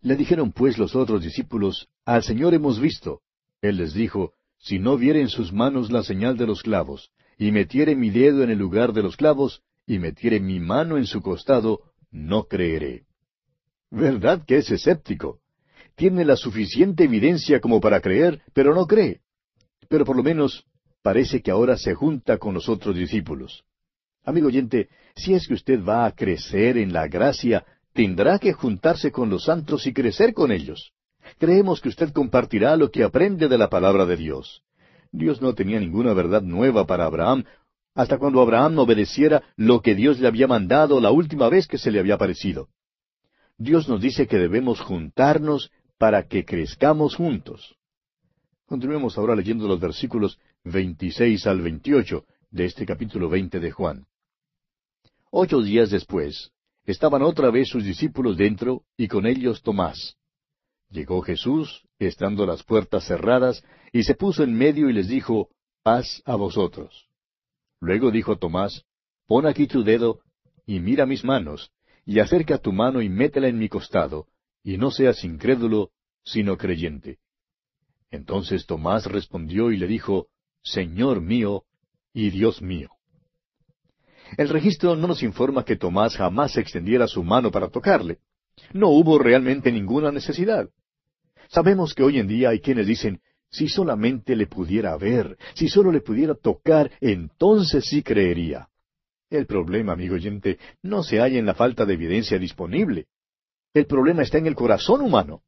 Le 0.00 0.14
dijeron 0.14 0.52
pues 0.52 0.78
los 0.78 0.94
otros 0.94 1.24
discípulos, 1.24 1.88
Al 2.04 2.22
Señor 2.22 2.54
hemos 2.54 2.78
visto. 2.78 3.22
Él 3.62 3.78
les 3.78 3.94
dijo, 3.94 4.34
Si 4.58 4.78
no 4.78 4.96
viere 4.96 5.20
en 5.20 5.28
sus 5.28 5.52
manos 5.52 5.90
la 5.90 6.04
señal 6.04 6.36
de 6.36 6.46
los 6.46 6.62
clavos, 6.62 7.10
y 7.38 7.52
metiere 7.52 7.94
mi 7.94 8.10
dedo 8.10 8.42
en 8.42 8.50
el 8.50 8.58
lugar 8.58 8.92
de 8.92 9.02
los 9.02 9.16
clavos, 9.16 9.62
y 9.86 9.98
metiere 9.98 10.40
mi 10.40 10.58
mano 10.58 10.98
en 10.98 11.06
su 11.06 11.22
costado, 11.22 11.82
no 12.10 12.44
creeré. 12.44 13.04
¿Verdad 13.90 14.44
que 14.44 14.58
es 14.58 14.70
escéptico? 14.70 15.38
Tiene 15.94 16.24
la 16.24 16.36
suficiente 16.36 17.04
evidencia 17.04 17.60
como 17.60 17.80
para 17.80 18.00
creer, 18.00 18.42
pero 18.52 18.74
no 18.74 18.86
cree. 18.86 19.20
Pero 19.88 20.04
por 20.04 20.16
lo 20.16 20.22
menos 20.22 20.64
parece 21.02 21.40
que 21.40 21.50
ahora 21.50 21.76
se 21.76 21.94
junta 21.94 22.38
con 22.38 22.54
los 22.54 22.68
otros 22.68 22.94
discípulos. 22.94 23.64
Amigo 24.24 24.48
oyente, 24.48 24.88
si 25.14 25.32
es 25.32 25.46
que 25.46 25.54
usted 25.54 25.82
va 25.82 26.04
a 26.04 26.12
crecer 26.12 26.76
en 26.76 26.92
la 26.92 27.08
gracia, 27.08 27.64
tendrá 27.94 28.38
que 28.38 28.52
juntarse 28.52 29.10
con 29.10 29.30
los 29.30 29.44
santos 29.44 29.86
y 29.86 29.92
crecer 29.92 30.34
con 30.34 30.52
ellos. 30.52 30.92
Creemos 31.38 31.80
que 31.80 31.88
usted 31.88 32.12
compartirá 32.12 32.76
lo 32.76 32.90
que 32.90 33.04
aprende 33.04 33.48
de 33.48 33.58
la 33.58 33.68
palabra 33.68 34.06
de 34.06 34.16
Dios. 34.16 34.62
Dios 35.12 35.40
no 35.40 35.54
tenía 35.54 35.80
ninguna 35.80 36.12
verdad 36.12 36.42
nueva 36.42 36.86
para 36.86 37.06
Abraham 37.06 37.44
hasta 37.94 38.18
cuando 38.18 38.40
Abraham 38.40 38.78
obedeciera 38.78 39.42
lo 39.56 39.80
que 39.82 39.94
Dios 39.94 40.20
le 40.20 40.28
había 40.28 40.46
mandado 40.46 41.00
la 41.00 41.10
última 41.10 41.48
vez 41.48 41.66
que 41.66 41.78
se 41.78 41.90
le 41.90 41.98
había 41.98 42.16
parecido. 42.16 42.68
Dios 43.56 43.88
nos 43.88 44.00
dice 44.00 44.28
que 44.28 44.38
debemos 44.38 44.80
juntarnos 44.80 45.72
para 45.98 46.28
que 46.28 46.44
crezcamos 46.44 47.16
juntos. 47.16 47.74
Continuemos 48.66 49.18
ahora 49.18 49.34
leyendo 49.34 49.66
los 49.66 49.80
versículos 49.80 50.38
26 50.62 51.44
al 51.48 51.60
28 51.60 52.24
de 52.50 52.66
este 52.66 52.86
capítulo 52.86 53.28
20 53.28 53.58
de 53.58 53.70
Juan. 53.72 54.06
Ocho 55.30 55.60
días 55.60 55.90
después, 55.90 56.52
estaban 56.84 57.22
otra 57.22 57.50
vez 57.50 57.68
sus 57.68 57.82
discípulos 57.82 58.36
dentro 58.36 58.84
y 58.96 59.08
con 59.08 59.26
ellos 59.26 59.62
Tomás. 59.62 60.16
Llegó 60.88 61.20
Jesús, 61.20 61.82
estando 62.06 62.46
las 62.46 62.62
puertas 62.62 63.06
cerradas, 63.06 63.64
y 63.92 64.04
se 64.04 64.14
puso 64.14 64.42
en 64.42 64.54
medio 64.54 64.88
y 64.88 64.92
les 64.92 65.08
dijo, 65.08 65.48
paz 65.82 66.22
a 66.24 66.36
vosotros. 66.36 67.08
Luego 67.80 68.10
dijo 68.10 68.36
Tomás, 68.36 68.84
pon 69.26 69.46
aquí 69.46 69.66
tu 69.66 69.82
dedo 69.82 70.20
y 70.66 70.80
mira 70.80 71.06
mis 71.06 71.24
manos, 71.24 71.70
y 72.04 72.20
acerca 72.20 72.58
tu 72.58 72.72
mano 72.72 73.02
y 73.02 73.08
métela 73.08 73.48
en 73.48 73.58
mi 73.58 73.68
costado, 73.68 74.26
y 74.62 74.76
no 74.76 74.90
seas 74.90 75.24
incrédulo, 75.24 75.90
sino 76.24 76.56
creyente. 76.56 77.18
Entonces 78.10 78.66
Tomás 78.66 79.06
respondió 79.06 79.70
y 79.70 79.76
le 79.76 79.86
dijo, 79.86 80.28
Señor 80.62 81.20
mío 81.20 81.64
y 82.12 82.30
Dios 82.30 82.60
mío. 82.62 82.90
El 84.36 84.48
registro 84.48 84.94
no 84.96 85.06
nos 85.06 85.22
informa 85.22 85.64
que 85.64 85.76
Tomás 85.76 86.16
jamás 86.16 86.56
extendiera 86.56 87.06
su 87.06 87.22
mano 87.22 87.50
para 87.50 87.68
tocarle. 87.68 88.18
No 88.72 88.88
hubo 88.88 89.18
realmente 89.18 89.72
ninguna 89.72 90.12
necesidad. 90.12 90.68
Sabemos 91.48 91.94
que 91.94 92.02
hoy 92.02 92.18
en 92.18 92.28
día 92.28 92.50
hay 92.50 92.60
quienes 92.60 92.86
dicen, 92.86 93.20
si 93.50 93.68
solamente 93.68 94.36
le 94.36 94.46
pudiera 94.46 94.96
ver, 94.96 95.36
si 95.54 95.68
solo 95.68 95.90
le 95.90 96.00
pudiera 96.00 96.34
tocar, 96.34 96.90
entonces 97.00 97.86
sí 97.86 98.02
creería. 98.02 98.68
El 99.30 99.46
problema, 99.46 99.92
amigo 99.92 100.14
oyente, 100.14 100.58
no 100.82 101.02
se 101.02 101.18
halla 101.18 101.38
en 101.38 101.46
la 101.46 101.54
falta 101.54 101.84
de 101.84 101.94
evidencia 101.94 102.38
disponible. 102.38 103.06
El 103.74 103.86
problema 103.86 104.22
está 104.22 104.38
en 104.38 104.46
el 104.46 104.54
corazón 104.54 105.00
humano. 105.00 105.42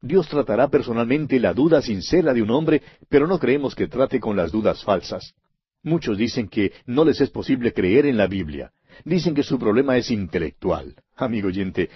Dios 0.00 0.28
tratará 0.28 0.68
personalmente 0.68 1.40
la 1.40 1.52
duda 1.52 1.82
sincera 1.82 2.32
de 2.32 2.42
un 2.42 2.50
hombre, 2.50 2.82
pero 3.08 3.26
no 3.26 3.38
creemos 3.38 3.74
que 3.74 3.88
trate 3.88 4.20
con 4.20 4.36
las 4.36 4.52
dudas 4.52 4.84
falsas. 4.84 5.34
Muchos 5.82 6.18
dicen 6.18 6.48
que 6.48 6.72
no 6.86 7.04
les 7.04 7.20
es 7.20 7.30
posible 7.30 7.72
creer 7.72 8.06
en 8.06 8.16
la 8.16 8.26
Biblia. 8.26 8.72
Dicen 9.04 9.34
que 9.34 9.42
su 9.42 9.58
problema 9.58 9.96
es 9.96 10.10
intelectual. 10.10 10.94
Amigo 11.16 11.48
oyente, 11.48 11.90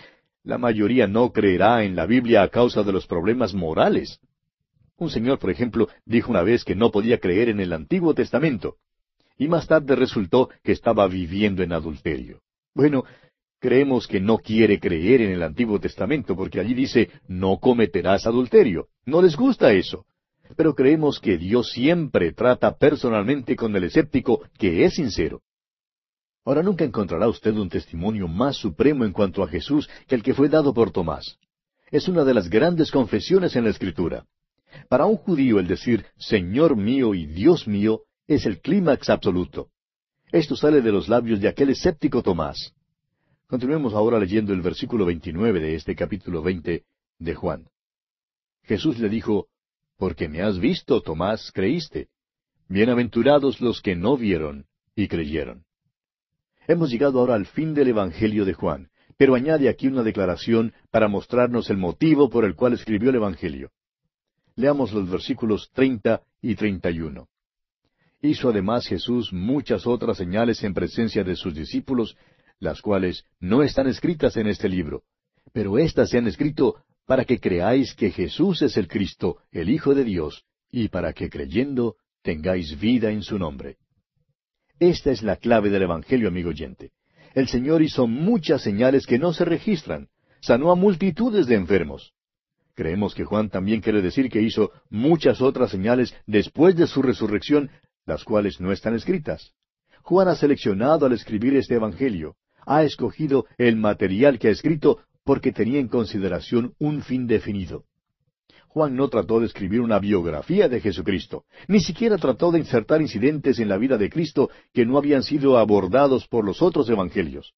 la 0.44 0.59
mayoría 0.59 1.07
no 1.07 1.33
creerá 1.33 1.85
en 1.85 1.94
la 1.96 2.07
Biblia 2.07 2.42
a 2.42 2.48
causa 2.48 2.83
de 2.83 2.92
los 2.92 3.07
problemas 3.07 3.55
morales. 3.55 4.20
Un 4.96 5.11
señor, 5.11 5.38
por 5.38 5.50
ejemplo, 5.50 5.88
dijo 6.05 6.31
una 6.31 6.42
vez 6.42 6.64
que 6.64 6.74
no 6.74 6.90
podía 6.90 7.18
creer 7.18 7.48
en 7.48 7.61
el 7.61 7.72
Antiguo 7.72 8.14
Testamento, 8.14 8.76
y 9.38 9.48
más 9.48 9.66
tarde 9.66 9.96
resultó 9.96 10.50
que 10.62 10.72
estaba 10.72 11.07
viviendo 11.09 11.62
en 11.62 11.72
adulterio. 11.72 12.40
Bueno, 12.74 13.05
creemos 13.59 14.07
que 14.07 14.20
no 14.20 14.38
quiere 14.38 14.78
creer 14.78 15.22
en 15.22 15.33
el 15.33 15.42
Antiguo 15.42 15.81
Testamento 15.81 16.37
porque 16.37 16.61
allí 16.61 16.74
dice, 16.74 17.11
no 17.28 17.59
cometerás 17.59 18.26
adulterio. 18.26 18.88
No 19.05 19.22
les 19.22 19.37
gusta 19.37 19.72
eso. 19.72 20.07
Pero 20.57 20.74
creemos 20.74 21.18
que 21.18 21.38
Dios 21.38 21.70
siempre 21.70 22.33
trata 22.33 22.76
personalmente 22.76 23.57
con 23.57 23.74
el 23.74 23.85
escéptico 23.85 24.42
que 24.59 24.85
es 24.85 24.94
sincero. 24.94 25.40
Ahora 26.44 26.62
nunca 26.62 26.85
encontrará 26.85 27.28
usted 27.28 27.55
un 27.55 27.68
testimonio 27.68 28.26
más 28.26 28.57
supremo 28.57 29.05
en 29.05 29.12
cuanto 29.12 29.42
a 29.42 29.48
Jesús 29.48 29.88
que 30.09 30.16
el 30.16 30.22
que 30.22 30.35
fue 30.35 30.48
dado 30.48 30.74
por 30.74 30.90
Tomás. 30.90 31.38
Es 31.90 32.09
una 32.09 32.24
de 32.24 32.35
las 32.35 32.48
grandes 32.48 32.90
confesiones 32.90 33.55
en 33.55 33.64
la 33.64 33.70
Escritura. 33.70 34.26
Para 34.88 35.07
un 35.07 35.16
judío 35.16 35.61
el 35.61 35.68
decir 35.68 36.07
Señor 36.16 36.76
mío 36.76 37.14
y 37.14 37.26
Dios 37.26 37.68
mío 37.68 38.02
es 38.26 38.46
el 38.46 38.61
clímax 38.61 39.11
absoluto. 39.11 39.68
Esto 40.33 40.57
sale 40.57 40.81
de 40.81 40.90
los 40.90 41.09
labios 41.09 41.40
de 41.40 41.48
aquel 41.48 41.70
escéptico 41.70 42.22
Tomás. 42.22 42.72
Continuemos 43.46 43.92
ahora 43.92 44.18
leyendo 44.18 44.52
el 44.52 44.62
versículo 44.62 45.05
29 45.05 45.61
de 45.61 45.74
este 45.74 45.94
capítulo 45.94 46.42
20 46.42 46.85
de 47.18 47.35
Juan. 47.35 47.68
Jesús 48.64 48.98
le 48.98 49.09
dijo, 49.09 49.48
Porque 49.98 50.28
me 50.28 50.40
has 50.42 50.59
visto, 50.59 51.02
Tomás, 51.02 51.52
creíste. 51.52 52.09
Bienaventurados 52.68 53.61
los 53.61 53.83
que 53.83 53.94
no 53.94 54.16
vieron 54.16 54.66
y 54.96 55.07
creyeron. 55.07 55.64
Hemos 56.68 56.90
llegado 56.90 57.18
ahora 57.18 57.35
al 57.35 57.46
fin 57.46 57.75
del 57.75 57.88
Evangelio 57.88 58.44
de 58.44 58.55
Juan, 58.55 58.88
pero 59.16 59.35
añade 59.35 59.68
aquí 59.68 59.88
una 59.88 60.03
declaración 60.03 60.72
para 60.90 61.09
mostrarnos 61.09 61.70
el 61.70 61.77
motivo 61.77 62.31
por 62.31 62.44
el 62.44 62.55
cual 62.55 62.75
escribió 62.75 63.11
el 63.11 63.16
Evangelio. 63.16 63.70
Leamos 64.55 64.92
los 64.92 65.11
versículos 65.11 65.70
treinta 65.72 66.22
y 66.40 66.55
treinta 66.55 66.90
y 66.90 67.01
uno. 67.01 67.29
Hizo 68.20 68.51
además 68.51 68.87
Jesús 68.87 69.33
muchas 69.33 69.87
otras 69.87 70.18
señales 70.18 70.62
en 70.62 70.75
presencia 70.75 71.25
de 71.25 71.35
sus 71.35 71.55
discípulos, 71.55 72.16
las 72.61 72.81
cuales 72.81 73.25
no 73.40 73.64
están 73.64 73.88
escritas 73.88 74.37
en 74.37 74.46
este 74.46 74.68
libro, 74.68 75.03
pero 75.53 75.79
éstas 75.79 76.11
se 76.11 76.18
han 76.18 76.29
escrito 76.29 76.77
para 77.07 77.25
que 77.25 77.40
creáis 77.40 77.94
que 77.94 78.12
Jesús 78.12 78.62
es 78.62 78.77
el 78.77 78.87
Cristo, 78.87 79.38
el 79.51 79.68
Hijo 79.68 79.94
de 79.94 80.05
Dios, 80.05 80.44
y 80.70 80.88
para 80.88 81.12
que 81.12 81.29
creyendo 81.29 81.96
tengáis 82.22 82.79
vida 82.79 83.11
en 83.11 83.22
su 83.22 83.38
nombre. 83.38 83.79
Esta 84.83 85.12
es 85.12 85.23
la 85.23 85.37
clave 85.37 85.71
del 85.71 85.83
Evangelio, 85.83 86.27
amigo 86.27 86.49
oyente. 86.51 86.90
El 87.35 87.47
Señor 87.47 87.83
hizo 87.83 88.09
muchas 88.09 88.62
señales 88.62 89.07
que 89.07 89.16
no 89.16 89.33
se 89.33 89.45
registran, 89.45 90.09
sanó 90.40 90.73
a 90.73 90.75
multitudes 90.75 91.47
de 91.47 91.55
enfermos. 91.55 92.14
Creemos 92.75 93.14
que 93.14 93.23
Juan 93.23 93.49
también 93.49 93.81
quiere 93.81 94.03
decir 94.03 94.29
que 94.29 94.42
hizo 94.42 94.73
muchas 94.90 95.40
otras 95.40 95.71
señales 95.71 96.12
después 96.27 96.75
de 96.75 96.88
su 96.88 97.01
resurrección, 97.01 97.71
las 98.07 98.25
cuales 98.25 98.61
no 98.61 98.73
están 98.73 98.97
escritas. 98.97 99.53
Juan 100.03 100.27
ha 100.27 100.35
seleccionado 100.35 101.07
al 101.07 101.12
escribir 101.12 101.55
este 101.55 101.77
Evangelio, 101.77 102.35
ha 102.66 102.83
escogido 102.83 103.47
el 103.59 103.77
material 103.77 104.40
que 104.40 104.49
ha 104.49 104.51
escrito 104.51 104.99
porque 105.23 105.53
tenía 105.53 105.79
en 105.79 105.87
consideración 105.87 106.75
un 106.81 107.03
fin 107.03 107.29
definido. 107.29 107.85
Juan 108.72 108.96
no 108.96 109.08
trató 109.08 109.38
de 109.38 109.46
escribir 109.46 109.82
una 109.82 109.98
biografía 109.98 110.66
de 110.66 110.80
Jesucristo, 110.80 111.44
ni 111.68 111.80
siquiera 111.80 112.16
trató 112.16 112.50
de 112.50 112.58
insertar 112.58 113.02
incidentes 113.02 113.58
en 113.58 113.68
la 113.68 113.76
vida 113.76 113.98
de 113.98 114.08
Cristo 114.08 114.48
que 114.72 114.87
no 114.87 114.96
habían 114.96 115.22
sido 115.22 115.58
abordados 115.58 116.26
por 116.26 116.46
los 116.46 116.62
otros 116.62 116.88
evangelios. 116.88 117.52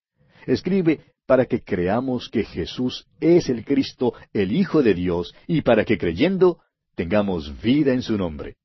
Escribe 0.45 1.01
para 1.25 1.47
que 1.47 1.63
creamos 1.63 2.29
que 2.29 2.43
Jesús 2.43 3.07
es 3.21 3.49
el 3.49 3.65
Cristo, 3.65 4.13
el 4.33 4.51
Hijo 4.51 4.83
de 4.83 4.95
Dios, 4.95 5.33
y 5.47 5.63
para 5.63 5.85
que 5.85 5.99
creyendo 5.99 6.59
tengamos 6.97 7.63
vida 7.63 7.93
en 7.93 8.03
su 8.03 8.19
nombre. 8.19 8.57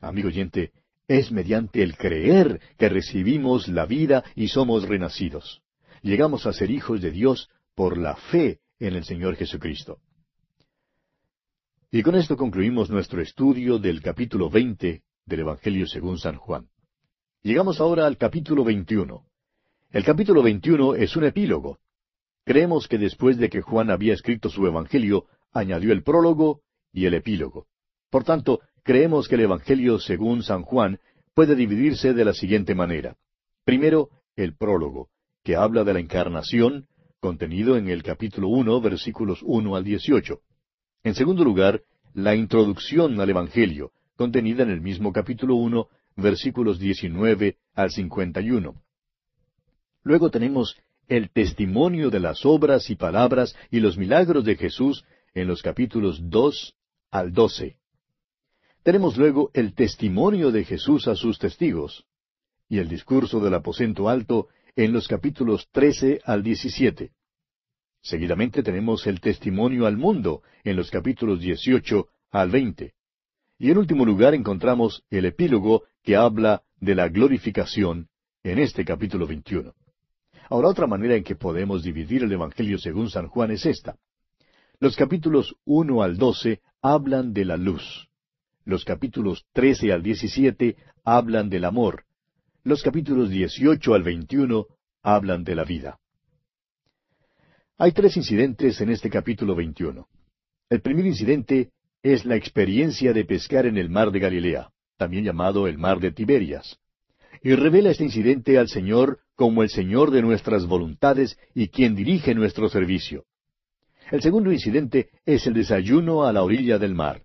Amigo 0.00 0.26
oyente, 0.26 0.72
es 1.06 1.30
mediante 1.30 1.84
el 1.84 1.96
creer 1.96 2.60
que 2.78 2.88
recibimos 2.88 3.68
la 3.68 3.86
vida 3.86 4.24
y 4.34 4.48
somos 4.48 4.88
renacidos. 4.88 5.62
Llegamos 6.02 6.46
a 6.46 6.52
ser 6.52 6.72
hijos 6.72 7.00
de 7.00 7.12
Dios 7.12 7.48
por 7.76 7.96
la 7.96 8.16
fe 8.16 8.58
en 8.80 8.96
el 8.96 9.04
Señor 9.04 9.36
Jesucristo. 9.36 9.98
Y 11.92 12.04
con 12.04 12.14
esto 12.14 12.36
concluimos 12.36 12.88
nuestro 12.88 13.20
estudio 13.20 13.80
del 13.80 14.00
capítulo 14.00 14.48
veinte 14.48 15.02
del 15.26 15.40
Evangelio 15.40 15.88
según 15.88 16.18
San 16.18 16.36
Juan. 16.36 16.68
Llegamos 17.42 17.80
ahora 17.80 18.06
al 18.06 18.16
capítulo 18.16 18.62
veintiuno. 18.62 19.24
El 19.90 20.04
capítulo 20.04 20.40
21 20.40 20.94
es 20.94 21.16
un 21.16 21.24
epílogo. 21.24 21.80
Creemos 22.44 22.86
que 22.86 22.96
después 22.96 23.38
de 23.38 23.48
que 23.48 23.60
Juan 23.60 23.90
había 23.90 24.14
escrito 24.14 24.48
su 24.50 24.64
Evangelio, 24.68 25.24
añadió 25.50 25.92
el 25.92 26.04
prólogo 26.04 26.60
y 26.92 27.06
el 27.06 27.14
epílogo. 27.14 27.66
Por 28.08 28.22
tanto, 28.22 28.60
creemos 28.84 29.26
que 29.26 29.34
el 29.34 29.40
Evangelio 29.40 29.98
según 29.98 30.44
San 30.44 30.62
Juan 30.62 31.00
puede 31.34 31.56
dividirse 31.56 32.14
de 32.14 32.24
la 32.24 32.34
siguiente 32.34 32.76
manera. 32.76 33.16
Primero, 33.64 34.10
el 34.36 34.56
prólogo, 34.56 35.08
que 35.42 35.56
habla 35.56 35.82
de 35.82 35.94
la 35.94 35.98
encarnación, 35.98 36.86
contenido 37.18 37.76
en 37.76 37.88
el 37.88 38.04
capítulo 38.04 38.46
uno, 38.46 38.80
versículos 38.80 39.40
uno 39.42 39.74
al 39.74 39.82
dieciocho. 39.82 40.42
En 41.02 41.14
segundo 41.14 41.44
lugar, 41.44 41.82
la 42.12 42.34
introducción 42.34 43.18
al 43.20 43.30
Evangelio, 43.30 43.92
contenida 44.16 44.62
en 44.64 44.70
el 44.70 44.82
mismo 44.82 45.12
capítulo 45.12 45.54
uno, 45.54 45.88
versículos 46.16 46.78
diecinueve 46.78 47.56
al 47.74 47.90
cincuenta 47.90 48.40
y 48.42 48.50
uno. 48.50 48.82
Luego 50.02 50.30
tenemos 50.30 50.76
el 51.08 51.30
testimonio 51.30 52.10
de 52.10 52.20
las 52.20 52.44
obras 52.44 52.90
y 52.90 52.96
palabras 52.96 53.56
y 53.70 53.80
los 53.80 53.96
milagros 53.96 54.44
de 54.44 54.56
Jesús 54.56 55.04
en 55.34 55.48
los 55.48 55.62
capítulos 55.62 56.20
dos 56.22 56.74
al 57.10 57.32
doce. 57.32 57.76
Tenemos 58.82 59.16
luego 59.16 59.50
el 59.54 59.74
testimonio 59.74 60.50
de 60.50 60.64
Jesús 60.64 61.08
a 61.08 61.14
sus 61.14 61.38
testigos 61.38 62.04
y 62.68 62.78
el 62.78 62.88
discurso 62.88 63.40
del 63.40 63.54
aposento 63.54 64.08
alto 64.08 64.48
en 64.76 64.92
los 64.92 65.08
capítulos 65.08 65.68
trece 65.72 66.20
al 66.24 66.42
diecisiete. 66.42 67.12
Seguidamente 68.02 68.62
tenemos 68.62 69.06
el 69.06 69.20
testimonio 69.20 69.86
al 69.86 69.96
mundo 69.96 70.42
en 70.64 70.76
los 70.76 70.90
capítulos 70.90 71.40
dieciocho 71.40 72.08
al 72.30 72.50
veinte. 72.50 72.94
Y 73.58 73.70
en 73.70 73.78
último 73.78 74.04
lugar 74.06 74.34
encontramos 74.34 75.04
el 75.10 75.26
epílogo 75.26 75.84
que 76.02 76.16
habla 76.16 76.62
de 76.80 76.94
la 76.94 77.08
glorificación 77.08 78.08
en 78.42 78.58
este 78.58 78.84
capítulo 78.84 79.26
veintiuno. 79.26 79.74
Ahora 80.48 80.68
otra 80.68 80.86
manera 80.86 81.14
en 81.14 81.24
que 81.24 81.36
podemos 81.36 81.82
dividir 81.82 82.22
el 82.22 82.32
Evangelio 82.32 82.78
según 82.78 83.10
San 83.10 83.28
Juan 83.28 83.50
es 83.50 83.66
esta. 83.66 83.96
Los 84.78 84.96
capítulos 84.96 85.54
uno 85.66 86.02
al 86.02 86.16
doce 86.16 86.60
hablan 86.80 87.34
de 87.34 87.44
la 87.44 87.58
luz. 87.58 88.08
Los 88.64 88.84
capítulos 88.84 89.44
trece 89.52 89.92
al 89.92 90.02
diecisiete 90.02 90.76
hablan 91.04 91.50
del 91.50 91.66
amor. 91.66 92.04
Los 92.64 92.82
capítulos 92.82 93.28
dieciocho 93.28 93.94
al 93.94 94.02
veintiuno 94.02 94.66
hablan 95.02 95.44
de 95.44 95.54
la 95.54 95.64
vida. 95.64 95.98
Hay 97.82 97.92
tres 97.92 98.14
incidentes 98.18 98.78
en 98.82 98.90
este 98.90 99.08
capítulo 99.08 99.54
21. 99.54 100.06
El 100.68 100.82
primer 100.82 101.06
incidente 101.06 101.70
es 102.02 102.26
la 102.26 102.36
experiencia 102.36 103.14
de 103.14 103.24
pescar 103.24 103.64
en 103.64 103.78
el 103.78 103.88
mar 103.88 104.10
de 104.10 104.18
Galilea, 104.18 104.68
también 104.98 105.24
llamado 105.24 105.66
el 105.66 105.78
mar 105.78 105.98
de 105.98 106.12
Tiberias. 106.12 106.76
Y 107.42 107.54
revela 107.54 107.90
este 107.90 108.04
incidente 108.04 108.58
al 108.58 108.68
Señor 108.68 109.20
como 109.34 109.62
el 109.62 109.70
Señor 109.70 110.10
de 110.10 110.20
nuestras 110.20 110.66
voluntades 110.66 111.38
y 111.54 111.68
quien 111.68 111.94
dirige 111.94 112.34
nuestro 112.34 112.68
servicio. 112.68 113.24
El 114.10 114.20
segundo 114.20 114.52
incidente 114.52 115.08
es 115.24 115.46
el 115.46 115.54
desayuno 115.54 116.26
a 116.26 116.34
la 116.34 116.42
orilla 116.42 116.76
del 116.76 116.94
mar. 116.94 117.22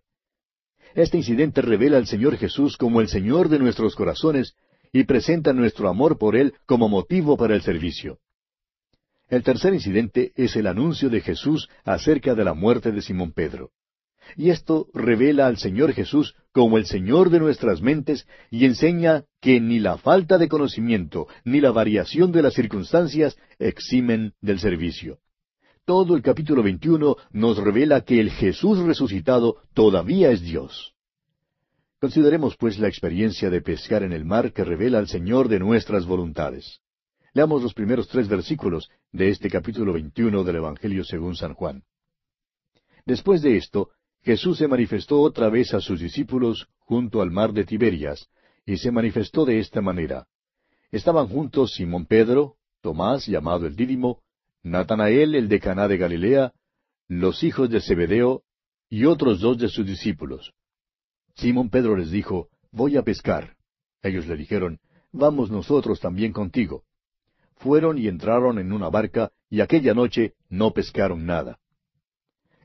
Este 0.93 1.17
incidente 1.17 1.61
revela 1.63 1.97
al 1.97 2.07
Señor 2.07 2.37
Jesús 2.37 2.77
como 2.77 3.01
el 3.01 3.09
Señor 3.09 3.49
de 3.49 3.59
nuestros 3.59 3.93
corazones 3.93 4.55
y 4.93 5.03
presenta 5.03 5.51
nuestro 5.51 5.89
amor 5.89 6.17
por 6.17 6.37
Él 6.37 6.53
como 6.65 6.87
motivo 6.87 7.35
para 7.35 7.55
el 7.55 7.61
servicio. 7.61 8.19
El 9.27 9.43
tercer 9.43 9.73
incidente 9.73 10.31
es 10.35 10.55
el 10.55 10.67
anuncio 10.67 11.09
de 11.09 11.21
Jesús 11.21 11.67
acerca 11.83 12.35
de 12.35 12.43
la 12.43 12.53
muerte 12.53 12.91
de 12.91 13.01
Simón 13.01 13.31
Pedro. 13.31 13.71
Y 14.35 14.49
esto 14.49 14.87
revela 14.93 15.47
al 15.47 15.57
Señor 15.57 15.93
Jesús 15.93 16.35
como 16.51 16.77
el 16.77 16.85
Señor 16.85 17.29
de 17.29 17.39
nuestras 17.39 17.81
mentes 17.81 18.27
y 18.51 18.65
enseña 18.65 19.23
que 19.41 19.59
ni 19.59 19.79
la 19.79 19.97
falta 19.97 20.37
de 20.37 20.47
conocimiento 20.47 21.27
ni 21.43 21.59
la 21.59 21.71
variación 21.71 22.31
de 22.31 22.41
las 22.41 22.53
circunstancias 22.53 23.37
eximen 23.59 24.33
del 24.41 24.59
servicio. 24.59 25.19
Todo 25.85 26.15
el 26.15 26.21
capítulo 26.21 26.63
21 26.63 27.15
nos 27.31 27.57
revela 27.57 28.01
que 28.01 28.19
el 28.19 28.31
Jesús 28.31 28.79
resucitado 28.79 29.57
todavía 29.73 30.31
es 30.31 30.41
Dios. 30.41 30.93
Consideremos 31.99 32.55
pues 32.57 32.79
la 32.79 32.87
experiencia 32.87 33.49
de 33.49 33.61
pescar 33.61 34.03
en 34.03 34.11
el 34.11 34.25
mar 34.25 34.51
que 34.51 34.63
revela 34.63 34.97
al 34.97 35.07
Señor 35.07 35.47
de 35.47 35.59
nuestras 35.59 36.05
voluntades. 36.05 36.81
Leamos 37.35 37.61
los 37.61 37.73
primeros 37.73 38.07
tres 38.07 38.29
versículos 38.29 38.89
de 39.11 39.27
este 39.27 39.49
capítulo 39.49 39.91
21 39.91 40.45
del 40.45 40.55
Evangelio 40.55 41.03
según 41.03 41.35
San 41.35 41.53
Juan. 41.53 41.83
Después 43.05 43.41
de 43.41 43.57
esto, 43.57 43.89
Jesús 44.23 44.57
se 44.57 44.69
manifestó 44.69 45.19
otra 45.19 45.49
vez 45.49 45.73
a 45.73 45.81
sus 45.81 45.99
discípulos 45.99 46.69
junto 46.77 47.21
al 47.21 47.31
mar 47.31 47.51
de 47.51 47.65
Tiberias, 47.65 48.29
y 48.65 48.77
se 48.77 48.89
manifestó 48.89 49.43
de 49.43 49.59
esta 49.59 49.81
manera. 49.81 50.27
Estaban 50.91 51.27
juntos 51.27 51.73
Simón 51.73 52.05
Pedro, 52.05 52.55
Tomás, 52.79 53.27
llamado 53.27 53.67
el 53.67 53.75
Dídimo, 53.75 54.21
Natanael, 54.63 55.35
el 55.35 55.49
de 55.49 55.59
Caná 55.59 55.89
de 55.89 55.97
Galilea, 55.97 56.53
los 57.09 57.43
hijos 57.43 57.69
de 57.69 57.81
Zebedeo, 57.81 58.43
y 58.89 59.03
otros 59.03 59.41
dos 59.41 59.57
de 59.57 59.67
sus 59.67 59.85
discípulos. 59.85 60.53
Simón 61.35 61.69
Pedro 61.69 61.97
les 61.97 62.11
dijo, 62.11 62.47
Voy 62.71 62.95
a 62.95 63.03
pescar. 63.03 63.57
Ellos 64.01 64.25
le 64.25 64.37
dijeron, 64.37 64.79
Vamos 65.11 65.51
nosotros 65.51 65.99
también 65.99 66.31
contigo 66.31 66.85
fueron 67.55 67.97
y 67.97 68.07
entraron 68.07 68.59
en 68.59 68.71
una 68.71 68.89
barca, 68.89 69.31
y 69.49 69.61
aquella 69.61 69.93
noche 69.93 70.33
no 70.49 70.71
pescaron 70.71 71.25
nada. 71.25 71.59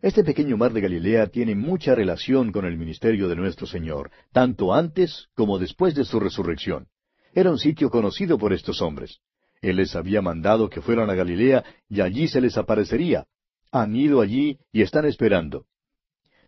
Este 0.03 0.24
pequeño 0.24 0.57
mar 0.57 0.72
de 0.72 0.81
Galilea 0.81 1.26
tiene 1.26 1.55
mucha 1.55 1.94
relación 1.94 2.53
con 2.53 2.64
el 2.64 2.79
ministerio 2.79 3.29
de 3.29 3.37
nuestro 3.37 3.66
Señor, 3.66 4.11
tanto 4.33 4.72
antes 4.72 5.29
como 5.35 5.59
después 5.59 5.94
de 5.94 6.05
su 6.05 6.18
resurrección. 6.18 6.88
Era 7.35 7.50
un 7.50 7.59
sitio 7.59 7.90
conocido 7.90 8.38
por 8.38 8.53
estos 8.53 8.81
hombres. 8.81 9.20
Él 9.61 9.76
les 9.76 9.94
había 9.94 10.22
mandado 10.22 10.70
que 10.70 10.81
fueran 10.81 11.11
a 11.11 11.14
Galilea 11.14 11.64
y 11.88 12.00
allí 12.00 12.29
se 12.29 12.40
les 12.40 12.57
aparecería. 12.57 13.26
Han 13.72 13.94
ido 13.94 14.22
allí 14.22 14.59
y 14.72 14.81
están 14.81 15.05
esperando. 15.05 15.66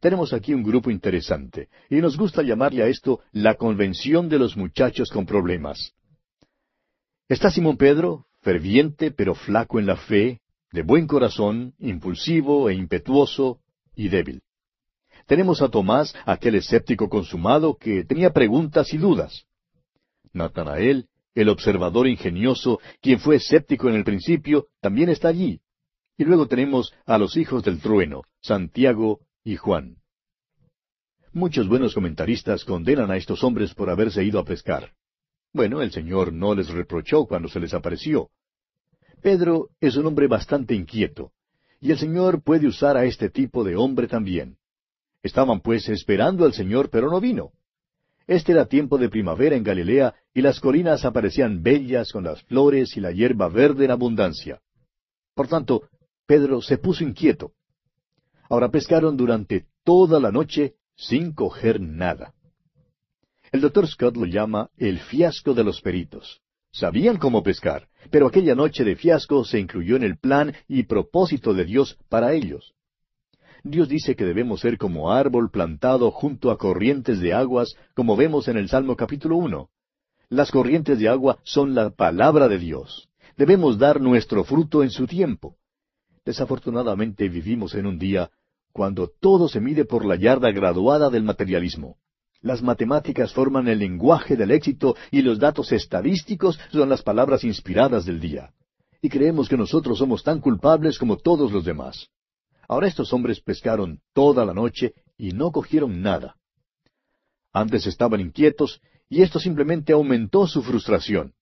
Tenemos 0.01 0.33
aquí 0.33 0.53
un 0.55 0.65
grupo 0.65 0.91
interesante, 0.91 1.69
y 1.89 1.97
nos 1.97 2.17
gusta 2.17 2.43
llamarle 2.43 2.83
a 2.83 2.89
esto 2.89 3.21
la 3.31 3.55
convención 3.55 4.29
de 4.29 4.39
los 4.39 4.57
muchachos 4.57 5.11
con 5.11 5.27
problemas. 5.27 5.93
Está 7.29 7.51
Simón 7.51 7.77
Pedro, 7.77 8.27
ferviente 8.43 9.11
pero 9.11 9.35
flaco 9.35 9.79
en 9.79 9.87
la 9.87 9.97
fe, 9.97 10.41
de 10.73 10.83
buen 10.83 11.07
corazón, 11.07 11.75
impulsivo 11.79 12.69
e 12.69 12.75
impetuoso 12.75 13.61
y 13.95 14.09
débil. 14.09 14.43
Tenemos 15.27 15.63
a 15.63 15.69
Tomás, 15.69 16.15
aquel 16.27 16.57
escéptico 16.57 17.09
consumado 17.09 17.77
que 17.77 18.05
tenía 18.05 18.31
preguntas 18.31 18.93
y 18.93 18.99
dudas. 18.99 19.47
Natanael, 20.33 21.09
el 21.35 21.49
observador 21.49 22.09
ingenioso, 22.09 22.81
quien 23.01 23.21
fue 23.21 23.37
escéptico 23.37 23.89
en 23.89 23.95
el 23.95 24.05
principio, 24.05 24.67
también 24.81 25.09
está 25.09 25.29
allí. 25.29 25.61
Y 26.19 26.25
luego 26.25 26.47
tenemos 26.47 26.93
a 27.07 27.19
los 27.19 27.37
hijos 27.37 27.63
del 27.63 27.81
trueno, 27.81 28.23
Santiago 28.41 29.21
y 29.45 29.57
Juan. 29.57 29.97
Muchos 31.33 31.69
buenos 31.69 31.95
comentaristas 31.95 32.65
condenan 32.65 33.11
a 33.11 33.17
estos 33.17 33.43
hombres 33.43 33.73
por 33.75 33.89
haberse 33.89 34.23
ido 34.23 34.39
a 34.39 34.45
pescar. 34.45 34.93
Bueno, 35.53 35.83
el 35.83 35.93
Señor 35.93 36.33
no 36.33 36.55
les 36.55 36.69
reprochó 36.71 37.27
cuando 37.27 37.49
se 37.49 37.61
les 37.61 37.75
apareció. 37.75 38.31
Pedro 39.21 39.69
es 39.81 39.97
un 39.97 40.07
hombre 40.07 40.27
bastante 40.27 40.75
inquieto, 40.75 41.33
y 41.81 41.91
el 41.91 41.99
Señor 41.99 42.43
puede 42.43 42.67
usar 42.67 42.97
a 42.97 43.05
este 43.05 43.29
tipo 43.29 43.63
de 43.63 43.77
hombre 43.77 44.09
también. 44.09 44.57
Estaban 45.23 45.61
pues 45.61 45.89
esperando 45.89 46.45
al 46.45 46.55
Señor, 46.55 46.89
pero 46.91 47.11
no 47.11 47.21
vino. 47.21 47.53
Este 48.27 48.53
era 48.53 48.67
tiempo 48.67 48.99
de 48.99 49.09
primavera 49.09 49.55
en 49.55 49.63
Galilea, 49.63 50.15
y 50.33 50.41
las 50.41 50.59
colinas 50.59 51.05
aparecían 51.05 51.63
bellas 51.63 52.13
con 52.13 52.25
las 52.25 52.43
flores 52.45 52.97
y 52.97 53.01
la 53.01 53.13
hierba 53.13 53.49
verde 53.49 53.85
en 53.85 53.91
abundancia. 53.91 54.61
Por 55.35 55.49
tanto, 55.49 55.89
Pedro 56.27 56.63
se 56.63 56.79
puso 56.79 57.05
inquieto. 57.05 57.53
Ahora 58.49 58.71
pescaron 58.71 59.17
durante 59.17 59.67
toda 59.85 60.19
la 60.19 60.33
noche 60.33 60.75
sin 60.97 61.33
coger 61.33 61.81
nada. 61.81 62.33
El 63.53 63.61
doctor 63.61 63.87
Scott 63.87 64.17
lo 64.17 64.25
llama 64.25 64.71
el 64.79 64.99
fiasco 64.99 65.53
de 65.53 65.63
los 65.63 65.83
peritos. 65.83 66.41
Sabían 66.73 67.19
cómo 67.19 67.43
pescar, 67.43 67.87
pero 68.11 68.27
aquella 68.27 68.55
noche 68.55 68.83
de 68.83 68.97
fiasco 68.97 69.45
se 69.45 69.61
incluyó 69.61 69.97
en 69.97 70.05
el 70.05 70.17
plan 70.17 70.55
y 70.69 70.85
propósito 70.85 71.53
de 71.53 71.67
Dios 71.67 71.99
para 72.09 72.33
ellos. 72.33 72.73
Dios 73.63 73.91
dice 73.91 74.17
que 74.17 74.25
debemos 74.25 74.61
ser 74.61 74.79
como 74.79 75.13
árbol 75.13 75.51
plantado 75.51 76.11
junto 76.11 76.51
a 76.51 76.57
corrientes 76.57 77.21
de 77.21 77.35
aguas, 77.35 77.75
como 77.95 78.17
vemos 78.17 78.49
en 78.49 78.57
el 78.57 78.71
Salmo 78.71 78.97
capítulo 78.97 79.37
uno. 79.37 79.69
Las 80.31 80.51
corrientes 80.51 80.99
de 80.99 81.11
agua 81.11 81.39
son 81.43 81.75
la 81.75 81.91
palabra 81.91 82.49
de 82.49 82.59
Dios. 82.59 83.11
Debemos 83.37 83.79
dar 83.79 84.01
nuestro 84.01 84.45
fruto 84.45 84.83
en 84.83 84.91
su 84.91 85.07
tiempo. 85.07 85.57
Desafortunadamente 86.25 87.29
vivimos 87.29 87.75
en 87.75 87.85
un 87.85 87.99
día 87.99 88.31
cuando 88.73 89.11
todo 89.21 89.47
se 89.47 89.61
mide 89.61 89.85
por 89.85 90.07
la 90.07 90.17
yarda 90.17 90.51
graduada 90.53 91.11
del 91.11 91.23
materialismo. 91.23 91.99
Las 92.43 92.61
matemáticas 92.61 93.33
forman 93.33 93.69
el 93.69 93.79
lenguaje 93.79 94.37
del 94.37 94.51
éxito 94.51 94.97
y 95.13 95.23
los 95.23 95.39
datos 95.39 95.71
estadísticos 95.71 96.59
son 96.73 96.89
las 96.89 97.03
palabras 97.03 97.45
inspiradas 97.45 98.05
del 98.05 98.21
día. 98.21 98.53
Y 99.01 99.09
creemos 99.09 99.49
que 99.49 99.57
nosotros 99.57 99.99
somos 99.99 100.25
tan 100.25 100.41
culpables 100.41 100.99
como 100.99 101.17
todos 101.17 101.53
los 101.53 101.65
demás. 101.65 102.09
Ahora 102.67 102.89
estos 102.89 103.13
hombres 103.13 103.41
pescaron 103.41 104.01
toda 104.13 104.45
la 104.45 104.55
noche 104.55 104.93
y 105.17 105.31
no 105.33 105.53
cogieron 105.53 106.03
nada. 106.03 106.37
Antes 107.53 107.87
estaban 107.87 108.21
inquietos 108.21 108.81
y 109.09 109.23
esto 109.23 109.39
simplemente 109.39 109.93
aumentó 109.93 110.47
su 110.49 110.63
frustración. 110.63 111.35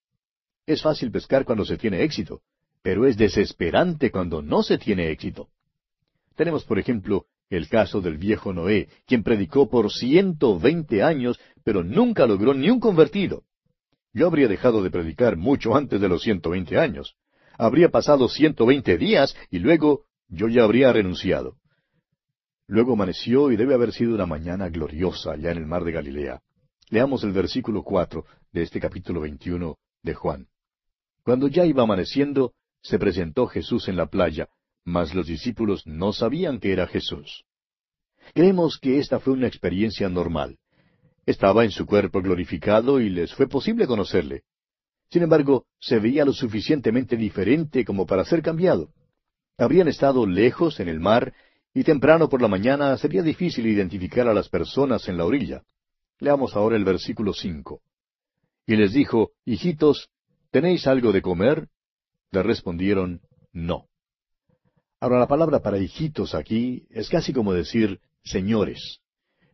Es 0.67 0.83
fácil 0.83 1.11
pescar 1.11 1.47
cuando 1.47 1.65
se 1.65 1.79
tiene 1.79 2.03
éxito, 2.03 2.43
pero 2.83 3.07
es 3.07 3.17
desesperante 3.17 4.11
cuando 4.11 4.43
no 4.43 4.63
se 4.63 4.77
tiene 4.77 5.11
éxito. 5.11 5.49
Tenemos, 6.35 6.65
por 6.65 6.79
ejemplo, 6.79 7.27
el 7.51 7.69
caso 7.69 8.01
del 8.01 8.17
viejo 8.17 8.53
Noé, 8.53 8.89
quien 9.07 9.23
predicó 9.23 9.69
por 9.69 9.93
ciento 9.93 10.59
veinte 10.59 11.03
años, 11.03 11.39
pero 11.65 11.85
nunca 11.85 12.27
logró 12.27 12.55
ni 12.55 12.71
un 12.71 12.81
convertido. 12.81 13.43
Yo 14.13 14.27
habría 14.27 14.49
dejado 14.49 14.83
de 14.83 14.91
predicar 14.91 15.37
mucho 15.37 15.77
antes 15.77 16.01
de 16.01 16.09
los 16.09 16.23
ciento 16.23 16.51
veinte 16.51 16.79
años. 16.79 17.17
habría 17.61 17.91
pasado 17.91 18.29
ciento 18.29 18.65
veinte 18.65 18.97
días 18.97 19.37
y 19.51 19.59
luego 19.59 20.07
yo 20.29 20.49
ya 20.49 20.65
habría 20.65 20.93
renunciado. 20.93 21.57
Luego 22.67 22.95
amaneció 22.95 23.53
y 23.53 23.57
debe 23.57 23.75
haber 23.75 23.93
sido 23.93 24.15
una 24.15 24.25
mañana 24.25 24.71
gloriosa 24.71 25.33
allá 25.33 25.51
en 25.51 25.59
el 25.59 25.67
mar 25.67 25.85
de 25.85 25.93
Galilea. 25.93 26.41
Leamos 26.89 27.23
el 27.23 27.33
versículo 27.33 27.83
cuatro 27.83 28.25
de 28.53 28.63
este 28.63 28.81
capítulo 28.81 29.21
veintiuno 29.21 29.77
de 30.03 30.15
Juan. 30.15 30.47
Cuando 31.23 31.49
ya 31.49 31.67
iba 31.67 31.83
amaneciendo, 31.83 32.55
se 32.83 32.99
presentó 32.99 33.47
Jesús 33.47 33.89
en 33.89 33.97
la 33.97 34.07
playa, 34.07 34.49
mas 34.91 35.15
los 35.15 35.27
discípulos 35.27 35.87
no 35.87 36.13
sabían 36.13 36.59
que 36.59 36.73
era 36.73 36.87
Jesús. 36.87 37.45
Creemos 38.35 38.79
que 38.79 38.99
esta 38.99 39.21
fue 39.21 39.33
una 39.33 39.47
experiencia 39.47 40.09
normal. 40.09 40.59
Estaba 41.27 41.65
en 41.65 41.71
su 41.71 41.87
cuerpo 41.87 42.21
glorificado 42.21 43.01
y 43.01 43.09
les 43.09 43.33
fue 43.35 43.49
posible 43.49 43.87
conocerle. 43.87 44.43
Sin 45.11 45.23
embargo, 45.23 45.67
se 45.81 45.99
veía 45.99 46.25
lo 46.25 46.33
suficientemente 46.33 47.17
diferente 47.17 47.85
como 47.85 48.07
para 48.07 48.25
ser 48.25 48.43
cambiado. 48.43 48.93
Habrían 49.59 49.89
estado 49.89 50.27
lejos 50.27 50.81
en 50.81 50.89
el 50.89 51.01
mar 51.01 51.35
y 51.75 51.85
temprano 51.85 52.29
por 52.29 52.43
la 52.43 52.49
mañana 52.49 52.97
sería 52.97 53.23
difícil 53.23 53.67
identificar 53.67 54.27
a 54.29 54.35
las 54.35 54.49
personas 54.49 55.09
en 55.09 55.17
la 55.17 55.25
orilla. 55.25 55.63
Leamos 56.19 56.57
ahora 56.57 56.77
el 56.77 56.85
versículo 56.85 57.33
cinco. 57.33 57.83
Y 58.67 58.77
les 58.77 58.93
dijo, 58.93 59.33
Hijitos, 59.45 60.09
¿tenéis 60.51 60.87
algo 60.87 61.13
de 61.13 61.23
comer? 61.23 61.69
Le 62.31 62.43
respondieron, 62.43 63.21
No. 63.53 63.90
Ahora 65.03 65.19
la 65.19 65.27
palabra 65.27 65.61
para 65.61 65.79
hijitos 65.79 66.35
aquí 66.35 66.87
es 66.91 67.09
casi 67.09 67.33
como 67.33 67.55
decir 67.55 68.01
señores. 68.23 69.01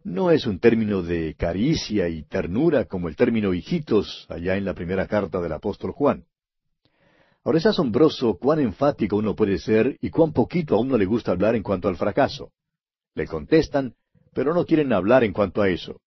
No 0.03 0.33
es 0.33 0.45
un 0.45 0.59
término 0.59 1.03
de 1.03 1.37
caricia 1.37 2.09
y 2.09 2.25
ternura 2.25 2.87
como 2.87 3.09
el 3.09 3.15
término 3.15 3.55
hijitos 3.55 4.27
allá 4.29 4.57
en 4.57 4.65
la 4.65 4.75
primera 4.75 5.07
carta 5.07 5.41
del 5.41 5.53
apóstol 5.53 5.93
Juan. 5.93 6.25
Ahora 7.45 7.59
es 7.59 7.67
asombroso 7.67 8.39
cuán 8.39 8.59
enfático 8.59 9.17
uno 9.17 9.37
puede 9.37 9.59
ser 9.59 9.97
y 10.01 10.11
cuán 10.11 10.33
poquito 10.33 10.75
a 10.75 10.81
uno 10.81 10.99
le 10.99 11.07
gusta 11.07 11.31
hablar 11.31 11.55
en 11.55 11.63
cuanto 11.63 11.87
al 11.87 11.97
fracaso. 11.97 12.51
Le 13.15 13.29
contestan, 13.29 13.95
pero 14.35 14.53
no 14.53 14.67
quieren 14.67 14.93
hablar 14.93 15.23
en 15.23 15.33
cuanto 15.33 15.63
a 15.63 15.69
eso. 15.69 16.01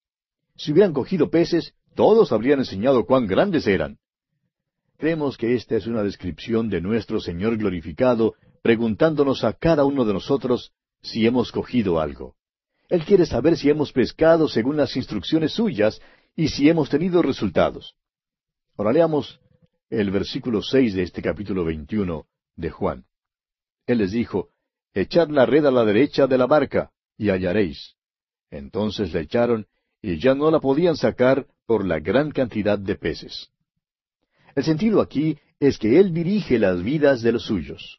Si 0.57 0.73
hubieran 0.73 0.91
cogido 0.91 1.29
peces, 1.29 1.73
todos 1.95 2.33
habrían 2.33 2.59
enseñado 2.59 3.05
cuán 3.05 3.25
grandes 3.25 3.67
eran. 3.67 3.99
Creemos 4.97 5.37
que 5.37 5.55
esta 5.55 5.77
es 5.77 5.87
una 5.87 6.03
descripción 6.03 6.69
de 6.69 6.81
nuestro 6.81 7.21
Señor 7.21 7.55
glorificado, 7.55 8.35
preguntándonos 8.61 9.43
a 9.43 9.53
cada 9.53 9.85
uno 9.85 10.05
de 10.05 10.13
nosotros 10.13 10.71
si 11.01 11.25
hemos 11.25 11.51
cogido 11.51 11.99
algo. 11.99 12.35
Él 12.89 13.05
quiere 13.05 13.25
saber 13.25 13.57
si 13.57 13.69
hemos 13.69 13.91
pescado 13.91 14.47
según 14.47 14.77
las 14.77 14.95
instrucciones 14.95 15.53
suyas 15.53 16.01
y 16.35 16.49
si 16.49 16.69
hemos 16.69 16.89
tenido 16.89 17.21
resultados. 17.21 17.95
Ahora 18.77 18.93
leamos 18.93 19.39
el 19.89 20.11
versículo 20.11 20.61
seis 20.61 20.93
de 20.93 21.03
este 21.03 21.21
capítulo 21.21 21.65
veintiuno 21.65 22.25
de 22.55 22.69
Juan. 22.69 23.05
Él 23.85 23.99
les 23.99 24.11
dijo, 24.11 24.49
Echad 24.93 25.29
la 25.29 25.45
red 25.45 25.65
a 25.65 25.71
la 25.71 25.85
derecha 25.85 26.27
de 26.27 26.37
la 26.37 26.47
barca, 26.47 26.91
y 27.17 27.29
hallaréis. 27.29 27.95
Entonces 28.49 29.13
la 29.13 29.21
echaron, 29.21 29.67
y 30.01 30.17
ya 30.19 30.33
no 30.33 30.49
la 30.49 30.59
podían 30.59 30.95
sacar 30.95 31.47
por 31.65 31.85
la 31.85 31.99
gran 31.99 32.31
cantidad 32.31 32.79
de 32.79 32.95
peces. 32.95 33.49
El 34.55 34.63
sentido 34.63 35.01
aquí 35.01 35.37
es 35.59 35.77
que 35.77 35.99
Él 35.99 36.13
dirige 36.13 36.57
las 36.57 36.81
vidas 36.81 37.21
de 37.21 37.33
los 37.33 37.43
suyos. 37.43 37.98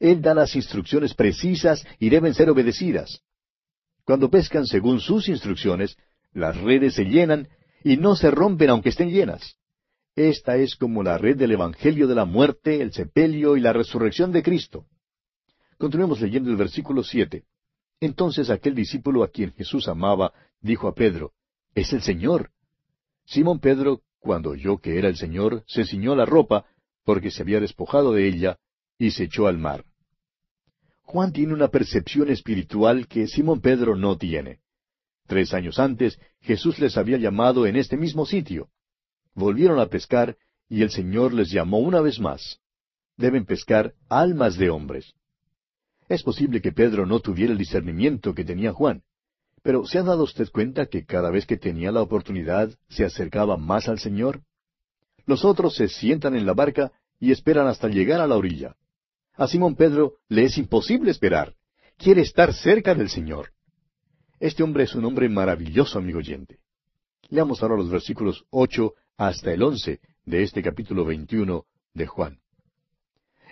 Él 0.00 0.22
da 0.22 0.34
las 0.34 0.54
instrucciones 0.54 1.14
precisas 1.14 1.84
y 1.98 2.08
deben 2.08 2.34
ser 2.34 2.50
obedecidas. 2.50 3.22
Cuando 4.04 4.30
pescan 4.30 4.66
según 4.66 5.00
sus 5.00 5.28
instrucciones, 5.28 5.96
las 6.32 6.56
redes 6.56 6.94
se 6.94 7.04
llenan 7.04 7.48
y 7.84 7.96
no 7.96 8.16
se 8.16 8.30
rompen 8.30 8.70
aunque 8.70 8.90
estén 8.90 9.10
llenas. 9.10 9.56
Esta 10.14 10.56
es 10.56 10.76
como 10.76 11.02
la 11.02 11.18
red 11.18 11.36
del 11.36 11.52
Evangelio 11.52 12.06
de 12.06 12.14
la 12.14 12.24
muerte, 12.24 12.80
el 12.80 12.92
sepelio 12.92 13.56
y 13.56 13.60
la 13.60 13.72
resurrección 13.72 14.32
de 14.32 14.42
Cristo. 14.42 14.86
Continuemos 15.76 16.20
leyendo 16.20 16.50
el 16.50 16.56
versículo 16.56 17.04
siete. 17.04 17.44
Entonces 18.00 18.50
aquel 18.50 18.74
discípulo 18.74 19.22
a 19.22 19.28
quien 19.28 19.52
Jesús 19.52 19.88
amaba 19.88 20.32
dijo 20.60 20.88
a 20.88 20.94
Pedro, 20.94 21.32
Es 21.74 21.92
el 21.92 22.02
Señor. 22.02 22.50
Simón 23.24 23.60
Pedro 23.60 24.02
cuando 24.18 24.50
oyó 24.50 24.78
que 24.78 24.98
era 24.98 25.08
el 25.08 25.16
Señor, 25.16 25.64
se 25.66 25.84
ciñó 25.84 26.14
la 26.14 26.26
ropa, 26.26 26.66
porque 27.04 27.30
se 27.30 27.42
había 27.42 27.60
despojado 27.60 28.12
de 28.12 28.28
ella, 28.28 28.58
y 28.98 29.12
se 29.12 29.24
echó 29.24 29.46
al 29.46 29.58
mar. 29.58 29.84
Juan 31.08 31.32
tiene 31.32 31.54
una 31.54 31.68
percepción 31.68 32.28
espiritual 32.28 33.08
que 33.08 33.28
Simón 33.28 33.62
Pedro 33.62 33.96
no 33.96 34.18
tiene. 34.18 34.58
Tres 35.26 35.54
años 35.54 35.78
antes, 35.78 36.20
Jesús 36.42 36.78
les 36.80 36.98
había 36.98 37.16
llamado 37.16 37.66
en 37.66 37.76
este 37.76 37.96
mismo 37.96 38.26
sitio. 38.26 38.68
Volvieron 39.34 39.80
a 39.80 39.86
pescar, 39.86 40.36
y 40.68 40.82
el 40.82 40.90
Señor 40.90 41.32
les 41.32 41.50
llamó 41.50 41.78
una 41.78 42.02
vez 42.02 42.20
más. 42.20 42.60
Deben 43.16 43.46
pescar 43.46 43.94
almas 44.10 44.58
de 44.58 44.68
hombres. 44.68 45.14
Es 46.10 46.22
posible 46.22 46.60
que 46.60 46.72
Pedro 46.72 47.06
no 47.06 47.20
tuviera 47.20 47.52
el 47.52 47.58
discernimiento 47.58 48.34
que 48.34 48.44
tenía 48.44 48.74
Juan. 48.74 49.02
Pero 49.62 49.86
¿se 49.86 49.96
ha 49.98 50.02
dado 50.02 50.24
usted 50.24 50.50
cuenta 50.50 50.86
que 50.86 51.06
cada 51.06 51.30
vez 51.30 51.46
que 51.46 51.56
tenía 51.56 51.90
la 51.90 52.02
oportunidad 52.02 52.68
se 52.90 53.06
acercaba 53.06 53.56
más 53.56 53.88
al 53.88 53.98
Señor? 53.98 54.42
Los 55.24 55.46
otros 55.46 55.74
se 55.74 55.88
sientan 55.88 56.36
en 56.36 56.44
la 56.44 56.52
barca 56.52 56.92
y 57.18 57.32
esperan 57.32 57.66
hasta 57.66 57.88
llegar 57.88 58.20
a 58.20 58.26
la 58.26 58.36
orilla. 58.36 58.76
A 59.38 59.46
Simón 59.46 59.76
Pedro 59.76 60.14
le 60.28 60.42
es 60.46 60.58
imposible 60.58 61.12
esperar. 61.12 61.54
Quiere 61.96 62.22
estar 62.22 62.52
cerca 62.52 62.92
del 62.92 63.08
Señor. 63.08 63.52
Este 64.40 64.64
hombre 64.64 64.82
es 64.82 64.96
un 64.96 65.04
hombre 65.04 65.28
maravilloso, 65.28 66.00
amigo 66.00 66.18
oyente. 66.18 66.58
Leamos 67.28 67.62
ahora 67.62 67.76
los 67.76 67.88
versículos 67.88 68.44
ocho 68.50 68.94
hasta 69.16 69.52
el 69.52 69.62
once 69.62 70.00
de 70.24 70.42
este 70.42 70.60
capítulo 70.60 71.04
veintiuno 71.04 71.66
de 71.94 72.08
Juan. 72.08 72.40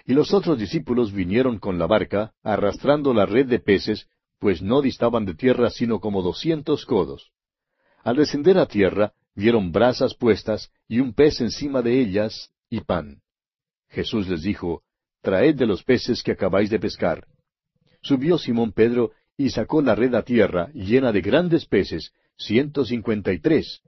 Y 0.05 0.14
los 0.14 0.34
otros 0.34 0.59
discípulos 0.59 1.12
vinieron 1.12 1.61
con 1.61 1.78
la 1.78 1.87
barca, 1.87 2.34
arrastrando 2.43 3.14
la 3.14 3.24
red 3.24 3.47
de 3.47 3.61
peces, 3.61 4.09
pues 4.41 4.62
no 4.62 4.82
distaban 4.82 5.24
de 5.24 5.34
tierra 5.34 5.70
sino 5.70 6.01
como 6.01 6.20
doscientos 6.20 6.84
codos. 6.84 7.30
Al 8.03 8.16
descender 8.16 8.59
a 8.59 8.66
tierra, 8.66 9.12
vieron 9.37 9.70
brasas 9.70 10.16
puestas 10.16 10.72
y 10.89 10.99
un 10.99 11.14
pez 11.14 11.41
encima 11.41 11.80
de 11.80 12.01
ellas 12.01 12.51
y 12.68 12.80
pan. 12.80 13.22
Jesús 13.89 14.28
les 14.28 14.43
dijo, 14.43 14.82
Traed 15.27 15.57
de 15.57 15.66
los 15.66 15.83
peces 15.83 16.22
que 16.22 16.31
acabáis 16.31 16.70
de 16.70 16.79
pescar. 16.79 17.27
Subió 18.01 18.39
Simón 18.39 18.70
Pedro 18.70 19.11
y 19.37 19.51
sacó 19.51 19.83
la 19.83 19.97
red 19.97 20.14
a 20.14 20.22
tierra 20.22 20.70
llena 20.72 21.11
de 21.11 21.20
grandes 21.20 21.66
peces, 21.66 22.12
ciento 22.39 22.85
cincuenta 22.85 23.33
y 23.33 23.41
tres, 23.41 23.83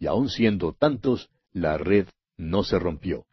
y 0.00 0.08
aun 0.08 0.28
siendo 0.28 0.72
tantos, 0.72 1.30
la 1.52 1.78
red 1.78 2.08
no 2.36 2.64
se 2.64 2.76
rompió. 2.80 3.24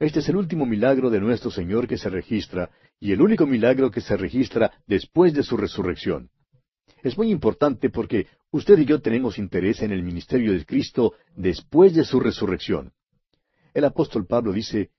Este 0.00 0.18
es 0.18 0.28
el 0.30 0.34
último 0.34 0.66
milagro 0.66 1.10
de 1.10 1.20
nuestro 1.20 1.52
Señor 1.52 1.86
que 1.86 1.96
se 1.96 2.10
registra 2.10 2.72
y 2.98 3.12
el 3.12 3.22
único 3.22 3.46
milagro 3.46 3.92
que 3.92 4.00
se 4.00 4.16
registra 4.16 4.72
después 4.88 5.34
de 5.34 5.44
su 5.44 5.56
resurrección. 5.56 6.28
Es 7.04 7.16
muy 7.16 7.30
importante 7.30 7.88
porque 7.88 8.26
usted 8.50 8.80
y 8.80 8.84
yo 8.84 9.00
tenemos 9.00 9.38
interés 9.38 9.80
en 9.80 9.92
el 9.92 10.02
ministerio 10.02 10.54
de 10.54 10.66
Cristo 10.66 11.14
después 11.36 11.94
de 11.94 12.04
su 12.04 12.18
resurrección. 12.18 12.92
El 13.74 13.84
apóstol 13.84 14.26
Pablo 14.26 14.52
dice, 14.52 14.90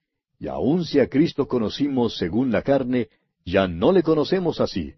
y 0.44 0.48
aun 0.48 0.84
si 0.84 1.00
a 1.00 1.08
Cristo 1.08 1.48
conocimos 1.48 2.18
según 2.18 2.52
la 2.52 2.60
carne, 2.60 3.08
ya 3.46 3.66
no 3.66 3.92
le 3.92 4.02
conocemos 4.02 4.60
así. 4.60 4.92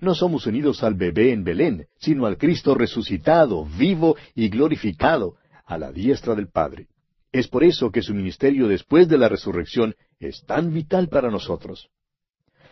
No 0.00 0.14
somos 0.14 0.46
unidos 0.46 0.82
al 0.82 0.94
bebé 0.94 1.32
en 1.32 1.44
Belén, 1.44 1.86
sino 1.98 2.24
al 2.24 2.38
Cristo 2.38 2.74
resucitado, 2.74 3.66
vivo 3.66 4.16
y 4.34 4.48
glorificado, 4.48 5.36
a 5.66 5.76
la 5.76 5.92
diestra 5.92 6.34
del 6.34 6.48
Padre. 6.48 6.88
Es 7.30 7.46
por 7.46 7.62
eso 7.62 7.90
que 7.90 8.00
su 8.00 8.14
ministerio 8.14 8.66
después 8.66 9.06
de 9.06 9.18
la 9.18 9.28
resurrección 9.28 9.96
es 10.18 10.42
tan 10.46 10.72
vital 10.72 11.10
para 11.10 11.30
nosotros. 11.30 11.90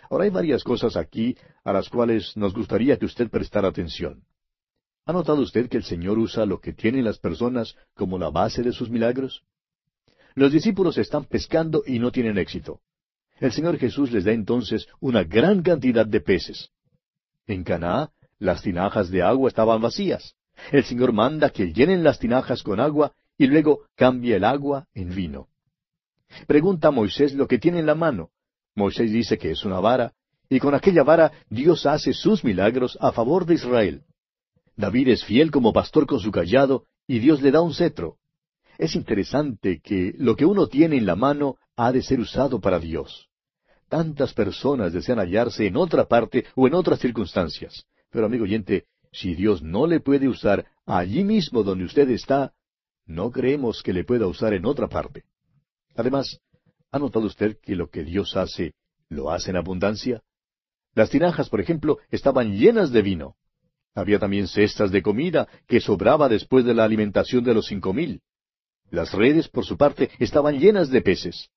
Ahora 0.08 0.24
hay 0.24 0.30
varias 0.30 0.64
cosas 0.64 0.96
aquí 0.96 1.36
a 1.62 1.74
las 1.74 1.90
cuales 1.90 2.34
nos 2.38 2.54
gustaría 2.54 2.96
que 2.96 3.04
usted 3.04 3.28
prestara 3.28 3.68
atención. 3.68 4.22
¿Ha 5.04 5.12
notado 5.12 5.42
usted 5.42 5.68
que 5.68 5.76
el 5.76 5.84
Señor 5.84 6.18
usa 6.18 6.46
lo 6.46 6.58
que 6.58 6.72
tienen 6.72 7.04
las 7.04 7.18
personas 7.18 7.76
como 7.92 8.18
la 8.18 8.30
base 8.30 8.62
de 8.62 8.72
sus 8.72 8.88
milagros? 8.88 9.42
Los 10.34 10.52
discípulos 10.52 10.98
están 10.98 11.24
pescando 11.24 11.82
y 11.86 11.98
no 11.98 12.10
tienen 12.10 12.38
éxito. 12.38 12.80
El 13.38 13.52
Señor 13.52 13.78
Jesús 13.78 14.12
les 14.12 14.24
da 14.24 14.32
entonces 14.32 14.86
una 15.00 15.24
gran 15.24 15.62
cantidad 15.62 16.06
de 16.06 16.20
peces. 16.20 16.70
En 17.46 17.64
Caná, 17.64 18.10
las 18.38 18.62
tinajas 18.62 19.10
de 19.10 19.22
agua 19.22 19.48
estaban 19.48 19.80
vacías. 19.80 20.34
El 20.70 20.84
Señor 20.84 21.12
manda 21.12 21.50
que 21.50 21.72
llenen 21.72 22.04
las 22.04 22.18
tinajas 22.18 22.62
con 22.62 22.80
agua 22.80 23.12
y 23.36 23.46
luego 23.46 23.86
cambia 23.96 24.36
el 24.36 24.44
agua 24.44 24.86
en 24.94 25.14
vino. 25.14 25.48
Pregunta 26.46 26.88
a 26.88 26.92
Moisés 26.92 27.34
lo 27.34 27.46
que 27.46 27.58
tiene 27.58 27.80
en 27.80 27.86
la 27.86 27.94
mano. 27.94 28.30
Moisés 28.74 29.10
dice 29.10 29.36
que 29.38 29.50
es 29.50 29.64
una 29.64 29.80
vara, 29.80 30.12
y 30.48 30.60
con 30.60 30.74
aquella 30.74 31.02
vara 31.02 31.32
Dios 31.50 31.86
hace 31.86 32.12
sus 32.12 32.44
milagros 32.44 32.96
a 33.00 33.12
favor 33.12 33.44
de 33.44 33.54
Israel. 33.54 34.02
David 34.76 35.08
es 35.08 35.24
fiel 35.24 35.50
como 35.50 35.72
pastor 35.72 36.06
con 36.06 36.20
su 36.20 36.30
callado, 36.30 36.84
y 37.06 37.18
Dios 37.18 37.42
le 37.42 37.50
da 37.50 37.60
un 37.60 37.74
cetro. 37.74 38.16
Es 38.82 38.96
interesante 38.96 39.80
que 39.80 40.12
lo 40.18 40.34
que 40.34 40.44
uno 40.44 40.66
tiene 40.66 40.96
en 40.96 41.06
la 41.06 41.14
mano 41.14 41.56
ha 41.76 41.92
de 41.92 42.02
ser 42.02 42.18
usado 42.18 42.60
para 42.60 42.80
Dios. 42.80 43.28
Tantas 43.88 44.34
personas 44.34 44.92
desean 44.92 45.20
hallarse 45.20 45.68
en 45.68 45.76
otra 45.76 46.08
parte 46.08 46.46
o 46.56 46.66
en 46.66 46.74
otras 46.74 46.98
circunstancias. 46.98 47.86
Pero 48.10 48.26
amigo 48.26 48.42
oyente, 48.42 48.86
si 49.12 49.36
Dios 49.36 49.62
no 49.62 49.86
le 49.86 50.00
puede 50.00 50.26
usar 50.26 50.66
allí 50.84 51.22
mismo 51.22 51.62
donde 51.62 51.84
usted 51.84 52.10
está, 52.10 52.54
no 53.06 53.30
creemos 53.30 53.84
que 53.84 53.92
le 53.92 54.02
pueda 54.02 54.26
usar 54.26 54.52
en 54.52 54.66
otra 54.66 54.88
parte. 54.88 55.22
Además, 55.94 56.40
¿Ha 56.90 56.98
notado 56.98 57.26
usted 57.26 57.56
que 57.62 57.76
lo 57.76 57.88
que 57.88 58.02
Dios 58.02 58.36
hace, 58.36 58.74
lo 59.08 59.30
hace 59.30 59.50
en 59.50 59.58
abundancia? 59.58 60.22
Las 60.92 61.08
tinajas, 61.08 61.48
por 61.48 61.60
ejemplo, 61.60 61.98
estaban 62.10 62.58
llenas 62.58 62.90
de 62.90 63.00
vino. 63.00 63.36
Había 63.94 64.18
también 64.18 64.48
cestas 64.48 64.90
de 64.90 65.02
comida 65.02 65.46
que 65.68 65.80
sobraba 65.80 66.28
después 66.28 66.64
de 66.64 66.74
la 66.74 66.82
alimentación 66.82 67.44
de 67.44 67.54
los 67.54 67.66
cinco 67.66 67.94
mil. 67.94 68.20
Las 68.92 69.14
redes, 69.14 69.48
por 69.48 69.64
su 69.64 69.78
parte, 69.78 70.10
estaban 70.18 70.58
llenas 70.58 70.90
de 70.90 71.00
peces. 71.00 71.48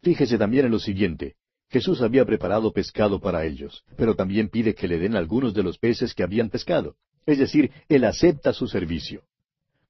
Fíjese 0.00 0.38
también 0.38 0.66
en 0.66 0.70
lo 0.70 0.78
siguiente. 0.78 1.34
Jesús 1.68 2.00
había 2.02 2.24
preparado 2.24 2.72
pescado 2.72 3.20
para 3.20 3.44
ellos, 3.44 3.82
pero 3.96 4.14
también 4.14 4.48
pide 4.48 4.72
que 4.72 4.86
le 4.86 5.00
den 5.00 5.16
algunos 5.16 5.54
de 5.54 5.64
los 5.64 5.76
peces 5.76 6.14
que 6.14 6.22
habían 6.22 6.50
pescado. 6.50 6.94
Es 7.26 7.38
decir, 7.38 7.72
Él 7.88 8.04
acepta 8.04 8.52
su 8.52 8.68
servicio. 8.68 9.24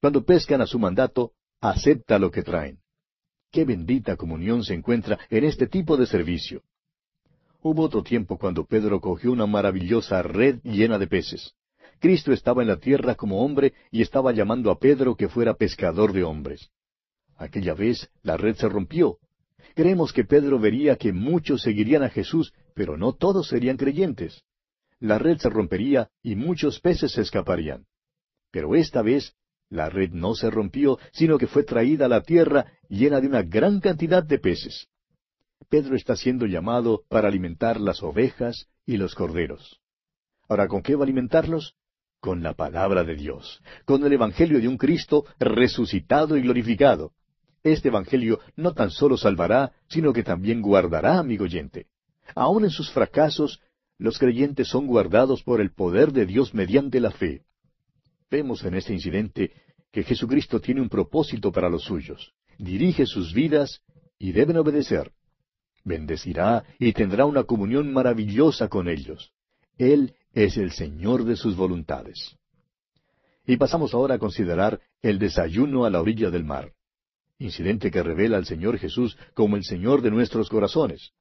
Cuando 0.01 0.25
pescan 0.25 0.61
a 0.61 0.65
su 0.65 0.79
mandato, 0.79 1.33
acepta 1.61 2.17
lo 2.17 2.31
que 2.31 2.41
traen. 2.41 2.79
Qué 3.51 3.65
bendita 3.65 4.17
comunión 4.17 4.63
se 4.63 4.73
encuentra 4.73 5.19
en 5.29 5.43
este 5.43 5.67
tipo 5.67 5.95
de 5.95 6.07
servicio. 6.07 6.63
Hubo 7.61 7.83
otro 7.83 8.01
tiempo 8.01 8.39
cuando 8.39 8.65
Pedro 8.65 8.99
cogió 8.99 9.31
una 9.31 9.45
maravillosa 9.45 10.23
red 10.23 10.59
llena 10.63 10.97
de 10.97 11.05
peces. 11.05 11.53
Cristo 11.99 12.31
estaba 12.31 12.61
en 12.61 12.67
la 12.67 12.77
tierra 12.77 13.15
como 13.15 13.43
hombre 13.43 13.73
y 13.91 14.01
estaba 14.01 14.31
llamando 14.31 14.71
a 14.71 14.79
Pedro 14.79 15.15
que 15.15 15.29
fuera 15.29 15.53
pescador 15.53 16.13
de 16.13 16.23
hombres. 16.23 16.69
Aquella 17.37 17.73
vez 17.73 18.09
la 18.21 18.37
red 18.37 18.55
se 18.55 18.69
rompió. 18.69 19.17
Creemos 19.75 20.13
que 20.13 20.23
Pedro 20.23 20.59
vería 20.59 20.97
que 20.97 21.13
muchos 21.13 21.61
seguirían 21.61 22.03
a 22.03 22.09
Jesús, 22.09 22.53
pero 22.75 22.97
no 22.97 23.13
todos 23.13 23.47
serían 23.47 23.77
creyentes. 23.77 24.43
La 24.99 25.17
red 25.17 25.37
se 25.37 25.49
rompería 25.49 26.09
y 26.21 26.35
muchos 26.35 26.79
peces 26.79 27.13
se 27.13 27.21
escaparían. 27.21 27.85
Pero 28.51 28.75
esta 28.75 29.01
vez 29.01 29.35
la 29.69 29.89
red 29.89 30.11
no 30.11 30.35
se 30.35 30.51
rompió, 30.51 30.99
sino 31.11 31.37
que 31.37 31.47
fue 31.47 31.63
traída 31.63 32.05
a 32.05 32.09
la 32.09 32.21
tierra 32.21 32.65
llena 32.87 33.19
de 33.19 33.27
una 33.27 33.41
gran 33.41 33.79
cantidad 33.79 34.23
de 34.23 34.37
peces. 34.37 34.87
Pedro 35.69 35.95
está 35.95 36.15
siendo 36.15 36.45
llamado 36.45 37.03
para 37.09 37.27
alimentar 37.27 37.81
las 37.81 38.03
ovejas 38.03 38.67
y 38.85 38.97
los 38.97 39.15
corderos. 39.15 39.81
Ahora, 40.47 40.67
¿con 40.67 40.83
qué 40.83 40.95
va 40.95 41.01
a 41.01 41.05
alimentarlos? 41.05 41.75
Con 42.23 42.41
la 42.41 42.53
palabra 42.53 43.03
de 43.03 43.15
Dios, 43.15 43.61
con 43.83 44.05
el 44.05 44.13
Evangelio 44.13 44.61
de 44.61 44.69
un 44.69 44.77
Cristo 44.77 45.25
resucitado 45.39 46.37
y 46.37 46.41
glorificado. 46.41 47.11
Este 47.63 47.89
Evangelio 47.89 48.39
no 48.55 48.73
tan 48.73 48.91
solo 48.91 49.17
salvará, 49.17 49.73
sino 49.89 50.13
que 50.13 50.23
también 50.23 50.61
guardará, 50.61 51.19
amigo 51.19 51.43
oyente. 51.43 51.87
Aun 52.33 52.63
en 52.63 52.69
sus 52.69 52.89
fracasos, 52.91 53.59
los 53.97 54.19
creyentes 54.19 54.69
son 54.69 54.87
guardados 54.87 55.43
por 55.43 55.59
el 55.59 55.73
poder 55.73 56.13
de 56.13 56.25
Dios 56.25 56.53
mediante 56.53 57.01
la 57.01 57.11
fe. 57.11 57.41
Vemos 58.31 58.63
en 58.63 58.75
este 58.75 58.93
incidente 58.93 59.51
que 59.91 60.03
Jesucristo 60.03 60.61
tiene 60.61 60.79
un 60.79 60.87
propósito 60.87 61.51
para 61.51 61.67
los 61.67 61.83
suyos. 61.83 62.31
Dirige 62.57 63.05
sus 63.05 63.33
vidas 63.33 63.81
y 64.17 64.31
deben 64.31 64.55
obedecer. 64.55 65.11
Bendecirá 65.83 66.63
y 66.79 66.93
tendrá 66.93 67.25
una 67.25 67.43
comunión 67.43 67.91
maravillosa 67.91 68.69
con 68.69 68.87
ellos. 68.87 69.33
Él 69.77 70.15
es 70.33 70.57
el 70.57 70.71
Señor 70.71 71.25
de 71.25 71.35
sus 71.35 71.55
voluntades. 71.55 72.37
Y 73.45 73.57
pasamos 73.57 73.93
ahora 73.93 74.15
a 74.15 74.19
considerar 74.19 74.79
el 75.01 75.19
desayuno 75.19 75.85
a 75.85 75.89
la 75.89 76.01
orilla 76.01 76.29
del 76.29 76.43
mar, 76.43 76.73
incidente 77.39 77.91
que 77.91 78.03
revela 78.03 78.37
al 78.37 78.45
Señor 78.45 78.77
Jesús 78.77 79.17
como 79.33 79.57
el 79.57 79.63
Señor 79.63 80.01
de 80.01 80.11
nuestros 80.11 80.49
corazones. 80.49 81.11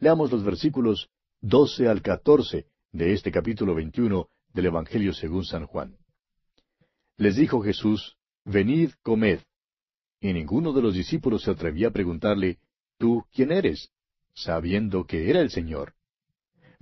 Leamos 0.00 0.32
los 0.32 0.44
versículos 0.44 1.08
doce 1.40 1.88
al 1.88 2.02
catorce 2.02 2.66
de 2.92 3.12
este 3.12 3.30
capítulo 3.30 3.74
veintiuno 3.74 4.28
del 4.52 4.66
Evangelio 4.66 5.12
según 5.12 5.44
San 5.44 5.66
Juan. 5.66 5.96
Les 7.16 7.36
dijo 7.36 7.62
Jesús, 7.62 8.16
Venid, 8.44 8.90
comed. 9.02 9.40
Y 10.20 10.32
ninguno 10.32 10.72
de 10.72 10.82
los 10.82 10.94
discípulos 10.94 11.42
se 11.42 11.50
atrevía 11.50 11.88
a 11.88 11.92
preguntarle, 11.92 12.58
¿Tú 12.98 13.24
quién 13.32 13.52
eres? 13.52 13.90
sabiendo 14.34 15.06
que 15.06 15.30
era 15.30 15.40
el 15.40 15.50
Señor. 15.50 15.94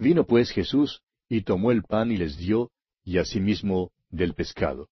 Vino 0.03 0.26
pues 0.26 0.50
Jesús 0.50 1.00
y 1.28 1.42
tomó 1.42 1.70
el 1.70 1.84
pan 1.84 2.11
y 2.11 2.16
les 2.16 2.36
dio, 2.36 2.72
y 3.05 3.18
asimismo 3.18 3.92
del 4.11 4.34
pescado. 4.34 4.88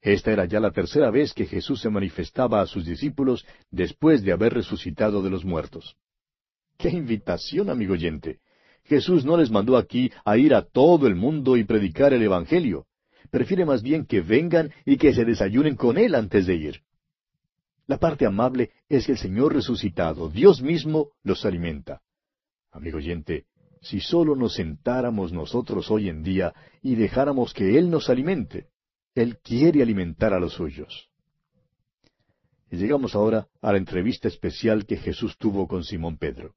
Esta 0.00 0.32
era 0.32 0.44
ya 0.44 0.58
la 0.58 0.72
tercera 0.72 1.10
vez 1.10 1.32
que 1.32 1.46
Jesús 1.46 1.80
se 1.80 1.88
manifestaba 1.88 2.60
a 2.60 2.66
sus 2.66 2.84
discípulos 2.84 3.46
después 3.70 4.22
de 4.24 4.32
haber 4.32 4.54
resucitado 4.54 5.22
de 5.22 5.30
los 5.30 5.44
muertos. 5.44 5.96
¡Qué 6.76 6.88
invitación, 6.88 7.70
amigo 7.70 7.92
oyente! 7.94 8.40
Jesús 8.84 9.24
no 9.24 9.36
les 9.36 9.50
mandó 9.50 9.76
aquí 9.76 10.10
a 10.24 10.36
ir 10.36 10.52
a 10.52 10.62
todo 10.62 11.06
el 11.06 11.14
mundo 11.14 11.56
y 11.56 11.62
predicar 11.62 12.12
el 12.12 12.22
Evangelio. 12.22 12.86
Prefiere 13.30 13.64
más 13.64 13.82
bien 13.82 14.04
que 14.04 14.20
vengan 14.20 14.72
y 14.84 14.96
que 14.96 15.14
se 15.14 15.24
desayunen 15.24 15.76
con 15.76 15.96
Él 15.96 16.16
antes 16.16 16.46
de 16.46 16.56
ir. 16.56 16.80
La 17.86 17.98
parte 17.98 18.26
amable 18.26 18.70
es 18.88 19.06
que 19.06 19.12
el 19.12 19.18
Señor 19.18 19.54
resucitado, 19.54 20.28
Dios 20.28 20.60
mismo, 20.60 21.10
los 21.22 21.44
alimenta. 21.44 22.00
Amigo 22.72 22.98
oyente, 22.98 23.46
si 23.80 24.00
solo 24.00 24.36
nos 24.36 24.54
sentáramos 24.54 25.32
nosotros 25.32 25.90
hoy 25.90 26.08
en 26.08 26.22
día 26.22 26.54
y 26.82 26.94
dejáramos 26.94 27.52
que 27.52 27.78
Él 27.78 27.90
nos 27.90 28.10
alimente. 28.10 28.68
Él 29.14 29.38
quiere 29.38 29.82
alimentar 29.82 30.32
a 30.32 30.40
los 30.40 30.54
suyos. 30.54 31.08
Y 32.70 32.76
llegamos 32.76 33.14
ahora 33.14 33.48
a 33.62 33.72
la 33.72 33.78
entrevista 33.78 34.28
especial 34.28 34.84
que 34.84 34.96
Jesús 34.96 35.36
tuvo 35.38 35.66
con 35.66 35.84
Simón 35.84 36.18
Pedro. 36.18 36.54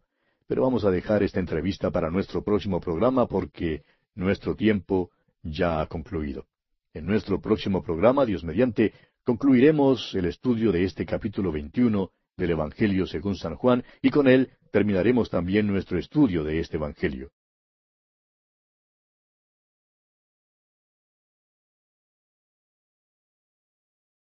Pero 0.48 0.64
vamos 0.64 0.84
a 0.84 0.92
dejar 0.92 1.24
esta 1.24 1.40
entrevista 1.40 1.92
para 1.92 2.12
nuestro 2.12 2.44
próximo 2.44 2.82
programa 2.82 3.26
porque 3.28 3.84
nuestro 4.16 4.56
tiempo 4.56 5.12
ya 5.42 5.80
ha 5.80 5.88
concluido. 5.88 6.46
En 6.94 7.06
nuestro 7.06 7.40
próximo 7.40 7.82
programa, 7.82 8.26
Dios 8.26 8.44
mediante, 8.44 8.94
concluiremos 9.24 10.14
el 10.14 10.26
estudio 10.26 10.72
de 10.74 10.84
este 10.84 11.06
capítulo 11.06 11.52
21 11.52 12.12
del 12.38 12.52
Evangelio 12.52 13.06
según 13.08 13.36
San 13.36 13.56
Juan 13.56 13.84
y 14.02 14.10
con 14.10 14.28
él 14.28 14.52
terminaremos 14.72 15.30
también 15.30 15.68
nuestro 15.68 16.00
estudio 16.00 16.44
de 16.44 16.60
este 16.60 16.78
Evangelio. 16.78 17.32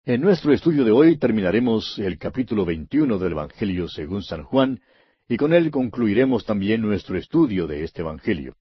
En 0.05 0.23
nuestro 0.23 0.53
estudio 0.53 0.85
de 0.85 0.91
hoy 0.91 1.19
terminaremos 1.19 1.99
el 1.99 2.19
capítulo 2.19 2.65
21 2.65 3.19
del 3.19 3.33
Evangelio 3.33 3.87
según 3.87 4.23
San 4.23 4.43
Juan, 4.43 4.81
y 5.29 5.37
con 5.37 5.53
él 5.53 5.71
concluiremos 5.71 6.45
también 6.45 6.81
nuestro 6.81 7.17
estudio 7.17 7.69
de 7.69 7.85
este 7.85 8.01
Evangelio. 8.01 8.57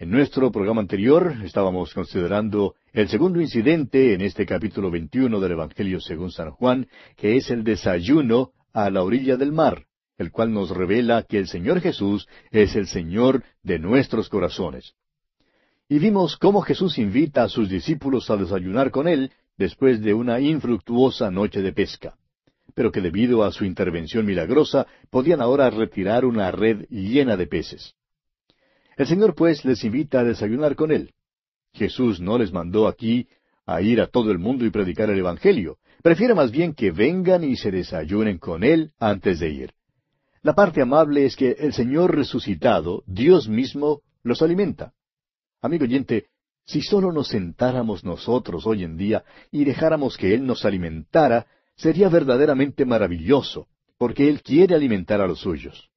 En 0.00 0.10
nuestro 0.10 0.52
programa 0.52 0.80
anterior 0.80 1.34
estábamos 1.44 1.92
considerando 1.92 2.76
el 2.92 3.08
segundo 3.08 3.40
incidente 3.40 4.14
en 4.14 4.20
este 4.20 4.46
capítulo 4.46 4.92
21 4.92 5.40
del 5.40 5.52
Evangelio 5.52 6.00
según 6.00 6.30
San 6.30 6.52
Juan, 6.52 6.86
que 7.16 7.36
es 7.36 7.50
el 7.50 7.64
desayuno 7.64 8.52
a 8.72 8.90
la 8.90 9.02
orilla 9.02 9.36
del 9.36 9.50
mar 9.50 9.88
el 10.18 10.32
cual 10.32 10.52
nos 10.52 10.70
revela 10.70 11.22
que 11.22 11.38
el 11.38 11.46
Señor 11.46 11.80
Jesús 11.80 12.28
es 12.50 12.74
el 12.74 12.88
Señor 12.88 13.44
de 13.62 13.78
nuestros 13.78 14.28
corazones. 14.28 14.94
Y 15.88 15.98
vimos 16.00 16.36
cómo 16.36 16.60
Jesús 16.60 16.98
invita 16.98 17.44
a 17.44 17.48
sus 17.48 17.68
discípulos 17.70 18.28
a 18.28 18.36
desayunar 18.36 18.90
con 18.90 19.08
Él 19.08 19.32
después 19.56 20.02
de 20.02 20.12
una 20.14 20.40
infructuosa 20.40 21.30
noche 21.30 21.62
de 21.62 21.72
pesca, 21.72 22.16
pero 22.74 22.90
que 22.92 23.00
debido 23.00 23.44
a 23.44 23.52
su 23.52 23.64
intervención 23.64 24.26
milagrosa 24.26 24.86
podían 25.08 25.40
ahora 25.40 25.70
retirar 25.70 26.24
una 26.24 26.50
red 26.50 26.86
llena 26.90 27.36
de 27.36 27.46
peces. 27.46 27.94
El 28.98 29.06
Señor 29.06 29.36
pues 29.36 29.64
les 29.64 29.84
invita 29.84 30.20
a 30.20 30.24
desayunar 30.24 30.74
con 30.74 30.90
Él. 30.90 31.14
Jesús 31.72 32.20
no 32.20 32.36
les 32.36 32.52
mandó 32.52 32.88
aquí 32.88 33.28
a 33.64 33.80
ir 33.80 34.00
a 34.00 34.08
todo 34.08 34.32
el 34.32 34.38
mundo 34.38 34.66
y 34.66 34.70
predicar 34.70 35.08
el 35.08 35.20
Evangelio. 35.20 35.78
Prefiere 36.02 36.34
más 36.34 36.50
bien 36.50 36.74
que 36.74 36.90
vengan 36.90 37.44
y 37.44 37.56
se 37.56 37.70
desayunen 37.70 38.38
con 38.38 38.64
Él 38.64 38.92
antes 38.98 39.38
de 39.38 39.50
ir. 39.50 39.72
La 40.42 40.52
parte 40.54 40.82
amable 40.82 41.26
es 41.26 41.36
que 41.36 41.52
el 41.52 41.72
Señor 41.72 42.16
resucitado, 42.16 43.04
Dios 43.06 43.48
mismo, 43.48 44.00
los 44.24 44.42
alimenta. 44.42 44.92
Amigo 45.62 45.84
oyente, 45.84 46.26
si 46.64 46.82
solo 46.82 47.12
nos 47.12 47.28
sentáramos 47.28 48.02
nosotros 48.02 48.66
hoy 48.66 48.82
en 48.82 48.96
día 48.96 49.22
y 49.52 49.64
dejáramos 49.64 50.16
que 50.16 50.34
Él 50.34 50.44
nos 50.44 50.64
alimentara, 50.64 51.46
sería 51.76 52.08
verdaderamente 52.08 52.84
maravilloso, 52.84 53.68
porque 53.96 54.28
Él 54.28 54.42
quiere 54.42 54.74
alimentar 54.74 55.20
a 55.20 55.28
los 55.28 55.38
suyos. 55.38 55.88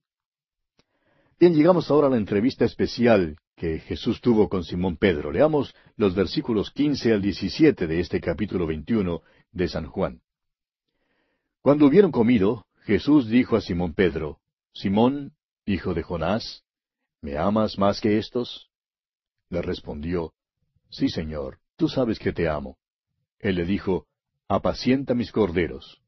Bien, 1.41 1.55
llegamos 1.55 1.89
ahora 1.89 2.05
a 2.05 2.11
la 2.11 2.17
entrevista 2.17 2.65
especial 2.65 3.35
que 3.55 3.79
Jesús 3.79 4.21
tuvo 4.21 4.47
con 4.47 4.63
Simón 4.63 4.95
Pedro. 4.95 5.31
Leamos 5.31 5.73
los 5.95 6.13
versículos 6.13 6.69
quince 6.69 7.11
al 7.13 7.23
diecisiete 7.23 7.87
de 7.87 7.99
este 7.99 8.21
capítulo 8.21 8.67
veintiuno 8.67 9.23
de 9.51 9.67
San 9.67 9.87
Juan. 9.87 10.21
Cuando 11.63 11.87
hubieron 11.87 12.11
comido, 12.11 12.67
Jesús 12.83 13.27
dijo 13.27 13.55
a 13.55 13.61
Simón 13.61 13.95
Pedro, 13.95 14.37
Simón, 14.71 15.33
hijo 15.65 15.95
de 15.95 16.03
Jonás, 16.03 16.63
¿me 17.21 17.39
amas 17.39 17.75
más 17.79 18.01
que 18.01 18.19
estos? 18.19 18.69
Le 19.49 19.63
respondió, 19.63 20.35
Sí, 20.91 21.09
Señor, 21.09 21.57
tú 21.75 21.89
sabes 21.89 22.19
que 22.19 22.33
te 22.33 22.49
amo. 22.49 22.77
Él 23.39 23.55
le 23.55 23.65
dijo, 23.65 24.05
Apacienta 24.47 25.15
mis 25.15 25.31
corderos. 25.31 26.03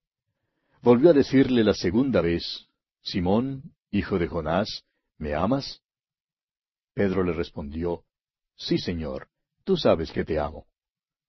Volvió 0.84 1.10
a 1.10 1.14
decirle 1.14 1.64
la 1.64 1.74
segunda 1.74 2.22
vez, 2.22 2.68
Simón, 3.02 3.74
hijo 3.90 4.20
de 4.20 4.28
Jonás, 4.28 4.86
¿me 5.24 5.34
amas? 5.36 5.82
Pedro 6.94 7.24
le 7.24 7.32
respondió, 7.32 8.04
Sí, 8.58 8.78
Señor, 8.78 9.30
tú 9.64 9.78
sabes 9.78 10.12
que 10.12 10.26
te 10.26 10.38
amo. 10.38 10.68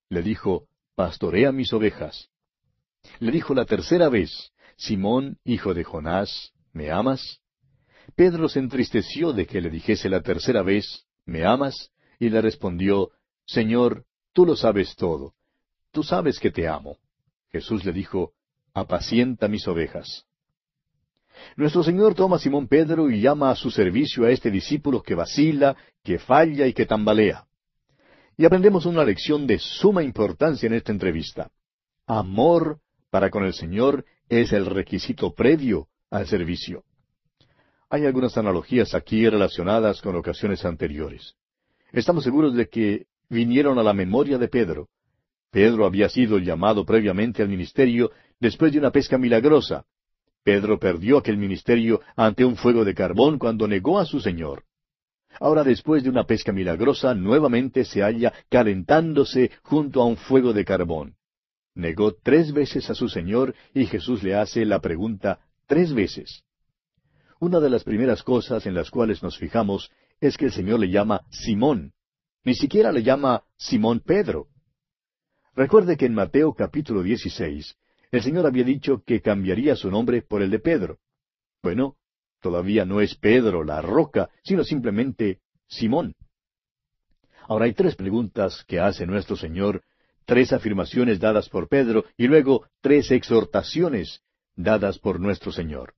Le 0.08 0.20
dijo, 0.20 0.66
Pastorea 0.96 1.52
mis 1.52 1.72
ovejas. 1.72 2.28
Le 3.20 3.30
dijo 3.30 3.54
la 3.54 3.64
tercera 3.64 4.08
vez, 4.08 4.52
Simón, 4.76 5.38
hijo 5.44 5.74
de 5.74 5.84
Jonás, 5.84 6.52
¿me 6.72 6.90
amas? 6.90 7.40
Pedro 8.16 8.48
se 8.48 8.58
entristeció 8.58 9.32
de 9.32 9.46
que 9.46 9.60
le 9.60 9.70
dijese 9.70 10.08
la 10.08 10.22
tercera 10.22 10.62
vez, 10.62 11.06
¿me 11.24 11.44
amas? 11.44 11.92
Y 12.18 12.30
le 12.30 12.40
respondió, 12.40 13.12
Señor, 13.46 14.06
tú 14.32 14.44
lo 14.44 14.56
sabes 14.56 14.96
todo. 14.96 15.34
Tú 15.92 16.02
sabes 16.02 16.40
que 16.40 16.50
te 16.50 16.66
amo. 16.66 16.98
Jesús 17.52 17.84
le 17.84 17.92
dijo, 17.92 18.32
Apacienta 18.72 19.46
mis 19.46 19.68
ovejas. 19.68 20.26
Nuestro 21.56 21.82
Señor 21.82 22.14
toma 22.14 22.36
a 22.36 22.38
Simón 22.38 22.68
Pedro 22.68 23.10
y 23.10 23.20
llama 23.20 23.50
a 23.50 23.56
su 23.56 23.70
servicio 23.70 24.24
a 24.24 24.30
este 24.30 24.50
discípulo 24.50 25.02
que 25.02 25.14
vacila, 25.14 25.76
que 26.02 26.18
falla 26.18 26.66
y 26.66 26.72
que 26.72 26.86
tambalea. 26.86 27.46
Y 28.36 28.44
aprendemos 28.44 28.86
una 28.86 29.04
lección 29.04 29.46
de 29.46 29.58
suma 29.58 30.02
importancia 30.02 30.66
en 30.66 30.74
esta 30.74 30.92
entrevista. 30.92 31.50
Amor 32.06 32.80
para 33.10 33.30
con 33.30 33.44
el 33.44 33.54
Señor 33.54 34.04
es 34.28 34.52
el 34.52 34.66
requisito 34.66 35.32
previo 35.34 35.88
al 36.10 36.26
servicio. 36.26 36.84
Hay 37.88 38.06
algunas 38.06 38.36
analogías 38.36 38.94
aquí 38.94 39.28
relacionadas 39.28 40.02
con 40.02 40.16
ocasiones 40.16 40.64
anteriores. 40.64 41.34
Estamos 41.92 42.24
seguros 42.24 42.54
de 42.54 42.68
que 42.68 43.06
vinieron 43.28 43.78
a 43.78 43.84
la 43.84 43.92
memoria 43.92 44.36
de 44.36 44.48
Pedro. 44.48 44.88
Pedro 45.50 45.86
había 45.86 46.08
sido 46.08 46.38
llamado 46.38 46.84
previamente 46.84 47.42
al 47.42 47.48
ministerio 47.48 48.10
después 48.40 48.72
de 48.72 48.80
una 48.80 48.90
pesca 48.90 49.16
milagrosa. 49.16 49.84
Pedro 50.44 50.78
perdió 50.78 51.16
aquel 51.16 51.38
ministerio 51.38 52.02
ante 52.16 52.44
un 52.44 52.56
fuego 52.56 52.84
de 52.84 52.94
carbón 52.94 53.38
cuando 53.38 53.66
negó 53.66 53.98
a 53.98 54.04
su 54.04 54.20
Señor. 54.20 54.64
Ahora 55.40 55.64
después 55.64 56.04
de 56.04 56.10
una 56.10 56.24
pesca 56.24 56.52
milagrosa 56.52 57.14
nuevamente 57.14 57.84
se 57.84 58.02
halla 58.02 58.32
calentándose 58.50 59.50
junto 59.62 60.02
a 60.02 60.06
un 60.06 60.16
fuego 60.16 60.52
de 60.52 60.64
carbón. 60.64 61.16
Negó 61.74 62.14
tres 62.14 62.52
veces 62.52 62.88
a 62.90 62.94
su 62.94 63.08
Señor 63.08 63.54
y 63.72 63.86
Jesús 63.86 64.22
le 64.22 64.36
hace 64.36 64.64
la 64.64 64.80
pregunta 64.80 65.40
tres 65.66 65.92
veces. 65.92 66.44
Una 67.40 67.58
de 67.58 67.70
las 67.70 67.82
primeras 67.82 68.22
cosas 68.22 68.66
en 68.66 68.74
las 68.74 68.90
cuales 68.90 69.22
nos 69.22 69.38
fijamos 69.38 69.90
es 70.20 70.36
que 70.36 70.44
el 70.44 70.52
Señor 70.52 70.78
le 70.78 70.90
llama 70.90 71.22
Simón. 71.30 71.92
Ni 72.44 72.54
siquiera 72.54 72.92
le 72.92 73.02
llama 73.02 73.42
Simón 73.56 74.00
Pedro. 74.00 74.48
Recuerde 75.56 75.96
que 75.96 76.06
en 76.06 76.14
Mateo 76.14 76.52
capítulo 76.52 77.02
16 77.02 77.76
el 78.16 78.22
Señor 78.22 78.46
había 78.46 78.64
dicho 78.64 79.02
que 79.04 79.20
cambiaría 79.20 79.76
su 79.76 79.90
nombre 79.90 80.22
por 80.22 80.42
el 80.42 80.50
de 80.50 80.60
Pedro. 80.60 80.98
Bueno, 81.62 81.96
todavía 82.40 82.84
no 82.84 83.00
es 83.00 83.14
Pedro 83.14 83.64
la 83.64 83.80
roca, 83.82 84.30
sino 84.42 84.64
simplemente 84.64 85.40
Simón. 85.66 86.14
Ahora 87.48 87.64
hay 87.66 87.74
tres 87.74 87.96
preguntas 87.96 88.64
que 88.66 88.80
hace 88.80 89.06
nuestro 89.06 89.36
Señor 89.36 89.82
tres 90.24 90.52
afirmaciones 90.52 91.20
dadas 91.20 91.48
por 91.48 91.68
Pedro 91.68 92.04
y 92.16 92.26
luego 92.26 92.66
tres 92.80 93.10
exhortaciones 93.10 94.22
dadas 94.56 94.98
por 94.98 95.20
nuestro 95.20 95.52
Señor. 95.52 95.94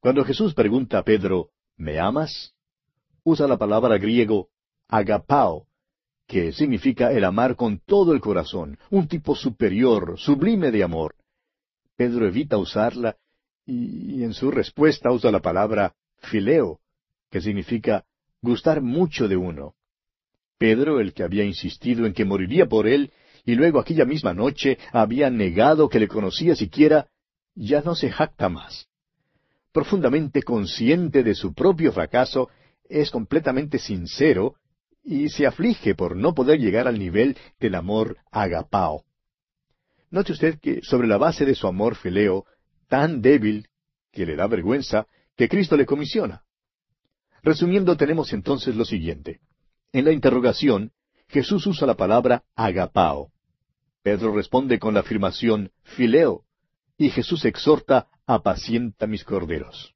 Cuando 0.00 0.24
Jesús 0.24 0.54
pregunta 0.54 0.98
a 0.98 1.04
Pedro, 1.04 1.50
¿me 1.76 1.98
amas? 1.98 2.54
usa 3.24 3.48
la 3.48 3.56
palabra 3.56 3.96
griego 3.96 4.50
agapao, 4.88 5.66
que 6.26 6.52
significa 6.52 7.12
el 7.12 7.24
amar 7.24 7.56
con 7.56 7.78
todo 7.78 8.12
el 8.12 8.20
corazón, 8.20 8.78
un 8.90 9.08
tipo 9.08 9.34
superior, 9.34 10.14
sublime 10.18 10.70
de 10.70 10.82
amor. 10.82 11.14
Pedro 11.96 12.26
evita 12.26 12.56
usarla 12.56 13.16
y 13.66 14.22
en 14.22 14.34
su 14.34 14.50
respuesta 14.50 15.10
usa 15.10 15.30
la 15.30 15.40
palabra 15.40 15.94
fileo, 16.18 16.80
que 17.30 17.40
significa 17.40 18.04
gustar 18.42 18.80
mucho 18.80 19.28
de 19.28 19.36
uno. 19.36 19.74
Pedro, 20.58 21.00
el 21.00 21.12
que 21.12 21.22
había 21.22 21.44
insistido 21.44 22.06
en 22.06 22.14
que 22.14 22.24
moriría 22.24 22.66
por 22.66 22.86
él, 22.86 23.12
y 23.44 23.54
luego 23.54 23.78
aquella 23.78 24.04
misma 24.04 24.32
noche 24.32 24.78
había 24.92 25.28
negado 25.30 25.88
que 25.88 26.00
le 26.00 26.08
conocía 26.08 26.54
siquiera, 26.54 27.08
ya 27.54 27.82
no 27.82 27.94
se 27.94 28.10
jacta 28.10 28.48
más. 28.48 28.88
Profundamente 29.72 30.42
consciente 30.42 31.22
de 31.22 31.34
su 31.34 31.52
propio 31.52 31.92
fracaso, 31.92 32.48
es 32.88 33.10
completamente 33.10 33.78
sincero 33.78 34.56
y 35.04 35.28
se 35.28 35.46
aflige 35.46 35.94
por 35.94 36.16
no 36.16 36.34
poder 36.34 36.58
llegar 36.58 36.88
al 36.88 36.98
nivel 36.98 37.36
del 37.60 37.74
amor 37.74 38.16
agapao. 38.30 39.04
Note 40.10 40.32
usted 40.32 40.58
que 40.60 40.80
sobre 40.82 41.06
la 41.06 41.18
base 41.18 41.44
de 41.44 41.54
su 41.54 41.66
amor 41.66 41.96
fileo, 41.96 42.46
tan 42.88 43.20
débil 43.20 43.68
que 44.10 44.24
le 44.24 44.36
da 44.36 44.46
vergüenza, 44.46 45.06
que 45.36 45.48
Cristo 45.48 45.76
le 45.76 45.86
comisiona. 45.86 46.44
Resumiendo, 47.42 47.96
tenemos 47.96 48.32
entonces 48.32 48.74
lo 48.74 48.84
siguiente. 48.84 49.40
En 49.92 50.06
la 50.06 50.12
interrogación, 50.12 50.92
Jesús 51.28 51.66
usa 51.66 51.86
la 51.86 51.94
palabra 51.94 52.44
agapao. 52.54 53.30
Pedro 54.02 54.34
responde 54.34 54.78
con 54.78 54.94
la 54.94 55.00
afirmación 55.00 55.72
fileo, 55.82 56.44
y 56.96 57.10
Jesús 57.10 57.44
exhorta, 57.44 58.08
apacienta 58.26 59.06
mis 59.06 59.24
corderos. 59.24 59.94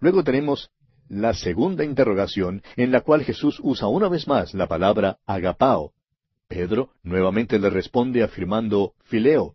Luego 0.00 0.22
tenemos 0.22 0.70
la 1.08 1.34
segunda 1.34 1.84
interrogación, 1.84 2.62
en 2.76 2.92
la 2.92 3.00
cual 3.00 3.24
Jesús 3.24 3.58
usa 3.62 3.88
una 3.88 4.08
vez 4.08 4.26
más 4.28 4.54
la 4.54 4.66
palabra 4.66 5.18
agapao. 5.26 5.92
Pedro 6.48 6.90
nuevamente 7.02 7.58
le 7.58 7.70
responde 7.70 8.22
afirmando 8.22 8.94
fileo. 9.04 9.54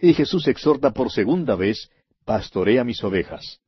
Y 0.00 0.14
Jesús 0.14 0.46
exhorta 0.48 0.92
por 0.92 1.10
segunda 1.10 1.56
vez, 1.56 1.90
pastorea 2.24 2.84
mis 2.84 3.02
ovejas. 3.02 3.60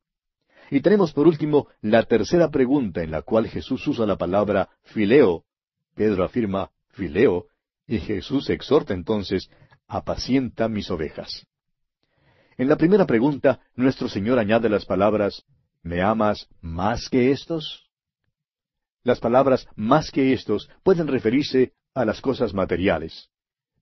Y 0.71 0.81
tenemos 0.81 1.13
por 1.13 1.27
último 1.27 1.67
la 1.81 2.03
tercera 2.03 2.49
pregunta 2.49 3.03
en 3.03 3.11
la 3.11 3.21
cual 3.21 3.47
Jesús 3.47 3.85
usa 3.87 4.05
la 4.05 4.17
palabra 4.17 4.69
fileo. 4.83 5.43
Pedro 5.95 6.23
afirma 6.23 6.71
fileo, 6.89 7.47
y 7.87 7.99
Jesús 7.99 8.49
exhorta 8.49 8.93
entonces, 8.93 9.49
apacienta 9.87 10.67
mis 10.67 10.89
ovejas. 10.89 11.45
En 12.57 12.69
la 12.69 12.77
primera 12.77 13.05
pregunta, 13.05 13.59
nuestro 13.75 14.07
Señor 14.07 14.39
añade 14.39 14.69
las 14.69 14.85
palabras, 14.85 15.43
¿me 15.85 16.01
amas 16.01 16.47
más 16.61 17.07
que 17.09 17.31
estos? 17.31 17.87
Las 19.03 19.19
palabras 19.19 19.67
más 19.75 20.09
que 20.09 20.33
estos 20.33 20.67
pueden 20.83 21.07
referirse 21.07 21.73
a 21.93 22.03
las 22.05 22.21
cosas 22.21 22.55
materiales. 22.55 23.29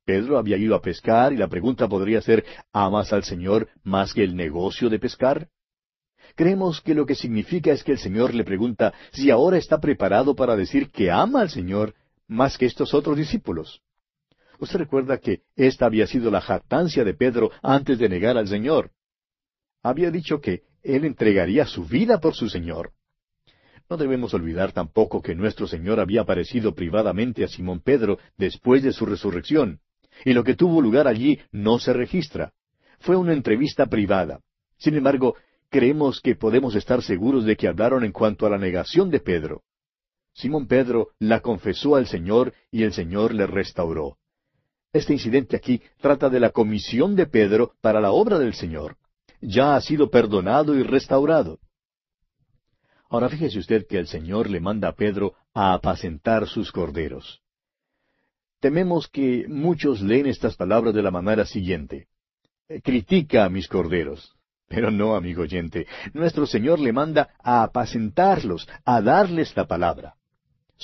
Pedro 0.04 0.38
había 0.38 0.58
ido 0.58 0.76
a 0.76 0.82
pescar 0.82 1.32
y 1.32 1.38
la 1.38 1.48
pregunta 1.48 1.88
podría 1.88 2.22
ser, 2.22 2.44
¿amas 2.74 3.14
al 3.14 3.24
Señor 3.24 3.70
más 3.84 4.14
que 4.14 4.22
el 4.22 4.36
negocio 4.36 4.90
de 4.90 5.00
pescar? 5.00 5.48
Creemos 6.36 6.82
que 6.82 6.94
lo 6.94 7.06
que 7.06 7.16
significa 7.16 7.72
es 7.72 7.86
que 7.86 7.94
el 7.94 8.00
Señor 8.00 8.34
le 8.34 8.44
pregunta 8.44 8.94
si 9.14 9.32
ahora 9.32 9.58
está 9.58 9.80
preparado 9.80 10.36
para 10.36 10.58
decir 10.58 10.92
que 10.92 11.10
ama 11.10 11.40
al 11.40 11.52
Señor 11.52 11.96
más 12.28 12.58
que 12.58 12.66
estos 12.66 12.94
otros 12.94 13.16
discípulos. 13.16 13.82
Usted 14.60 14.80
recuerda 14.80 15.20
que 15.20 15.44
esta 15.56 15.86
había 15.86 16.06
sido 16.06 16.30
la 16.30 16.42
jactancia 16.42 17.06
de 17.06 17.14
Pedro 17.14 17.52
antes 17.62 17.98
de 17.98 18.10
negar 18.10 18.38
al 18.38 18.50
Señor. 18.50 18.92
Había 19.82 20.12
dicho 20.12 20.42
que 20.42 20.64
él 20.84 21.06
entregaría 21.06 21.66
su 21.66 21.86
vida 21.86 22.20
por 22.20 22.36
su 22.36 22.50
Señor. 22.50 22.92
No 23.90 23.98
debemos 23.98 24.34
olvidar 24.34 24.72
tampoco 24.72 25.22
que 25.22 25.36
nuestro 25.36 25.68
Señor 25.68 26.00
había 26.00 26.22
aparecido 26.22 26.74
privadamente 26.76 27.44
a 27.44 27.48
Simón 27.48 27.82
Pedro 27.82 28.20
después 28.38 28.84
de 28.84 28.94
su 28.94 29.06
resurrección, 29.06 29.80
y 30.26 30.34
lo 30.34 30.44
que 30.44 30.56
tuvo 30.56 30.82
lugar 30.82 31.08
allí 31.08 31.40
no 31.52 31.80
se 31.80 31.94
registra. 31.94 32.54
Fue 33.00 33.16
una 33.16 33.34
entrevista 33.34 33.88
privada. 33.88 34.42
Sin 34.78 34.96
embargo, 34.96 35.36
creemos 35.70 36.22
que 36.22 36.36
podemos 36.36 36.76
estar 36.76 37.02
seguros 37.02 37.46
de 37.46 37.56
que 37.56 37.68
hablaron 37.68 38.04
en 38.04 38.12
cuanto 38.12 38.46
a 38.46 38.50
la 38.50 38.58
negación 38.58 39.10
de 39.10 39.20
Pedro. 39.20 39.64
Simón 40.34 40.68
Pedro 40.68 41.10
la 41.20 41.42
confesó 41.42 41.96
al 41.96 42.08
Señor 42.08 42.54
y 42.72 42.84
el 42.84 42.94
Señor 42.94 43.34
le 43.34 43.46
restauró. 43.46 44.18
Este 44.92 45.14
incidente 45.14 45.56
aquí 45.56 45.82
trata 46.00 46.30
de 46.30 46.40
la 46.40 46.52
comisión 46.52 47.16
de 47.16 47.28
Pedro 47.28 47.74
para 47.82 48.00
la 48.00 48.12
obra 48.12 48.40
del 48.40 48.54
Señor. 48.54 48.98
Ya 49.46 49.76
ha 49.76 49.82
sido 49.82 50.10
perdonado 50.10 50.76
y 50.76 50.84
restaurado. 50.84 51.60
Ahora 53.10 53.30
fíjese 53.30 53.60
usted 53.60 53.86
que 53.88 54.00
el 54.00 54.08
Señor 54.08 54.50
le 54.50 54.60
manda 54.60 54.88
a 54.88 54.96
Pedro 54.96 55.34
a 55.54 55.74
apacentar 55.74 56.48
sus 56.48 56.72
corderos. 56.72 57.42
Tememos 58.60 59.08
que 59.08 59.46
muchos 59.48 60.02
leen 60.02 60.26
estas 60.26 60.56
palabras 60.56 60.94
de 60.94 61.04
la 61.04 61.12
manera 61.12 61.46
siguiente. 61.46 62.08
Critica 62.84 63.46
a 63.46 63.50
mis 63.50 63.68
corderos. 63.68 64.34
Pero 64.68 64.90
no, 64.90 65.16
amigo 65.16 65.44
oyente, 65.44 65.86
nuestro 66.14 66.48
Señor 66.48 66.80
le 66.80 66.94
manda 66.94 67.36
a 67.44 67.64
apacentarlos, 67.64 68.68
a 68.86 69.02
darles 69.02 69.56
la 69.56 69.68
palabra 69.68 70.16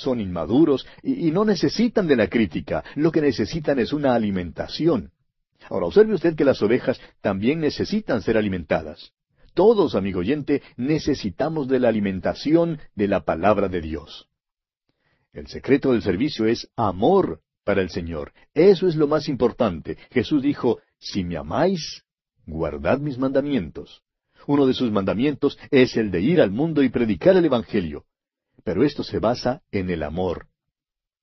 son 0.00 0.20
inmaduros 0.20 0.86
y, 1.02 1.30
no 1.30 1.44
necesitan 1.44 2.06
de 2.06 2.16
la 2.16 2.28
crítica, 2.28 2.82
lo 2.96 3.12
que 3.12 3.20
necesitan 3.20 3.78
es 3.78 3.92
una 3.92 4.14
alimentación. 4.14 5.12
Ahora 5.68 5.86
observe 5.86 6.14
usted 6.14 6.34
que 6.34 6.44
las 6.44 6.62
ovejas 6.62 7.00
también 7.20 7.60
necesitan 7.60 8.22
ser 8.22 8.36
alimentadas. 8.36 9.12
Todos, 9.54 9.94
amigo 9.94 10.20
oyente, 10.20 10.62
necesitamos 10.76 11.68
de 11.68 11.80
la 11.80 11.88
alimentación 11.88 12.78
de 12.94 13.08
la 13.08 13.24
palabra 13.24 13.68
de 13.68 13.80
Dios. 13.80 14.28
El 15.32 15.46
secreto 15.46 15.92
del 15.92 16.02
servicio 16.02 16.46
es 16.46 16.70
amor 16.76 17.40
para 17.64 17.82
el 17.82 17.90
Señor. 17.90 18.32
Eso 18.54 18.88
es 18.88 18.96
lo 18.96 19.06
más 19.06 19.28
importante. 19.28 19.96
Jesús 20.10 20.42
dijo, 20.42 20.80
si 20.98 21.24
me 21.24 21.36
amáis, 21.36 22.04
guardad 22.46 22.98
mis 22.98 23.18
mandamientos. 23.18 24.02
Uno 24.46 24.66
de 24.66 24.74
sus 24.74 24.90
mandamientos 24.90 25.58
es 25.70 25.96
el 25.96 26.10
de 26.10 26.20
ir 26.20 26.40
al 26.40 26.50
mundo 26.50 26.82
y 26.82 26.88
predicar 26.88 27.36
el 27.36 27.44
Evangelio. 27.44 28.06
Pero 28.64 28.84
esto 28.84 29.02
se 29.02 29.18
basa 29.18 29.62
en 29.70 29.90
el 29.90 30.02
amor. 30.02 30.48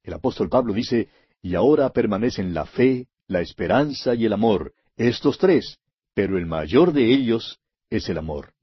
El 0.04 0.14
apóstol 0.14 0.50
Pablo 0.50 0.74
dice, 0.74 1.10
y 1.42 1.56
ahora 1.56 1.92
permanecen 1.92 2.54
la 2.54 2.66
fe, 2.66 3.08
la 3.28 3.42
esperanza 3.42 4.16
y 4.16 4.26
el 4.26 4.34
amor, 4.34 4.74
estos 4.96 5.38
tres, 5.38 5.80
pero 6.14 6.38
el 6.38 6.46
mayor 6.46 6.94
de 6.94 7.14
ellos 7.14 7.60
es 7.90 8.10
el 8.10 8.18
amor. 8.18 8.54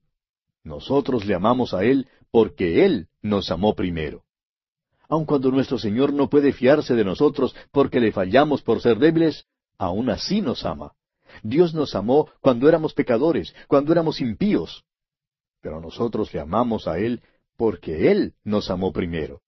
Nosotros 0.62 1.24
le 1.26 1.34
amamos 1.34 1.74
a 1.74 1.84
Él 1.84 2.08
porque 2.30 2.84
Él 2.84 3.08
nos 3.22 3.50
amó 3.50 3.74
primero. 3.74 4.24
Aun 5.08 5.26
cuando 5.26 5.50
nuestro 5.50 5.78
Señor 5.78 6.12
no 6.12 6.28
puede 6.28 6.52
fiarse 6.52 6.94
de 6.94 7.04
nosotros 7.04 7.54
porque 7.70 8.00
le 8.00 8.10
fallamos 8.10 8.62
por 8.62 8.80
ser 8.80 8.98
débiles, 8.98 9.46
aún 9.78 10.08
así 10.10 10.40
nos 10.40 10.64
ama. 10.64 10.92
Dios 11.42 11.74
nos 11.74 11.94
amó 11.94 12.30
cuando 12.40 12.68
éramos 12.68 12.94
pecadores, 12.94 13.54
cuando 13.68 13.92
éramos 13.92 14.20
impíos. 14.20 14.84
Pero 15.60 15.80
nosotros 15.80 16.32
le 16.32 16.40
amamos 16.40 16.88
a 16.88 16.98
Él 16.98 17.22
porque 17.56 18.10
Él 18.10 18.34
nos 18.42 18.70
amó 18.70 18.92
primero. 18.92 19.43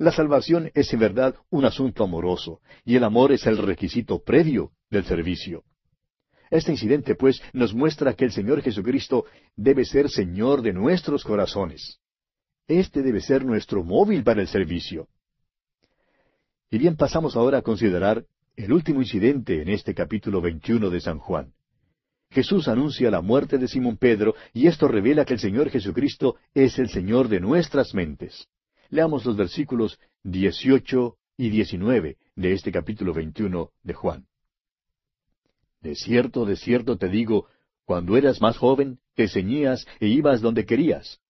La 0.00 0.12
salvación 0.12 0.70
es 0.72 0.90
en 0.94 0.98
verdad 0.98 1.34
un 1.50 1.66
asunto 1.66 2.04
amoroso, 2.04 2.62
y 2.86 2.96
el 2.96 3.04
amor 3.04 3.32
es 3.32 3.46
el 3.46 3.58
requisito 3.58 4.22
previo 4.24 4.70
del 4.88 5.04
servicio. 5.04 5.62
Este 6.50 6.72
incidente, 6.72 7.14
pues, 7.16 7.42
nos 7.52 7.74
muestra 7.74 8.14
que 8.14 8.24
el 8.24 8.32
Señor 8.32 8.62
Jesucristo 8.62 9.26
debe 9.56 9.84
ser 9.84 10.08
Señor 10.08 10.62
de 10.62 10.72
nuestros 10.72 11.22
corazones. 11.22 12.00
Este 12.66 13.02
debe 13.02 13.20
ser 13.20 13.44
nuestro 13.44 13.84
móvil 13.84 14.24
para 14.24 14.40
el 14.40 14.48
servicio. 14.48 15.06
Y 16.70 16.78
bien, 16.78 16.96
pasamos 16.96 17.36
ahora 17.36 17.58
a 17.58 17.62
considerar 17.62 18.24
el 18.56 18.72
último 18.72 19.02
incidente 19.02 19.60
en 19.60 19.68
este 19.68 19.94
capítulo 19.94 20.40
21 20.40 20.88
de 20.88 21.00
San 21.02 21.18
Juan. 21.18 21.52
Jesús 22.30 22.68
anuncia 22.68 23.10
la 23.10 23.20
muerte 23.20 23.58
de 23.58 23.68
Simón 23.68 23.98
Pedro 23.98 24.34
y 24.54 24.66
esto 24.66 24.88
revela 24.88 25.26
que 25.26 25.34
el 25.34 25.40
Señor 25.40 25.68
Jesucristo 25.68 26.36
es 26.54 26.78
el 26.78 26.88
Señor 26.88 27.28
de 27.28 27.40
nuestras 27.40 27.92
mentes. 27.92 28.48
Leamos 28.90 29.24
los 29.24 29.36
versículos 29.36 30.00
18 30.24 31.16
y 31.36 31.50
19 31.50 32.18
de 32.34 32.52
este 32.52 32.72
capítulo 32.72 33.14
21 33.14 33.70
de 33.84 33.94
Juan. 33.94 34.26
De 35.80 35.94
cierto, 35.94 36.44
de 36.44 36.56
cierto 36.56 36.98
te 36.98 37.08
digo, 37.08 37.46
cuando 37.84 38.16
eras 38.16 38.40
más 38.40 38.58
joven, 38.58 38.98
te 39.14 39.28
ceñías 39.28 39.86
e 40.00 40.08
ibas 40.08 40.40
donde 40.40 40.66
querías. 40.66 41.20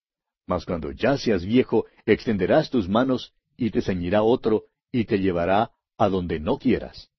Mas 0.47 0.65
cuando 0.65 0.91
ya 0.91 1.19
seas 1.19 1.45
viejo, 1.45 1.85
extenderás 2.07 2.71
tus 2.71 2.89
manos 2.89 3.35
y 3.59 3.71
te 3.71 3.83
ceñirá 3.83 4.23
otro 4.23 4.65
y 4.91 5.05
te 5.05 5.19
llevará 5.19 5.71
a 5.99 6.09
donde 6.09 6.41
no 6.41 6.59
quieras. 6.59 7.11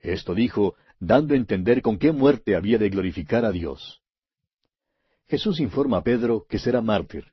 Esto 0.00 0.34
dijo, 0.34 0.74
dando 1.00 1.32
a 1.32 1.38
entender 1.38 1.80
con 1.80 1.98
qué 1.98 2.12
muerte 2.12 2.56
había 2.56 2.76
de 2.76 2.90
glorificar 2.90 3.46
a 3.46 3.52
Dios. 3.52 4.02
Jesús 5.28 5.60
informa 5.60 5.98
a 5.98 6.02
Pedro 6.04 6.46
que 6.46 6.58
será 6.58 6.82
mártir. 6.82 7.32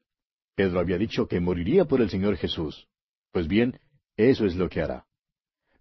Pedro 0.55 0.79
había 0.79 0.97
dicho 0.97 1.27
que 1.27 1.39
moriría 1.39 1.85
por 1.85 2.01
el 2.01 2.09
Señor 2.09 2.37
Jesús. 2.37 2.87
Pues 3.31 3.47
bien, 3.47 3.79
eso 4.15 4.45
es 4.45 4.55
lo 4.55 4.69
que 4.69 4.81
hará. 4.81 5.05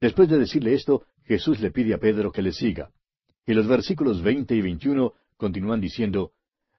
Después 0.00 0.28
de 0.28 0.38
decirle 0.38 0.74
esto, 0.74 1.06
Jesús 1.24 1.60
le 1.60 1.70
pide 1.70 1.94
a 1.94 1.98
Pedro 1.98 2.32
que 2.32 2.42
le 2.42 2.52
siga. 2.52 2.90
Y 3.46 3.54
los 3.54 3.66
versículos 3.66 4.22
veinte 4.22 4.54
y 4.54 4.60
veintiuno 4.60 5.14
continúan 5.36 5.80
diciendo, 5.80 6.32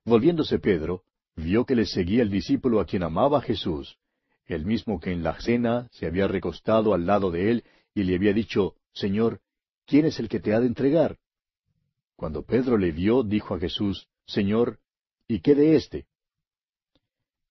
Volviéndose 0.03 0.59
Pedro, 0.59 1.03
vio 1.35 1.65
que 1.65 1.75
le 1.75 1.85
seguía 1.85 2.21
el 2.21 2.29
discípulo 2.29 2.79
a 2.79 2.85
quien 2.85 3.03
amaba 3.03 3.41
Jesús, 3.41 3.97
el 4.45 4.65
mismo 4.65 4.99
que 4.99 5.11
en 5.11 5.23
la 5.23 5.39
cena 5.39 5.87
se 5.91 6.05
había 6.05 6.27
recostado 6.27 6.93
al 6.93 7.05
lado 7.05 7.31
de 7.31 7.51
él 7.51 7.63
y 7.93 8.03
le 8.03 8.15
había 8.15 8.33
dicho, 8.33 8.75
Señor, 8.93 9.39
¿quién 9.85 10.05
es 10.05 10.19
el 10.19 10.29
que 10.29 10.39
te 10.39 10.53
ha 10.53 10.59
de 10.59 10.67
entregar? 10.67 11.17
Cuando 12.15 12.43
Pedro 12.43 12.77
le 12.77 12.91
vio, 12.91 13.23
dijo 13.23 13.55
a 13.55 13.59
Jesús, 13.59 14.07
Señor, 14.25 14.79
¿y 15.27 15.39
qué 15.39 15.55
de 15.55 15.75
éste? 15.75 16.05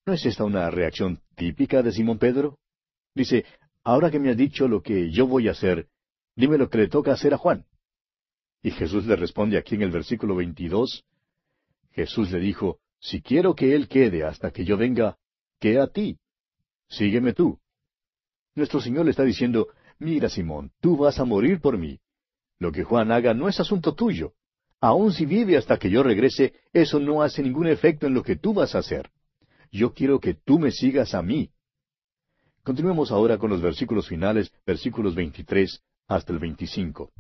¿No 0.06 0.12
es 0.12 0.26
esta 0.26 0.44
una 0.44 0.70
reacción 0.70 1.20
típica 1.34 1.82
de 1.82 1.90
Simón 1.90 2.18
Pedro? 2.18 2.58
Dice, 3.14 3.46
ahora 3.84 4.10
que 4.10 4.18
me 4.18 4.30
has 4.30 4.36
dicho 4.36 4.68
lo 4.68 4.82
que 4.82 5.10
yo 5.10 5.26
voy 5.26 5.48
a 5.48 5.52
hacer, 5.52 5.88
dime 6.36 6.58
lo 6.58 6.68
que 6.68 6.78
le 6.78 6.88
toca 6.88 7.12
hacer 7.12 7.32
a 7.32 7.38
Juan. 7.38 7.64
Y 8.62 8.70
Jesús 8.70 9.06
le 9.06 9.16
responde 9.16 9.56
aquí 9.56 9.76
en 9.76 9.82
el 9.82 9.90
versículo 9.90 10.36
22, 10.36 11.04
Jesús 11.92 12.30
le 12.32 12.40
dijo, 12.40 12.80
si 13.00 13.22
quiero 13.22 13.54
que 13.54 13.74
él 13.74 13.88
quede 13.88 14.24
hasta 14.24 14.50
que 14.50 14.64
yo 14.64 14.76
venga, 14.76 15.16
¿qué 15.58 15.78
a 15.78 15.86
ti? 15.86 16.18
Sígueme 16.88 17.32
tú. 17.32 17.58
Nuestro 18.54 18.80
Señor 18.80 19.06
le 19.06 19.12
está 19.12 19.22
diciendo, 19.22 19.68
mira 19.98 20.28
Simón, 20.28 20.70
tú 20.80 20.98
vas 20.98 21.18
a 21.18 21.24
morir 21.24 21.60
por 21.60 21.78
mí. 21.78 21.98
Lo 22.58 22.72
que 22.72 22.84
Juan 22.84 23.10
haga 23.10 23.32
no 23.32 23.48
es 23.48 23.58
asunto 23.58 23.94
tuyo. 23.94 24.34
Aun 24.80 25.12
si 25.12 25.24
vive 25.24 25.56
hasta 25.56 25.78
que 25.78 25.88
yo 25.88 26.02
regrese, 26.02 26.52
eso 26.74 27.00
no 27.00 27.22
hace 27.22 27.42
ningún 27.42 27.68
efecto 27.68 28.06
en 28.06 28.14
lo 28.14 28.22
que 28.22 28.36
tú 28.36 28.52
vas 28.52 28.74
a 28.74 28.78
hacer. 28.80 29.10
Yo 29.74 29.92
quiero 29.92 30.20
que 30.20 30.34
tú 30.34 30.60
me 30.60 30.70
sigas 30.70 31.14
a 31.14 31.22
mí. 31.22 31.50
Continuemos 32.62 33.10
ahora 33.10 33.38
con 33.38 33.50
los 33.50 33.60
versículos 33.60 34.06
finales, 34.06 34.52
versículos 34.64 35.16
23 35.16 35.82
hasta 36.06 36.32
el 36.32 36.38
25. 36.38 37.10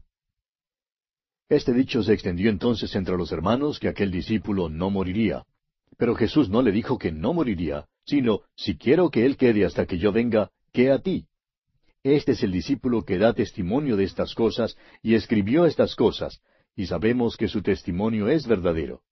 Este 1.48 1.72
dicho 1.72 2.04
se 2.04 2.12
extendió 2.12 2.50
entonces 2.50 2.94
entre 2.94 3.16
los 3.16 3.32
hermanos 3.32 3.80
que 3.80 3.88
aquel 3.88 4.12
discípulo 4.12 4.68
no 4.68 4.88
moriría. 4.88 5.44
Pero 5.98 6.14
Jesús 6.14 6.48
no 6.48 6.62
le 6.62 6.70
dijo 6.70 6.96
que 6.96 7.10
no 7.10 7.34
moriría, 7.34 7.88
sino, 8.06 8.42
si 8.54 8.76
quiero 8.76 9.10
que 9.10 9.26
él 9.26 9.36
quede 9.36 9.64
hasta 9.64 9.84
que 9.86 9.98
yo 9.98 10.12
venga, 10.12 10.52
¿qué 10.72 10.92
a 10.92 11.00
ti? 11.00 11.26
Este 12.04 12.32
es 12.32 12.42
el 12.44 12.52
discípulo 12.52 13.04
que 13.04 13.18
da 13.18 13.32
testimonio 13.32 13.96
de 13.96 14.04
estas 14.04 14.32
cosas 14.32 14.76
y 15.02 15.16
escribió 15.16 15.66
estas 15.66 15.96
cosas, 15.96 16.40
y 16.76 16.86
sabemos 16.86 17.36
que 17.36 17.48
su 17.48 17.62
testimonio 17.62 18.28
es 18.28 18.46
verdadero. 18.46 19.02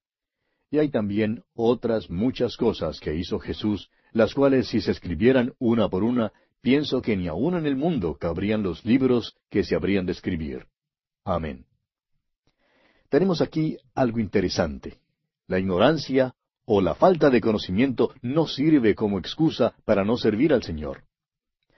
Y 0.73 0.79
hay 0.79 0.89
también 0.89 1.45
otras 1.55 2.09
muchas 2.09 2.57
cosas 2.57 2.99
que 2.99 3.15
hizo 3.15 3.39
Jesús, 3.39 3.91
las 4.13 4.33
cuales 4.33 4.69
si 4.69 4.81
se 4.81 4.93
escribieran 4.93 5.53
una 5.59 5.91
por 5.91 6.03
una, 6.03 6.33
pienso 6.63 7.03
que 7.03 7.15
ni 7.15 7.29
aun 7.29 7.57
en 7.57 7.67
el 7.67 7.77
mundo 7.77 8.17
cabrían 8.19 8.63
los 8.63 8.83
libros 8.83 9.37
que 9.51 9.65
se 9.65 9.75
habrían 9.75 10.07
de 10.07 10.13
escribir. 10.13 10.65
Amén. 11.25 11.67
Tenemos 13.11 13.43
aquí 13.43 13.77
algo 13.95 14.19
interesante. 14.19 14.97
La 15.47 15.59
ignorancia 15.59 16.35
o 16.65 16.81
la 16.81 16.95
falta 16.95 17.29
de 17.29 17.43
conocimiento 17.43 18.15
no 18.23 18.47
sirve 18.47 18.95
como 18.95 19.19
excusa 19.19 19.75
para 19.85 20.07
no 20.07 20.17
servir 20.17 20.55
al 20.55 20.63
Señor. 20.63 21.03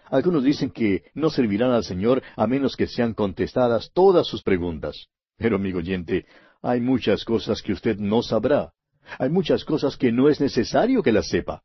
Algunos 0.05 0.45
dicen 0.45 0.71
que 0.71 1.03
no 1.15 1.31
servirán 1.31 1.73
al 1.73 1.83
Señor 1.83 2.23
a 2.37 2.47
menos 2.47 2.77
que 2.77 2.87
sean 2.87 3.13
contestadas 3.13 3.91
todas 3.93 4.29
sus 4.29 4.45
preguntas. 4.45 5.09
Pero, 5.37 5.57
amigo 5.57 5.81
oyente, 5.81 6.27
hay 6.63 6.81
muchas 6.81 7.25
cosas 7.25 7.61
que 7.61 7.73
usted 7.73 7.97
no 7.99 8.23
sabrá. 8.23 8.73
Hay 9.19 9.31
muchas 9.31 9.65
cosas 9.65 9.97
que 9.97 10.13
no 10.13 10.29
es 10.29 10.41
necesario 10.41 11.03
que 11.03 11.13
las 11.13 11.29
sepa. 11.29 11.63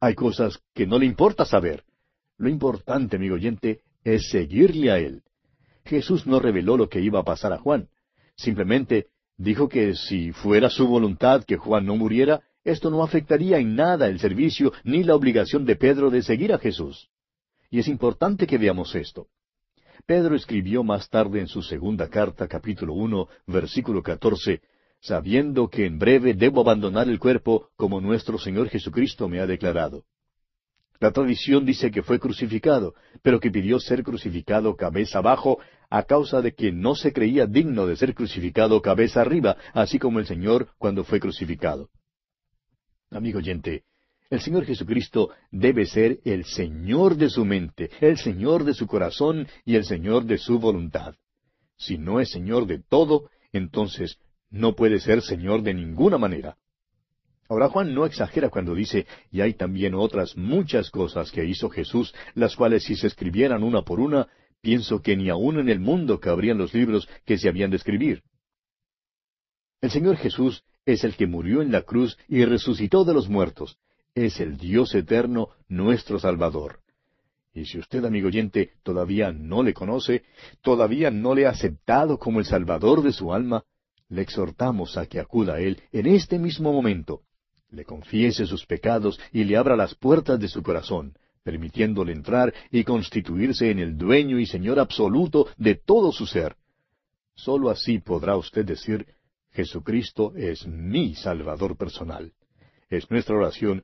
Hay 0.00 0.14
cosas 0.14 0.60
que 0.74 0.86
no 0.86 0.98
le 0.98 1.06
importa 1.06 1.44
saber. 1.44 1.84
Lo 2.38 2.48
importante, 2.48 3.16
amigo 3.16 3.36
oyente, 3.36 3.82
es 4.04 4.30
seguirle 4.30 4.90
a 4.90 4.98
Él. 4.98 5.22
Jesús 5.84 6.26
no 6.26 6.40
reveló 6.40 6.76
lo 6.76 6.88
que 6.88 7.00
iba 7.00 7.20
a 7.20 7.24
pasar 7.24 7.52
a 7.52 7.58
Juan. 7.58 7.88
Simplemente 8.36 9.06
dijo 9.36 9.68
que 9.68 9.94
si 9.94 10.32
fuera 10.32 10.70
su 10.70 10.86
voluntad 10.86 11.44
que 11.44 11.56
Juan 11.56 11.86
no 11.86 11.96
muriera, 11.96 12.42
esto 12.64 12.90
no 12.90 13.02
afectaría 13.02 13.58
en 13.58 13.74
nada 13.74 14.08
el 14.08 14.20
servicio 14.20 14.72
ni 14.84 15.02
la 15.02 15.14
obligación 15.14 15.64
de 15.64 15.76
Pedro 15.76 16.10
de 16.10 16.22
seguir 16.22 16.52
a 16.52 16.58
Jesús. 16.58 17.08
Y 17.70 17.78
es 17.78 17.88
importante 17.88 18.46
que 18.46 18.58
veamos 18.58 18.94
esto. 18.94 19.28
Pedro 20.06 20.34
escribió 20.34 20.82
más 20.82 21.08
tarde 21.08 21.40
en 21.40 21.48
su 21.48 21.62
segunda 21.62 22.08
carta, 22.08 22.48
capítulo 22.48 22.92
uno, 22.94 23.28
versículo 23.46 24.02
catorce, 24.02 24.60
sabiendo 25.02 25.68
que 25.68 25.84
en 25.84 25.98
breve 25.98 26.32
debo 26.32 26.60
abandonar 26.60 27.08
el 27.08 27.18
cuerpo 27.18 27.68
como 27.76 28.00
nuestro 28.00 28.38
Señor 28.38 28.68
Jesucristo 28.68 29.28
me 29.28 29.40
ha 29.40 29.46
declarado. 29.46 30.04
La 31.00 31.10
tradición 31.10 31.66
dice 31.66 31.90
que 31.90 32.04
fue 32.04 32.20
crucificado, 32.20 32.94
pero 33.22 33.40
que 33.40 33.50
pidió 33.50 33.80
ser 33.80 34.04
crucificado 34.04 34.76
cabeza 34.76 35.18
abajo 35.18 35.58
a 35.90 36.04
causa 36.04 36.40
de 36.40 36.54
que 36.54 36.70
no 36.70 36.94
se 36.94 37.12
creía 37.12 37.46
digno 37.46 37.86
de 37.86 37.96
ser 37.96 38.14
crucificado 38.14 38.80
cabeza 38.80 39.20
arriba, 39.20 39.56
así 39.74 39.98
como 39.98 40.20
el 40.20 40.26
Señor 40.26 40.68
cuando 40.78 41.02
fue 41.02 41.18
crucificado. 41.18 41.90
Amigo 43.10 43.38
oyente, 43.38 43.82
el 44.30 44.40
Señor 44.40 44.64
Jesucristo 44.64 45.30
debe 45.50 45.84
ser 45.86 46.20
el 46.24 46.44
Señor 46.44 47.16
de 47.16 47.28
su 47.28 47.44
mente, 47.44 47.90
el 48.00 48.18
Señor 48.18 48.62
de 48.62 48.72
su 48.72 48.86
corazón 48.86 49.48
y 49.64 49.74
el 49.74 49.84
Señor 49.84 50.24
de 50.24 50.38
su 50.38 50.60
voluntad. 50.60 51.16
Si 51.76 51.98
no 51.98 52.20
es 52.20 52.30
Señor 52.30 52.66
de 52.66 52.80
todo, 52.80 53.28
entonces 53.52 54.16
no 54.52 54.76
puede 54.76 55.00
ser 55.00 55.22
Señor 55.22 55.62
de 55.62 55.74
ninguna 55.74 56.18
manera. 56.18 56.56
Ahora 57.48 57.68
Juan 57.68 57.92
no 57.94 58.06
exagera 58.06 58.48
cuando 58.48 58.74
dice, 58.74 59.06
y 59.30 59.40
hay 59.40 59.54
también 59.54 59.94
otras 59.94 60.36
muchas 60.36 60.90
cosas 60.90 61.32
que 61.32 61.44
hizo 61.44 61.68
Jesús, 61.68 62.14
las 62.34 62.54
cuales 62.54 62.84
si 62.84 62.94
se 62.94 63.08
escribieran 63.08 63.62
una 63.62 63.82
por 63.82 63.98
una, 63.98 64.28
pienso 64.60 65.02
que 65.02 65.16
ni 65.16 65.28
aun 65.28 65.58
en 65.58 65.68
el 65.68 65.80
mundo 65.80 66.20
cabrían 66.20 66.58
los 66.58 66.72
libros 66.72 67.08
que 67.24 67.36
se 67.36 67.48
habían 67.48 67.70
de 67.70 67.76
escribir. 67.78 68.22
El 69.80 69.90
Señor 69.90 70.16
Jesús 70.16 70.62
es 70.86 71.02
el 71.02 71.16
que 71.16 71.26
murió 71.26 71.62
en 71.62 71.72
la 71.72 71.82
cruz 71.82 72.16
y 72.28 72.44
resucitó 72.44 73.04
de 73.04 73.14
los 73.14 73.28
muertos. 73.28 73.76
Es 74.14 74.40
el 74.40 74.56
Dios 74.56 74.94
eterno, 74.94 75.48
nuestro 75.68 76.18
Salvador. 76.18 76.80
Y 77.54 77.66
si 77.66 77.78
usted, 77.78 78.04
amigo 78.04 78.28
oyente, 78.28 78.72
todavía 78.82 79.32
no 79.32 79.62
le 79.62 79.74
conoce, 79.74 80.22
todavía 80.62 81.10
no 81.10 81.34
le 81.34 81.46
ha 81.46 81.50
aceptado 81.50 82.18
como 82.18 82.38
el 82.38 82.46
Salvador 82.46 83.02
de 83.02 83.12
su 83.12 83.32
alma, 83.32 83.64
le 84.12 84.20
exhortamos 84.20 84.98
a 84.98 85.06
que 85.06 85.18
acuda 85.18 85.54
a 85.54 85.60
Él 85.60 85.80
en 85.90 86.06
este 86.06 86.38
mismo 86.38 86.70
momento, 86.70 87.22
le 87.70 87.84
confiese 87.84 88.44
sus 88.44 88.66
pecados 88.66 89.18
y 89.32 89.44
le 89.44 89.56
abra 89.56 89.74
las 89.74 89.94
puertas 89.94 90.38
de 90.38 90.48
su 90.48 90.62
corazón, 90.62 91.14
permitiéndole 91.42 92.12
entrar 92.12 92.52
y 92.70 92.84
constituirse 92.84 93.70
en 93.70 93.78
el 93.78 93.96
dueño 93.96 94.38
y 94.38 94.44
Señor 94.44 94.78
absoluto 94.78 95.48
de 95.56 95.76
todo 95.76 96.12
su 96.12 96.26
ser. 96.26 96.56
Solo 97.34 97.70
así 97.70 98.00
podrá 98.00 98.36
usted 98.36 98.66
decir, 98.66 99.06
Jesucristo 99.52 100.34
es 100.36 100.66
mi 100.66 101.14
Salvador 101.14 101.78
personal. 101.78 102.32
Es 102.90 103.10
nuestra 103.10 103.34
oración 103.34 103.82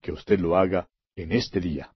que 0.00 0.10
usted 0.10 0.40
lo 0.40 0.56
haga 0.56 0.88
en 1.14 1.30
este 1.30 1.60
día. 1.60 1.92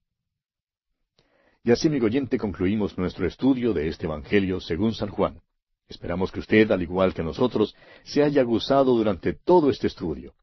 Y 1.65 1.73
así, 1.73 1.89
amigo 1.89 2.07
oyente, 2.07 2.39
concluimos 2.39 2.97
nuestro 2.97 3.27
estudio 3.27 3.73
de 3.73 3.89
este 3.89 4.07
Evangelio 4.07 4.61
según 4.61 4.95
San 4.95 5.09
Juan. 5.09 5.41
Esperamos 5.89 6.33
que 6.33 6.41
usted, 6.41 6.71
al 6.71 6.83
igual 6.83 7.13
que 7.13 7.23
nosotros, 7.23 7.75
se 8.03 8.23
haya 8.23 8.43
gozado 8.43 8.95
durante 8.97 9.33
todo 9.35 9.71
este 9.71 9.87
estudio. 9.87 10.35